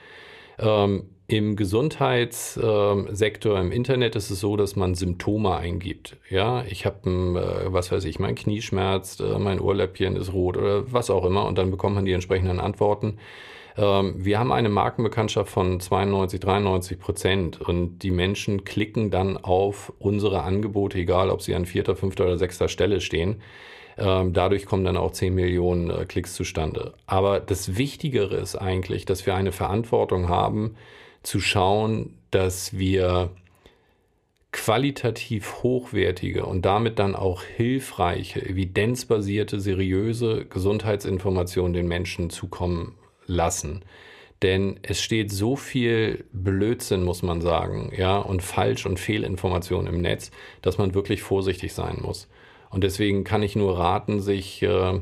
Ähm, 0.58 1.08
Im 1.26 1.56
Gesundheitssektor, 1.56 3.58
ähm, 3.58 3.66
im 3.66 3.72
Internet 3.72 4.14
ist 4.14 4.30
es 4.30 4.40
so, 4.40 4.56
dass 4.56 4.76
man 4.76 4.94
Symptome 4.94 5.56
eingibt. 5.56 6.16
Ja, 6.28 6.64
ich 6.68 6.86
habe, 6.86 7.08
äh, 7.08 7.72
was 7.72 7.90
weiß 7.90 8.04
ich, 8.04 8.18
mein 8.18 8.34
Knie 8.34 8.62
schmerzt, 8.62 9.20
äh, 9.20 9.38
mein 9.38 9.60
Ohrläppchen 9.60 10.16
ist 10.16 10.32
rot 10.32 10.56
oder 10.56 10.92
was 10.92 11.10
auch 11.10 11.24
immer 11.24 11.46
und 11.46 11.58
dann 11.58 11.70
bekommt 11.70 11.96
man 11.96 12.04
die 12.04 12.12
entsprechenden 12.12 12.60
Antworten. 12.60 13.18
Ähm, 13.76 14.14
wir 14.16 14.38
haben 14.38 14.52
eine 14.52 14.68
Markenbekanntschaft 14.68 15.50
von 15.50 15.80
92, 15.80 16.40
93 16.40 16.98
Prozent 16.98 17.60
und 17.60 18.00
die 18.00 18.10
Menschen 18.10 18.64
klicken 18.64 19.10
dann 19.10 19.36
auf 19.36 19.92
unsere 19.98 20.42
Angebote, 20.42 20.98
egal 20.98 21.30
ob 21.30 21.42
sie 21.42 21.54
an 21.54 21.66
vierter, 21.66 21.96
fünfter 21.96 22.24
oder 22.24 22.38
sechster 22.38 22.68
Stelle 22.68 23.00
stehen. 23.00 23.40
Ähm, 23.96 24.32
dadurch 24.32 24.66
kommen 24.66 24.84
dann 24.84 24.96
auch 24.96 25.12
10 25.12 25.34
Millionen 25.34 25.90
äh, 25.90 26.04
Klicks 26.04 26.34
zustande. 26.34 26.94
Aber 27.06 27.40
das 27.40 27.76
Wichtigere 27.76 28.36
ist 28.36 28.56
eigentlich, 28.56 29.04
dass 29.04 29.26
wir 29.26 29.34
eine 29.34 29.52
Verantwortung 29.52 30.28
haben, 30.28 30.76
zu 31.22 31.40
schauen, 31.40 32.18
dass 32.30 32.76
wir 32.76 33.30
qualitativ 34.52 35.62
hochwertige 35.62 36.46
und 36.46 36.64
damit 36.64 37.00
dann 37.00 37.16
auch 37.16 37.42
hilfreiche, 37.42 38.40
evidenzbasierte, 38.40 39.58
seriöse 39.58 40.44
Gesundheitsinformationen 40.44 41.72
den 41.72 41.88
Menschen 41.88 42.30
zukommen 42.30 42.96
lassen. 43.26 43.82
Denn 44.42 44.78
es 44.82 45.00
steht 45.00 45.32
so 45.32 45.56
viel 45.56 46.24
Blödsinn, 46.32 47.02
muss 47.02 47.22
man 47.22 47.40
sagen, 47.40 47.92
ja, 47.96 48.18
und 48.18 48.42
Falsch- 48.42 48.86
und 48.86 49.00
Fehlinformationen 49.00 49.92
im 49.92 50.00
Netz, 50.00 50.30
dass 50.62 50.78
man 50.78 50.94
wirklich 50.94 51.22
vorsichtig 51.22 51.72
sein 51.72 51.98
muss. 52.00 52.28
Und 52.74 52.82
deswegen 52.82 53.22
kann 53.22 53.44
ich 53.44 53.54
nur 53.54 53.78
raten, 53.78 54.20
sich 54.20 54.60
äh, 54.62 55.00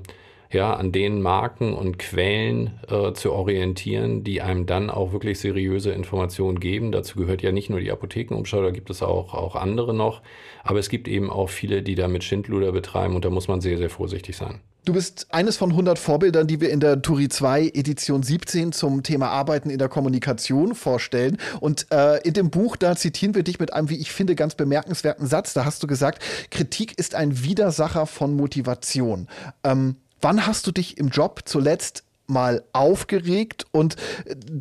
ja, 0.50 0.74
an 0.74 0.92
den 0.92 1.22
Marken 1.22 1.72
und 1.72 1.98
Quellen 1.98 2.78
äh, 2.86 3.14
zu 3.14 3.32
orientieren, 3.32 4.24
die 4.24 4.42
einem 4.42 4.66
dann 4.66 4.90
auch 4.90 5.12
wirklich 5.12 5.40
seriöse 5.40 5.90
Informationen 5.92 6.60
geben. 6.60 6.92
Dazu 6.92 7.18
gehört 7.18 7.40
ja 7.40 7.50
nicht 7.50 7.70
nur 7.70 7.80
die 7.80 7.90
Apothekenumschau, 7.90 8.62
da 8.62 8.70
gibt 8.70 8.90
es 8.90 9.02
auch, 9.02 9.32
auch 9.32 9.56
andere 9.56 9.94
noch. 9.94 10.20
Aber 10.62 10.78
es 10.78 10.90
gibt 10.90 11.08
eben 11.08 11.30
auch 11.30 11.48
viele, 11.48 11.82
die 11.82 11.94
damit 11.94 12.24
Schindluder 12.24 12.72
betreiben 12.72 13.16
und 13.16 13.24
da 13.24 13.30
muss 13.30 13.48
man 13.48 13.62
sehr, 13.62 13.78
sehr 13.78 13.88
vorsichtig 13.88 14.36
sein. 14.36 14.60
Du 14.84 14.94
bist 14.94 15.28
eines 15.30 15.56
von 15.56 15.70
100 15.70 15.96
Vorbildern, 15.96 16.48
die 16.48 16.60
wir 16.60 16.70
in 16.70 16.80
der 16.80 17.00
Turi 17.00 17.28
2 17.28 17.70
Edition 17.72 18.24
17 18.24 18.72
zum 18.72 19.04
Thema 19.04 19.28
Arbeiten 19.28 19.70
in 19.70 19.78
der 19.78 19.88
Kommunikation 19.88 20.74
vorstellen. 20.74 21.38
Und 21.60 21.86
äh, 21.92 22.20
in 22.22 22.34
dem 22.34 22.50
Buch, 22.50 22.74
da 22.74 22.96
zitieren 22.96 23.36
wir 23.36 23.44
dich 23.44 23.60
mit 23.60 23.72
einem, 23.72 23.90
wie 23.90 23.98
ich 23.98 24.10
finde, 24.10 24.34
ganz 24.34 24.56
bemerkenswerten 24.56 25.28
Satz. 25.28 25.54
Da 25.54 25.64
hast 25.64 25.84
du 25.84 25.86
gesagt, 25.86 26.20
Kritik 26.50 26.98
ist 26.98 27.14
ein 27.14 27.44
Widersacher 27.44 28.06
von 28.06 28.34
Motivation. 28.34 29.28
Ähm, 29.62 29.98
wann 30.20 30.48
hast 30.48 30.66
du 30.66 30.72
dich 30.72 30.98
im 30.98 31.10
Job 31.10 31.42
zuletzt 31.44 32.02
mal 32.26 32.64
aufgeregt 32.72 33.66
und 33.70 33.94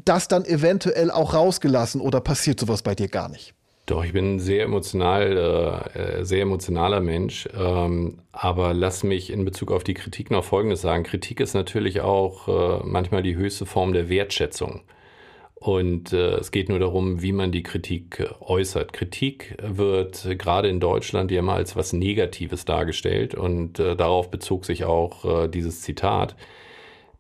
das 0.06 0.28
dann 0.28 0.46
eventuell 0.46 1.10
auch 1.10 1.34
rausgelassen 1.34 2.00
oder 2.00 2.22
passiert 2.22 2.60
sowas 2.60 2.84
bei 2.84 2.94
dir 2.94 3.08
gar 3.08 3.28
nicht? 3.28 3.56
Doch, 3.92 4.06
ich 4.06 4.14
bin 4.14 4.36
ein 4.36 4.40
sehr 4.40 4.64
emotional, 4.64 5.90
äh, 5.94 6.24
sehr 6.24 6.44
emotionaler 6.44 7.02
Mensch. 7.02 7.50
Ähm, 7.54 8.20
aber 8.32 8.74
lass 8.74 9.04
mich 9.04 9.30
in 9.30 9.44
Bezug 9.44 9.70
auf 9.70 9.84
die 9.84 9.96
Kritik 9.96 10.32
noch 10.32 10.46
Folgendes 10.46 10.80
sagen. 10.80 11.04
Kritik 11.04 11.42
ist 11.42 11.56
natürlich 11.56 12.00
auch 12.00 12.48
äh, 12.48 12.86
manchmal 12.86 13.22
die 13.22 13.36
höchste 13.36 13.66
Form 13.66 13.92
der 13.92 14.08
Wertschätzung. 14.08 14.80
Und 15.56 16.14
äh, 16.14 16.36
es 16.36 16.52
geht 16.52 16.70
nur 16.70 16.80
darum, 16.80 17.22
wie 17.22 17.34
man 17.34 17.52
die 17.52 17.64
Kritik 17.64 18.22
äh, 18.22 18.28
äußert. 18.40 18.94
Kritik 18.94 19.58
wird 19.62 20.26
äh, 20.26 20.38
gerade 20.38 20.70
in 20.70 20.80
Deutschland 20.80 21.30
ja 21.30 21.40
immer 21.40 21.56
als 21.56 21.76
was 21.76 21.92
Negatives 21.92 22.64
dargestellt 22.64 23.36
und 23.36 23.78
äh, 23.78 23.98
darauf 23.98 24.32
bezog 24.32 24.64
sich 24.64 24.86
auch 24.86 25.50
dieses 25.50 25.82
Zitat. 25.82 26.38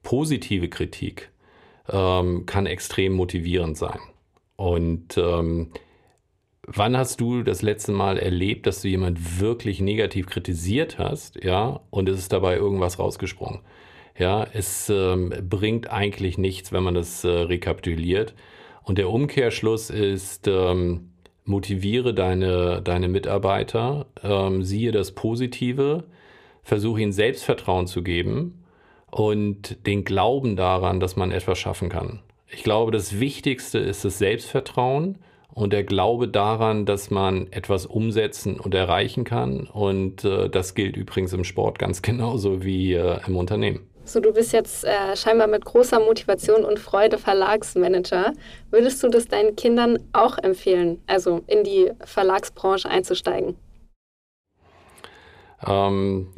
Positive 0.04 0.70
Kritik 0.70 1.32
ähm, 1.90 2.46
kann 2.46 2.66
extrem 2.66 3.12
motivierend 3.12 3.76
sein. 3.76 4.00
Und 4.56 5.18
ähm, 5.18 5.74
wann 6.68 6.98
hast 6.98 7.22
du 7.22 7.44
das 7.44 7.62
letzte 7.62 7.92
Mal 7.92 8.18
erlebt, 8.18 8.68
dass 8.68 8.82
du 8.82 8.88
jemand 8.88 9.40
wirklich 9.40 9.82
negativ 9.82 10.28
kritisiert 10.28 10.98
hast, 11.00 11.44
ja, 11.44 11.82
und 11.90 12.10
es 12.10 12.20
ist 12.20 12.34
dabei 12.34 12.56
irgendwas 12.58 13.00
rausgesprungen? 13.00 13.62
Ja, 14.18 14.46
es 14.54 14.90
ähm, 14.90 15.34
bringt 15.50 15.90
eigentlich 15.90 16.38
nichts, 16.38 16.72
wenn 16.72 16.84
man 16.84 16.94
das 16.94 17.24
äh, 17.24 17.30
rekapituliert. 17.30 18.36
Und 18.84 18.98
der 18.98 19.10
Umkehrschluss 19.10 19.90
ist, 19.90 20.48
ähm, 20.48 21.12
motiviere 21.46 22.14
deine, 22.14 22.82
deine 22.82 23.08
Mitarbeiter, 23.08 24.08
ähm, 24.24 24.64
siehe 24.64 24.92
das 24.92 25.14
Positive, 25.14 26.04
versuche 26.64 27.02
ihnen 27.02 27.14
Selbstvertrauen 27.14 27.88
zu 27.88 28.04
geben 28.04 28.64
und 29.10 29.86
den 29.88 30.04
Glauben 30.04 30.56
daran, 30.56 31.00
dass 31.00 31.16
man 31.16 31.32
etwas 31.32 31.58
schaffen 31.58 31.90
kann. 31.90 32.20
Ich 32.48 32.64
glaube, 32.64 32.92
das 32.92 33.20
Wichtigste 33.20 33.80
ist 33.80 34.06
das 34.06 34.18
Selbstvertrauen 34.18 35.18
und 35.54 35.74
der 35.74 35.84
Glaube 35.84 36.28
daran, 36.28 36.86
dass 36.86 37.10
man 37.10 37.52
etwas 37.52 37.86
umsetzen 37.86 38.60
und 38.60 38.74
erreichen 38.74 39.24
kann. 39.24 39.68
Und 39.68 40.24
äh, 40.24 40.50
das 40.50 40.76
gilt 40.76 40.98
übrigens 40.98 41.34
im 41.34 41.44
Sport 41.44 41.80
ganz 41.80 42.02
genauso 42.02 42.64
wie 42.64 42.94
äh, 42.94 43.20
im 43.28 43.36
Unternehmen. 43.36 43.88
So, 44.04 44.20
du 44.20 44.34
bist 44.34 44.52
jetzt 44.52 44.84
äh, 44.84 45.16
scheinbar 45.16 45.48
mit 45.48 45.64
großer 45.64 46.00
Motivation 46.00 46.66
und 46.66 46.80
Freude 46.80 47.18
Verlagsmanager. 47.18 48.34
Würdest 48.72 49.02
du 49.04 49.10
das 49.10 49.28
deinen 49.28 49.56
Kindern 49.56 50.00
auch 50.12 50.38
empfehlen, 50.40 51.02
also 51.06 51.42
in 51.48 51.64
die 51.64 51.92
Verlagsbranche 52.04 52.90
einzusteigen? 52.90 53.56
Ähm, 55.66 56.34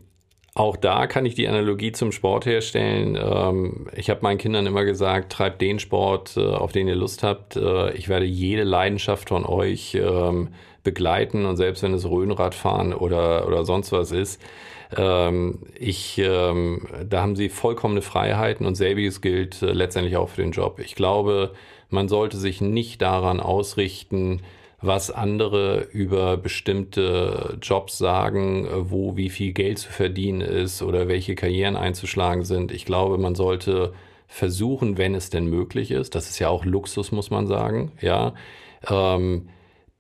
auch 0.56 0.78
da 0.78 1.08
kann 1.08 1.26
ich 1.26 1.34
die 1.34 1.48
Analogie 1.48 1.92
zum 1.92 2.12
Sport 2.12 2.46
herstellen. 2.46 3.18
Ähm, 3.20 3.88
ich 3.96 4.10
habe 4.10 4.22
meinen 4.22 4.38
Kindern 4.38 4.68
immer 4.68 4.86
gesagt, 4.86 5.32
treibt 5.32 5.62
den 5.62 5.80
Sport, 5.80 6.38
äh, 6.38 6.46
auf 6.46 6.72
den 6.72 6.88
ihr 6.88 6.96
Lust 6.96 7.24
habt. 7.24 7.56
Äh, 7.56 7.94
ich 7.94 8.08
werde 8.08 8.26
jede 8.26 8.64
Leidenschaft 8.64 9.30
von 9.30 9.46
euch 9.46 9.96
ähm, 9.96 10.50
begleiten 10.84 11.46
und 11.46 11.58
selbst 11.58 11.82
wenn 11.82 11.94
es 11.94 12.08
Röhnradfahren 12.08 12.94
oder, 12.94 13.48
oder 13.48 13.66
sonst 13.66 13.92
was 13.92 14.12
ist, 14.12 14.42
ähm, 14.96 15.60
ich, 15.80 16.22
da 16.22 17.22
haben 17.22 17.36
sie 17.36 17.50
vollkommene 17.50 18.04
Freiheiten 18.04 18.68
und 18.68 18.76
selbiges 18.76 19.22
gilt 19.22 19.62
äh, 19.64 19.72
letztendlich 19.72 20.18
auch 20.18 20.30
für 20.30 20.42
den 20.42 20.52
Job. 20.52 20.80
Ich 20.80 20.94
glaube, 20.94 21.54
man 21.90 22.10
sollte 22.10 22.38
sich 22.38 22.62
nicht 22.62 23.02
daran 23.02 23.40
ausrichten, 23.40 24.42
was 24.84 25.10
andere 25.10 25.88
über 25.92 26.36
bestimmte 26.36 27.58
Jobs 27.62 27.98
sagen, 27.98 28.68
wo 28.90 29.16
wie 29.16 29.30
viel 29.30 29.54
Geld 29.54 29.80
zu 29.80 29.92
verdienen 29.92 30.42
ist 30.42 30.82
oder 30.82 31.08
welche 31.08 31.36
Karrieren 31.36 31.78
einzuschlagen 31.78 32.44
sind. 32.44 32.72
Ich 32.72 32.86
glaube, 32.86 33.18
man 33.18 33.34
sollte 33.34 33.94
versuchen, 34.28 34.98
wenn 34.98 35.16
es 35.16 35.30
denn 35.30 35.46
möglich 35.46 35.92
ist, 35.92 36.16
das 36.16 36.30
ist 36.30 36.40
ja 36.40 36.50
auch 36.50 36.66
Luxus, 36.66 37.12
muss 37.12 37.30
man 37.30 37.48
sagen, 37.48 37.94
ja, 38.02 38.34
ähm, 38.90 39.48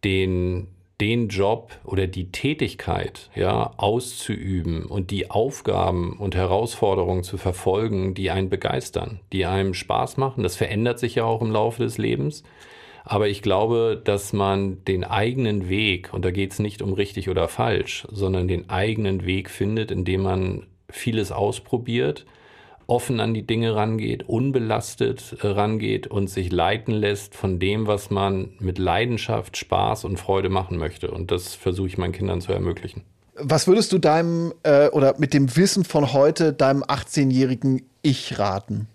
den, 0.03 0.67
den 0.99 1.29
Job 1.29 1.71
oder 1.85 2.07
die 2.07 2.31
Tätigkeit 2.31 3.29
ja, 3.35 3.71
auszuüben 3.77 4.85
und 4.85 5.11
die 5.11 5.31
Aufgaben 5.31 6.17
und 6.17 6.35
Herausforderungen 6.35 7.23
zu 7.23 7.37
verfolgen, 7.37 8.15
die 8.15 8.31
einen 8.31 8.49
begeistern, 8.49 9.21
die 9.31 9.45
einem 9.45 9.73
Spaß 9.73 10.17
machen. 10.17 10.43
Das 10.43 10.57
verändert 10.57 10.99
sich 10.99 11.15
ja 11.15 11.23
auch 11.23 11.41
im 11.41 11.51
Laufe 11.51 11.83
des 11.83 11.97
Lebens. 11.97 12.43
Aber 13.03 13.27
ich 13.27 13.41
glaube, 13.41 14.01
dass 14.01 14.31
man 14.33 14.83
den 14.85 15.03
eigenen 15.03 15.67
Weg, 15.67 16.13
und 16.13 16.23
da 16.23 16.31
geht 16.31 16.53
es 16.53 16.59
nicht 16.59 16.81
um 16.81 16.93
richtig 16.93 17.29
oder 17.29 17.47
falsch, 17.47 18.07
sondern 18.11 18.47
den 18.47 18.69
eigenen 18.69 19.25
Weg 19.25 19.49
findet, 19.49 19.91
indem 19.91 20.23
man 20.23 20.67
vieles 20.89 21.31
ausprobiert, 21.31 22.25
offen 22.87 23.19
an 23.19 23.33
die 23.33 23.45
Dinge 23.45 23.75
rangeht, 23.75 24.23
unbelastet 24.27 25.37
äh, 25.41 25.47
rangeht 25.47 26.07
und 26.07 26.29
sich 26.29 26.51
leiten 26.51 26.93
lässt 26.93 27.35
von 27.35 27.59
dem, 27.59 27.87
was 27.87 28.09
man 28.09 28.51
mit 28.59 28.77
Leidenschaft, 28.77 29.57
Spaß 29.57 30.05
und 30.05 30.17
Freude 30.17 30.49
machen 30.49 30.77
möchte. 30.77 31.11
Und 31.11 31.31
das 31.31 31.55
versuche 31.55 31.87
ich 31.87 31.97
meinen 31.97 32.13
Kindern 32.13 32.41
zu 32.41 32.51
ermöglichen. 32.51 33.03
Was 33.35 33.67
würdest 33.67 33.91
du 33.91 33.97
deinem 33.97 34.53
äh, 34.63 34.89
oder 34.89 35.15
mit 35.17 35.33
dem 35.33 35.55
Wissen 35.55 35.85
von 35.85 36.13
heute 36.13 36.53
deinem 36.53 36.83
18-jährigen 36.83 37.83
Ich 38.01 38.37
raten? 38.37 38.87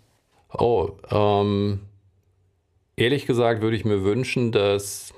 Oh, 0.57 0.91
ähm, 1.11 1.81
Ehrlich 2.99 3.27
gesagt 3.27 3.63
würde 3.63 3.77
ich 3.77 3.85
mir 3.85 4.03
wünschen, 4.03 4.51
dass 4.51 5.15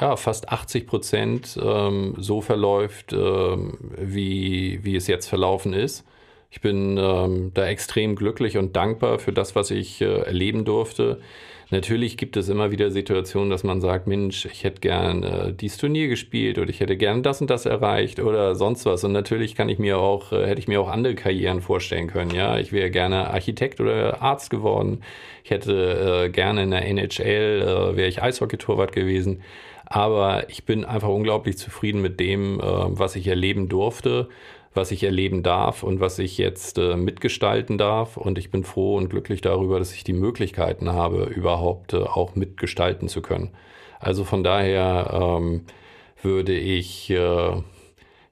ja, 0.00 0.16
fast 0.16 0.48
80 0.48 0.88
Prozent 0.88 1.58
ähm, 1.62 2.14
so 2.18 2.40
verläuft, 2.40 3.12
ähm, 3.12 3.78
wie, 3.96 4.80
wie 4.82 4.96
es 4.96 5.06
jetzt 5.06 5.28
verlaufen 5.28 5.72
ist. 5.72 6.04
Ich 6.50 6.60
bin 6.60 6.98
ähm, 6.98 7.52
da 7.54 7.66
extrem 7.66 8.16
glücklich 8.16 8.58
und 8.58 8.74
dankbar 8.74 9.20
für 9.20 9.32
das, 9.32 9.54
was 9.54 9.70
ich 9.70 10.00
äh, 10.00 10.22
erleben 10.22 10.64
durfte. 10.64 11.20
Natürlich 11.72 12.18
gibt 12.18 12.36
es 12.36 12.50
immer 12.50 12.70
wieder 12.70 12.90
Situationen, 12.90 13.48
dass 13.48 13.64
man 13.64 13.80
sagt, 13.80 14.06
Mensch, 14.06 14.44
ich 14.44 14.62
hätte 14.62 14.82
gern 14.82 15.22
äh, 15.22 15.54
dieses 15.54 15.78
Turnier 15.78 16.08
gespielt 16.08 16.58
oder 16.58 16.68
ich 16.68 16.80
hätte 16.80 16.98
gern 16.98 17.22
das 17.22 17.40
und 17.40 17.48
das 17.48 17.64
erreicht 17.64 18.20
oder 18.20 18.54
sonst 18.54 18.84
was. 18.84 19.04
Und 19.04 19.12
natürlich 19.12 19.54
kann 19.54 19.70
ich 19.70 19.78
mir 19.78 19.96
auch, 19.96 20.32
äh, 20.32 20.46
hätte 20.46 20.60
ich 20.60 20.68
mir 20.68 20.82
auch 20.82 20.90
andere 20.90 21.14
Karrieren 21.14 21.62
vorstellen 21.62 22.08
können. 22.08 22.34
Ja, 22.34 22.58
ich 22.58 22.72
wäre 22.72 22.90
gerne 22.90 23.30
Architekt 23.30 23.80
oder 23.80 24.20
Arzt 24.20 24.50
geworden. 24.50 25.00
Ich 25.44 25.50
hätte 25.50 26.26
äh, 26.26 26.28
gerne 26.28 26.64
in 26.64 26.72
der 26.72 26.84
NHL, 26.84 27.62
äh, 27.62 27.96
wäre 27.96 28.08
ich 28.08 28.22
Eishockey-Torwart 28.22 28.92
gewesen. 28.92 29.40
Aber 29.86 30.50
ich 30.50 30.64
bin 30.64 30.84
einfach 30.84 31.08
unglaublich 31.08 31.56
zufrieden 31.56 32.02
mit 32.02 32.20
dem, 32.20 32.60
äh, 32.60 32.64
was 32.64 33.16
ich 33.16 33.26
erleben 33.26 33.70
durfte 33.70 34.28
was 34.74 34.90
ich 34.90 35.02
erleben 35.04 35.42
darf 35.42 35.82
und 35.82 36.00
was 36.00 36.18
ich 36.18 36.38
jetzt 36.38 36.78
äh, 36.78 36.96
mitgestalten 36.96 37.78
darf. 37.78 38.16
Und 38.16 38.38
ich 38.38 38.50
bin 38.50 38.64
froh 38.64 38.96
und 38.96 39.10
glücklich 39.10 39.40
darüber, 39.40 39.78
dass 39.78 39.92
ich 39.92 40.04
die 40.04 40.12
Möglichkeiten 40.12 40.92
habe, 40.92 41.24
überhaupt 41.24 41.92
äh, 41.92 41.98
auch 41.98 42.34
mitgestalten 42.34 43.08
zu 43.08 43.22
können. 43.22 43.50
Also 44.00 44.24
von 44.24 44.42
daher 44.42 45.10
ähm, 45.12 45.66
würde 46.22 46.54
ich, 46.54 47.10
äh, 47.10 47.52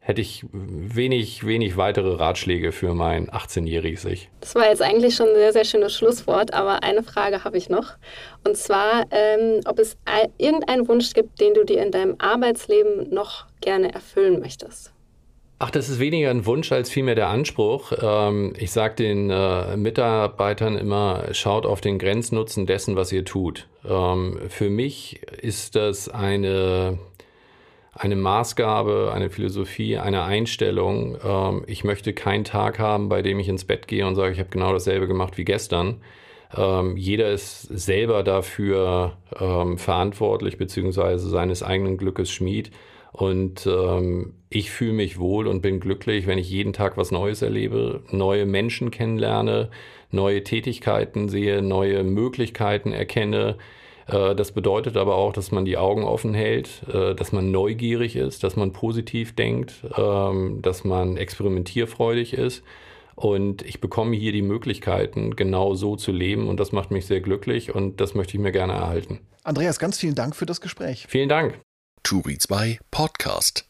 hätte 0.00 0.20
ich 0.20 0.46
wenig, 0.52 1.46
wenig 1.46 1.76
weitere 1.76 2.14
Ratschläge 2.14 2.72
für 2.72 2.94
mein 2.94 3.28
18-jähriges 3.28 4.06
Ich. 4.06 4.30
Das 4.40 4.54
war 4.54 4.64
jetzt 4.64 4.82
eigentlich 4.82 5.14
schon 5.14 5.28
ein 5.28 5.34
sehr, 5.34 5.52
sehr 5.52 5.64
schönes 5.64 5.94
Schlusswort, 5.94 6.54
aber 6.54 6.82
eine 6.82 7.02
Frage 7.02 7.44
habe 7.44 7.58
ich 7.58 7.68
noch. 7.68 7.96
Und 8.46 8.56
zwar, 8.56 9.04
ähm, 9.10 9.60
ob 9.66 9.78
es 9.78 9.96
irgendeinen 10.38 10.88
Wunsch 10.88 11.12
gibt, 11.12 11.40
den 11.40 11.54
du 11.54 11.64
dir 11.64 11.82
in 11.82 11.92
deinem 11.92 12.16
Arbeitsleben 12.18 13.12
noch 13.12 13.46
gerne 13.60 13.92
erfüllen 13.92 14.40
möchtest. 14.40 14.92
Ach, 15.62 15.70
das 15.70 15.90
ist 15.90 16.00
weniger 16.00 16.30
ein 16.30 16.46
Wunsch 16.46 16.72
als 16.72 16.88
vielmehr 16.88 17.14
der 17.14 17.28
Anspruch. 17.28 17.92
Ähm, 18.00 18.54
ich 18.56 18.70
sage 18.70 18.94
den 18.94 19.28
äh, 19.28 19.76
Mitarbeitern 19.76 20.78
immer, 20.78 21.24
schaut 21.32 21.66
auf 21.66 21.82
den 21.82 21.98
Grenznutzen 21.98 22.64
dessen, 22.64 22.96
was 22.96 23.12
ihr 23.12 23.26
tut. 23.26 23.68
Ähm, 23.86 24.38
für 24.48 24.70
mich 24.70 25.20
ist 25.42 25.76
das 25.76 26.08
eine, 26.08 26.98
eine 27.92 28.16
Maßgabe, 28.16 29.12
eine 29.14 29.28
Philosophie, 29.28 29.98
eine 29.98 30.22
Einstellung. 30.22 31.18
Ähm, 31.22 31.64
ich 31.66 31.84
möchte 31.84 32.14
keinen 32.14 32.44
Tag 32.44 32.78
haben, 32.78 33.10
bei 33.10 33.20
dem 33.20 33.38
ich 33.38 33.48
ins 33.50 33.66
Bett 33.66 33.86
gehe 33.86 34.06
und 34.06 34.14
sage, 34.14 34.32
ich 34.32 34.38
habe 34.38 34.48
genau 34.48 34.72
dasselbe 34.72 35.06
gemacht 35.06 35.36
wie 35.36 35.44
gestern. 35.44 36.00
jeder 36.96 37.30
ist 37.30 37.62
selber 37.62 38.24
dafür 38.24 39.18
verantwortlich, 39.76 40.58
beziehungsweise 40.58 41.28
seines 41.28 41.62
eigenen 41.62 41.96
Glückes 41.96 42.28
Schmied. 42.32 42.72
Und 43.12 43.68
ähm, 43.68 44.34
ich 44.50 44.72
fühle 44.72 44.92
mich 44.92 45.18
wohl 45.18 45.46
und 45.46 45.62
bin 45.62 45.78
glücklich, 45.78 46.26
wenn 46.26 46.36
ich 46.36 46.50
jeden 46.50 46.72
Tag 46.72 46.96
was 46.96 47.12
Neues 47.12 47.40
erlebe, 47.40 48.02
neue 48.10 48.46
Menschen 48.46 48.90
kennenlerne, 48.90 49.70
neue 50.10 50.42
Tätigkeiten 50.42 51.28
sehe, 51.28 51.62
neue 51.62 52.02
Möglichkeiten 52.02 52.92
erkenne. 52.92 53.56
Äh, 54.08 54.34
das 54.34 54.50
bedeutet 54.50 54.96
aber 54.96 55.14
auch, 55.14 55.32
dass 55.32 55.52
man 55.52 55.64
die 55.64 55.76
Augen 55.76 56.02
offen 56.02 56.34
hält, 56.34 56.82
äh, 56.92 57.14
dass 57.14 57.30
man 57.30 57.52
neugierig 57.52 58.16
ist, 58.16 58.42
dass 58.42 58.56
man 58.56 58.72
positiv 58.72 59.36
denkt, 59.36 59.84
ähm, 59.96 60.58
dass 60.62 60.82
man 60.82 61.16
experimentierfreudig 61.16 62.32
ist. 62.34 62.64
Und 63.14 63.62
ich 63.62 63.80
bekomme 63.80 64.16
hier 64.16 64.32
die 64.32 64.42
Möglichkeiten, 64.42 65.36
genau 65.36 65.74
so 65.74 65.94
zu 65.94 66.10
leben. 66.10 66.48
Und 66.48 66.58
das 66.58 66.72
macht 66.72 66.90
mich 66.90 67.06
sehr 67.06 67.20
glücklich 67.20 67.72
und 67.72 68.00
das 68.00 68.14
möchte 68.14 68.36
ich 68.36 68.40
mir 68.40 68.50
gerne 68.50 68.72
erhalten. 68.72 69.20
Andreas, 69.44 69.78
ganz 69.78 69.98
vielen 69.98 70.14
Dank 70.16 70.34
für 70.34 70.46
das 70.46 70.60
Gespräch. 70.60 71.06
Vielen 71.08 71.28
Dank. 71.28 71.60
Turi 72.02 72.38
2 72.38 72.78
Podcast. 72.90 73.69